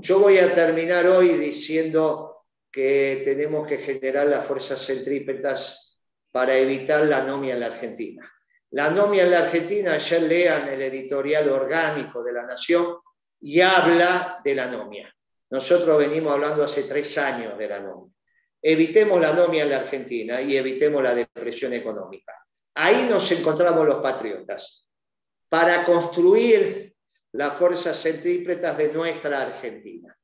yo 0.00 0.18
voy 0.18 0.36
a 0.36 0.54
terminar 0.54 1.06
hoy 1.06 1.28
diciendo 1.38 2.44
que 2.70 3.22
tenemos 3.24 3.66
que 3.66 3.78
generar 3.78 4.26
las 4.26 4.44
fuerzas 4.44 4.84
centrípetas 4.84 5.91
para 6.32 6.56
evitar 6.56 7.04
la 7.06 7.18
anomia 7.18 7.54
en 7.54 7.60
la 7.60 7.66
Argentina. 7.66 8.28
La 8.70 8.86
anomia 8.86 9.24
en 9.24 9.30
la 9.30 9.40
Argentina, 9.40 9.98
ya 9.98 10.18
lean 10.18 10.66
el 10.68 10.80
editorial 10.80 11.48
orgánico 11.50 12.22
de 12.22 12.32
la 12.32 12.44
Nación 12.44 12.96
y 13.42 13.60
habla 13.60 14.40
de 14.42 14.54
la 14.54 14.64
anomia. 14.64 15.14
Nosotros 15.50 15.98
venimos 15.98 16.32
hablando 16.32 16.64
hace 16.64 16.84
tres 16.84 17.18
años 17.18 17.58
de 17.58 17.68
la 17.68 17.76
anomia. 17.76 18.14
Evitemos 18.62 19.20
la 19.20 19.30
anomia 19.30 19.64
en 19.64 19.70
la 19.70 19.76
Argentina 19.76 20.40
y 20.40 20.56
evitemos 20.56 21.02
la 21.02 21.14
depresión 21.14 21.74
económica. 21.74 22.32
Ahí 22.74 23.06
nos 23.10 23.30
encontramos 23.32 23.86
los 23.86 23.96
patriotas 23.96 24.86
para 25.50 25.84
construir 25.84 26.94
las 27.32 27.54
fuerzas 27.54 28.00
centrípetas 28.00 28.78
de 28.78 28.92
nuestra 28.92 29.42
Argentina. 29.42 30.16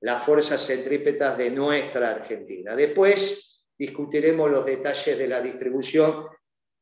Las 0.00 0.22
fuerzas 0.22 0.64
centrípetas 0.64 1.36
de 1.36 1.50
nuestra 1.50 2.12
Argentina. 2.12 2.74
Después 2.74 3.53
discutiremos 3.76 4.50
los 4.50 4.64
detalles 4.64 5.18
de 5.18 5.28
la 5.28 5.40
distribución 5.40 6.26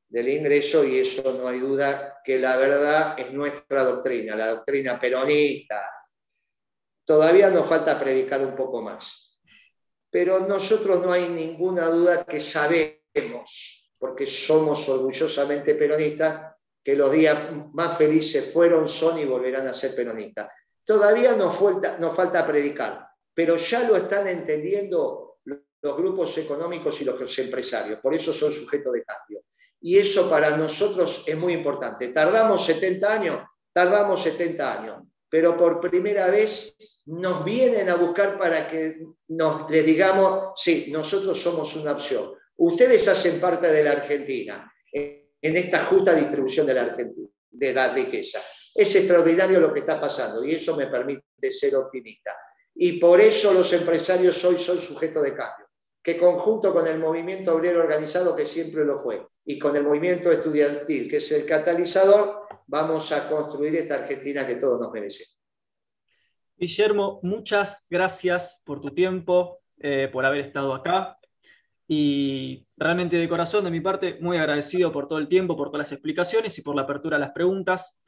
del 0.08 0.28
ingreso 0.28 0.84
y 0.84 0.98
eso 0.98 1.32
no 1.32 1.48
hay 1.48 1.60
duda 1.60 2.20
que 2.24 2.38
la 2.38 2.56
verdad 2.56 3.18
es 3.18 3.32
nuestra 3.32 3.84
doctrina, 3.84 4.36
la 4.36 4.48
doctrina 4.48 5.00
peronista, 5.00 5.82
Todavía 7.04 7.50
nos 7.50 7.66
falta 7.66 7.98
predicar 7.98 8.40
un 8.40 8.54
poco 8.54 8.80
más. 8.80 9.38
Pero 10.10 10.40
nosotros 10.40 11.04
no 11.04 11.12
hay 11.12 11.28
ninguna 11.28 11.88
duda 11.88 12.24
que 12.24 12.40
sabemos, 12.40 13.90
porque 13.98 14.26
somos 14.26 14.88
orgullosamente 14.88 15.74
peronistas, 15.74 16.54
que 16.84 16.94
los 16.94 17.10
días 17.12 17.38
más 17.72 17.96
felices 17.96 18.52
fueron, 18.52 18.88
son 18.88 19.18
y 19.18 19.24
volverán 19.24 19.66
a 19.68 19.74
ser 19.74 19.94
peronistas. 19.94 20.52
Todavía 20.84 21.34
nos 21.34 21.56
falta, 21.56 21.98
nos 21.98 22.14
falta 22.14 22.46
predicar, 22.46 23.08
pero 23.34 23.56
ya 23.56 23.84
lo 23.84 23.96
están 23.96 24.26
entendiendo 24.26 25.31
los 25.82 25.96
grupos 25.96 26.38
económicos 26.38 27.00
y 27.00 27.04
los 27.04 27.38
empresarios. 27.38 28.00
Por 28.00 28.14
eso 28.14 28.32
son 28.32 28.52
sujetos 28.52 28.92
de 28.92 29.04
cambio. 29.04 29.44
Y 29.80 29.98
eso 29.98 30.30
para 30.30 30.56
nosotros 30.56 31.24
es 31.26 31.36
muy 31.36 31.52
importante. 31.52 32.08
¿Tardamos 32.08 32.64
70 32.64 33.12
años? 33.12 33.42
Tardamos 33.72 34.22
70 34.22 34.80
años 34.80 35.02
pero 35.32 35.56
por 35.56 35.80
primera 35.80 36.26
vez 36.26 36.76
nos 37.06 37.42
vienen 37.42 37.88
a 37.88 37.94
buscar 37.94 38.38
para 38.38 38.68
que 38.68 38.98
nos, 39.28 39.70
les 39.70 39.82
digamos, 39.86 40.52
sí, 40.56 40.88
nosotros 40.90 41.40
somos 41.40 41.74
una 41.74 41.92
opción. 41.92 42.34
Ustedes 42.58 43.08
hacen 43.08 43.40
parte 43.40 43.72
de 43.72 43.82
la 43.82 43.92
Argentina, 43.92 44.70
en 44.92 45.56
esta 45.56 45.86
justa 45.86 46.12
distribución 46.12 46.66
de 46.66 46.74
la 46.74 46.82
Argentina, 46.82 47.30
de 47.50 47.72
la 47.72 47.94
riqueza. 47.94 48.42
Es 48.74 48.94
extraordinario 48.94 49.58
lo 49.58 49.72
que 49.72 49.80
está 49.80 49.98
pasando 49.98 50.44
y 50.44 50.54
eso 50.54 50.76
me 50.76 50.88
permite 50.88 51.50
ser 51.50 51.76
optimista. 51.76 52.36
Y 52.74 53.00
por 53.00 53.18
eso 53.18 53.54
los 53.54 53.72
empresarios 53.72 54.44
hoy 54.44 54.60
son 54.60 54.82
sujetos 54.82 55.22
de 55.22 55.34
cambio, 55.34 55.61
que 56.02 56.18
conjunto 56.18 56.72
con 56.72 56.86
el 56.86 56.98
movimiento 56.98 57.54
obrero 57.54 57.80
organizado, 57.80 58.34
que 58.34 58.46
siempre 58.46 58.84
lo 58.84 58.96
fue, 58.96 59.26
y 59.44 59.58
con 59.58 59.76
el 59.76 59.84
movimiento 59.84 60.30
estudiantil, 60.30 61.08
que 61.08 61.18
es 61.18 61.32
el 61.32 61.46
catalizador, 61.46 62.42
vamos 62.66 63.12
a 63.12 63.28
construir 63.28 63.76
esta 63.76 63.96
Argentina 63.96 64.46
que 64.46 64.56
todos 64.56 64.80
nos 64.80 64.92
merecemos. 64.92 65.38
Guillermo, 66.56 67.20
muchas 67.22 67.84
gracias 67.88 68.62
por 68.64 68.80
tu 68.80 68.90
tiempo, 68.90 69.60
eh, 69.78 70.08
por 70.12 70.24
haber 70.24 70.46
estado 70.46 70.74
acá. 70.74 71.18
Y 71.88 72.64
realmente 72.76 73.16
de 73.16 73.28
corazón, 73.28 73.64
de 73.64 73.70
mi 73.70 73.80
parte, 73.80 74.16
muy 74.20 74.38
agradecido 74.38 74.92
por 74.92 75.08
todo 75.08 75.18
el 75.18 75.28
tiempo, 75.28 75.56
por 75.56 75.68
todas 75.68 75.86
las 75.86 75.92
explicaciones 75.92 76.56
y 76.58 76.62
por 76.62 76.76
la 76.76 76.82
apertura 76.82 77.16
a 77.16 77.20
las 77.20 77.32
preguntas. 77.32 77.98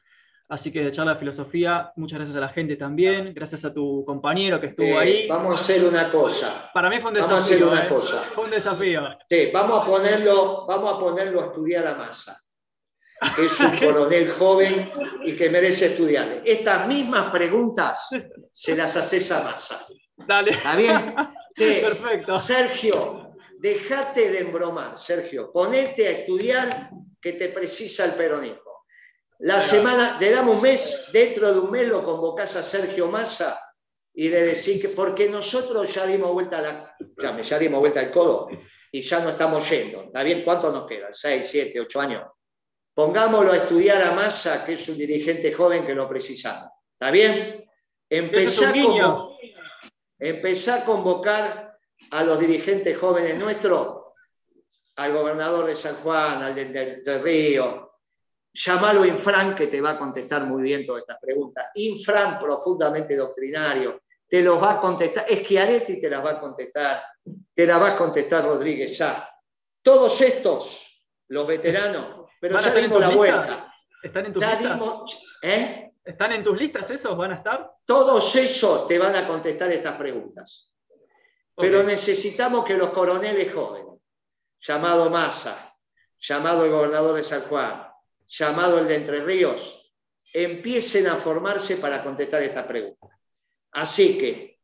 Así 0.47 0.71
que 0.71 0.81
de 0.81 0.91
charla 0.91 1.13
de 1.13 1.19
filosofía, 1.19 1.91
muchas 1.95 2.19
gracias 2.19 2.37
a 2.37 2.39
la 2.39 2.49
gente 2.49 2.75
también, 2.75 3.33
gracias 3.33 3.65
a 3.65 3.73
tu 3.73 4.03
compañero 4.05 4.59
que 4.61 4.67
estuvo 4.67 4.85
eh, 4.85 4.97
ahí. 4.97 5.27
Vamos 5.27 5.51
a 5.53 5.55
hacer 5.55 5.83
una 5.83 6.11
cosa. 6.11 6.69
Para 6.71 6.87
mí 6.87 6.99
fue 6.99 7.09
un 7.09 7.15
desafío. 7.15 7.35
Vamos 7.35 7.51
a 7.51 7.53
hacer 7.53 7.63
una 7.65 7.85
¿eh? 7.85 7.89
cosa. 7.89 8.21
Fue 8.35 8.43
un 8.43 8.51
desafío. 8.51 9.01
Sí, 9.27 9.49
vamos 9.51 9.81
a 9.81 9.85
ponerlo, 9.85 10.65
vamos 10.67 10.93
a 10.93 10.99
ponerlo 10.99 11.41
a 11.41 11.45
estudiar 11.45 11.87
a 11.87 11.95
masa. 11.95 12.39
Que 13.35 13.45
es 13.45 13.59
un 13.59 13.75
coronel 13.79 14.31
joven 14.33 14.91
y 15.23 15.35
que 15.35 15.49
merece 15.49 15.87
estudiar. 15.87 16.43
Estas 16.45 16.87
mismas 16.87 17.31
preguntas 17.31 18.09
se 18.51 18.75
las 18.75 18.95
haces 18.97 19.31
a 19.31 19.43
masa. 19.43 19.83
Dale. 20.15 20.51
¿Está 20.51 20.75
bien? 20.75 21.15
Perfecto. 21.55 22.39
Sergio, 22.39 23.35
déjate 23.57 24.29
de 24.29 24.41
embromar, 24.41 24.95
Sergio. 24.97 25.51
Ponete 25.51 26.07
a 26.07 26.11
estudiar 26.11 26.91
que 27.19 27.33
te 27.33 27.49
precisa 27.49 28.05
el 28.05 28.11
peronismo. 28.11 28.64
La 29.45 29.61
semana, 29.61 30.17
le 30.19 30.31
damos 30.31 30.55
un 30.55 30.61
mes, 30.63 31.05
dentro 31.13 31.53
de 31.53 31.59
un 31.59 31.69
mes 31.69 31.87
lo 31.87 32.03
convocás 32.03 32.55
a 32.55 32.63
Sergio 32.63 33.07
Massa 33.07 33.61
y 34.11 34.27
le 34.27 34.41
decís 34.41 34.81
que, 34.81 34.89
porque 34.89 35.29
nosotros 35.29 35.93
ya 35.93 36.03
dimos 36.07 36.33
vuelta 36.33 36.59
la, 36.59 36.95
ya, 37.21 37.39
ya 37.39 37.59
dimos 37.59 37.79
vuelta 37.79 37.99
al 37.99 38.11
codo 38.11 38.49
y 38.91 39.03
ya 39.03 39.19
no 39.19 39.29
estamos 39.29 39.69
yendo. 39.69 40.05
¿Está 40.05 40.23
bien? 40.23 40.41
¿Cuánto 40.41 40.71
nos 40.71 40.87
quedan? 40.87 41.13
¿Seis, 41.13 41.47
siete, 41.47 41.79
ocho 41.79 42.01
años? 42.01 42.23
Pongámoslo 42.91 43.51
a 43.51 43.57
estudiar 43.57 44.01
a 44.01 44.13
Massa, 44.13 44.65
que 44.65 44.73
es 44.73 44.89
un 44.89 44.97
dirigente 44.97 45.53
joven 45.53 45.85
que 45.85 45.93
lo 45.93 46.09
precisamos. 46.09 46.71
¿Está 46.93 47.11
bien? 47.11 47.69
Empezá, 48.09 48.71
a 50.75 50.85
convocar 50.85 51.77
a 52.09 52.23
los 52.23 52.39
dirigentes 52.39 52.97
jóvenes 52.97 53.37
nuestros, 53.37 54.05
al 54.95 55.13
gobernador 55.13 55.67
de 55.67 55.75
San 55.75 55.97
Juan, 55.97 56.41
al 56.41 56.55
de, 56.55 56.65
de 57.03 57.19
Río, 57.19 57.85
llamalo 58.55 59.05
Infran, 59.05 59.55
que 59.55 59.67
te 59.67 59.81
va 59.81 59.91
a 59.91 59.97
contestar 59.97 60.45
muy 60.45 60.63
bien 60.63 60.85
todas 60.85 61.01
estas 61.01 61.19
preguntas. 61.19 61.67
Infran, 61.75 62.39
profundamente 62.39 63.15
doctrinario, 63.15 64.01
te 64.27 64.41
los 64.41 64.61
va 64.61 64.73
a 64.73 64.81
contestar. 64.81 65.25
Schiaretti 65.27 65.99
te 65.99 66.09
las 66.09 66.23
va 66.23 66.31
a 66.31 66.39
contestar, 66.39 67.03
te 67.53 67.67
la 67.67 67.77
va 67.77 67.93
a 67.93 67.97
contestar 67.97 68.45
Rodríguez 68.45 68.97
ya. 68.97 69.29
Todos 69.81 70.19
estos, 70.21 71.05
los 71.27 71.45
veteranos, 71.45 72.29
pero 72.39 72.59
ya 72.59 72.73
dimos 72.73 72.99
la 72.99 73.09
vuelta. 73.09 73.73
¿Están 74.01 74.25
en 74.27 74.33
tus 74.33 74.45
listas? 74.45 74.81
¿eh? 75.41 75.91
¿Están 76.03 76.31
en 76.31 76.43
tus 76.43 76.57
listas 76.57 76.89
esos? 76.91 77.17
¿Van 77.17 77.31
a 77.31 77.35
estar? 77.35 77.71
Todos 77.85 78.35
esos 78.35 78.87
te 78.87 78.97
van 78.99 79.15
a 79.15 79.27
contestar 79.27 79.71
estas 79.71 79.97
preguntas. 79.97 80.71
Pero 81.55 81.83
necesitamos 81.83 82.65
que 82.65 82.75
los 82.75 82.91
coroneles 82.91 83.53
jóvenes, 83.53 84.01
llamado 84.59 85.09
Massa, 85.09 85.73
llamado 86.19 86.65
el 86.65 86.71
gobernador 86.71 87.15
de 87.15 87.23
San 87.23 87.41
Juan, 87.43 87.84
llamado 88.27 88.79
el 88.79 88.87
de 88.87 88.95
Entre 88.95 89.21
Ríos, 89.21 89.91
empiecen 90.33 91.07
a 91.07 91.15
formarse 91.15 91.77
para 91.77 92.03
contestar 92.03 92.41
estas 92.43 92.65
preguntas. 92.65 93.09
Así 93.71 94.17
que, 94.17 94.59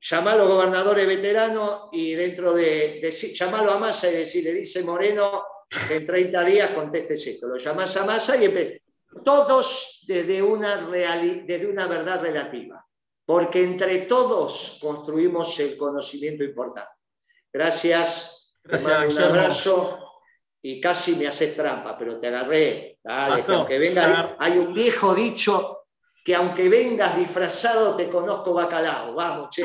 llamalo 0.00 0.42
a 0.42 0.44
los 0.44 0.54
gobernadores 0.54 1.06
veteranos 1.06 1.88
y 1.92 2.12
dentro 2.14 2.52
de, 2.54 3.00
llamalo 3.34 3.72
a 3.72 3.78
Massa 3.78 4.10
y 4.10 4.14
decirle, 4.14 4.52
dice 4.52 4.82
Moreno, 4.82 5.44
que 5.88 5.96
en 5.96 6.06
30 6.06 6.44
días 6.44 6.70
contestes 6.70 7.26
esto. 7.26 7.48
Lo 7.48 7.58
llamás 7.58 7.96
a 7.96 8.04
Massa 8.04 8.36
y 8.36 8.80
todos 9.24 10.04
desde 10.06 10.42
una, 10.42 10.76
desde 10.86 11.66
una 11.66 11.86
verdad 11.86 12.20
relativa 12.20 12.86
porque 13.26 13.64
entre 13.64 13.98
todos 14.02 14.78
construimos 14.80 15.58
el 15.58 15.76
conocimiento 15.76 16.44
importante. 16.44 16.88
Gracias, 17.52 18.54
Gracias 18.62 19.12
un 19.12 19.18
abrazo 19.18 20.05
y 20.68 20.80
casi 20.80 21.14
me 21.14 21.28
haces 21.28 21.54
trampa, 21.54 21.96
pero 21.96 22.18
te 22.18 22.26
agarré. 22.26 22.98
Dale, 23.04 23.40
aunque 23.46 23.78
vengas, 23.78 24.30
hay 24.36 24.58
un 24.58 24.74
viejo 24.74 25.14
dicho 25.14 25.84
que 26.24 26.34
aunque 26.34 26.68
vengas 26.68 27.16
disfrazado 27.16 27.94
te 27.94 28.10
conozco 28.10 28.52
bacalao. 28.52 29.14
Vamos, 29.14 29.50
che. 29.50 29.62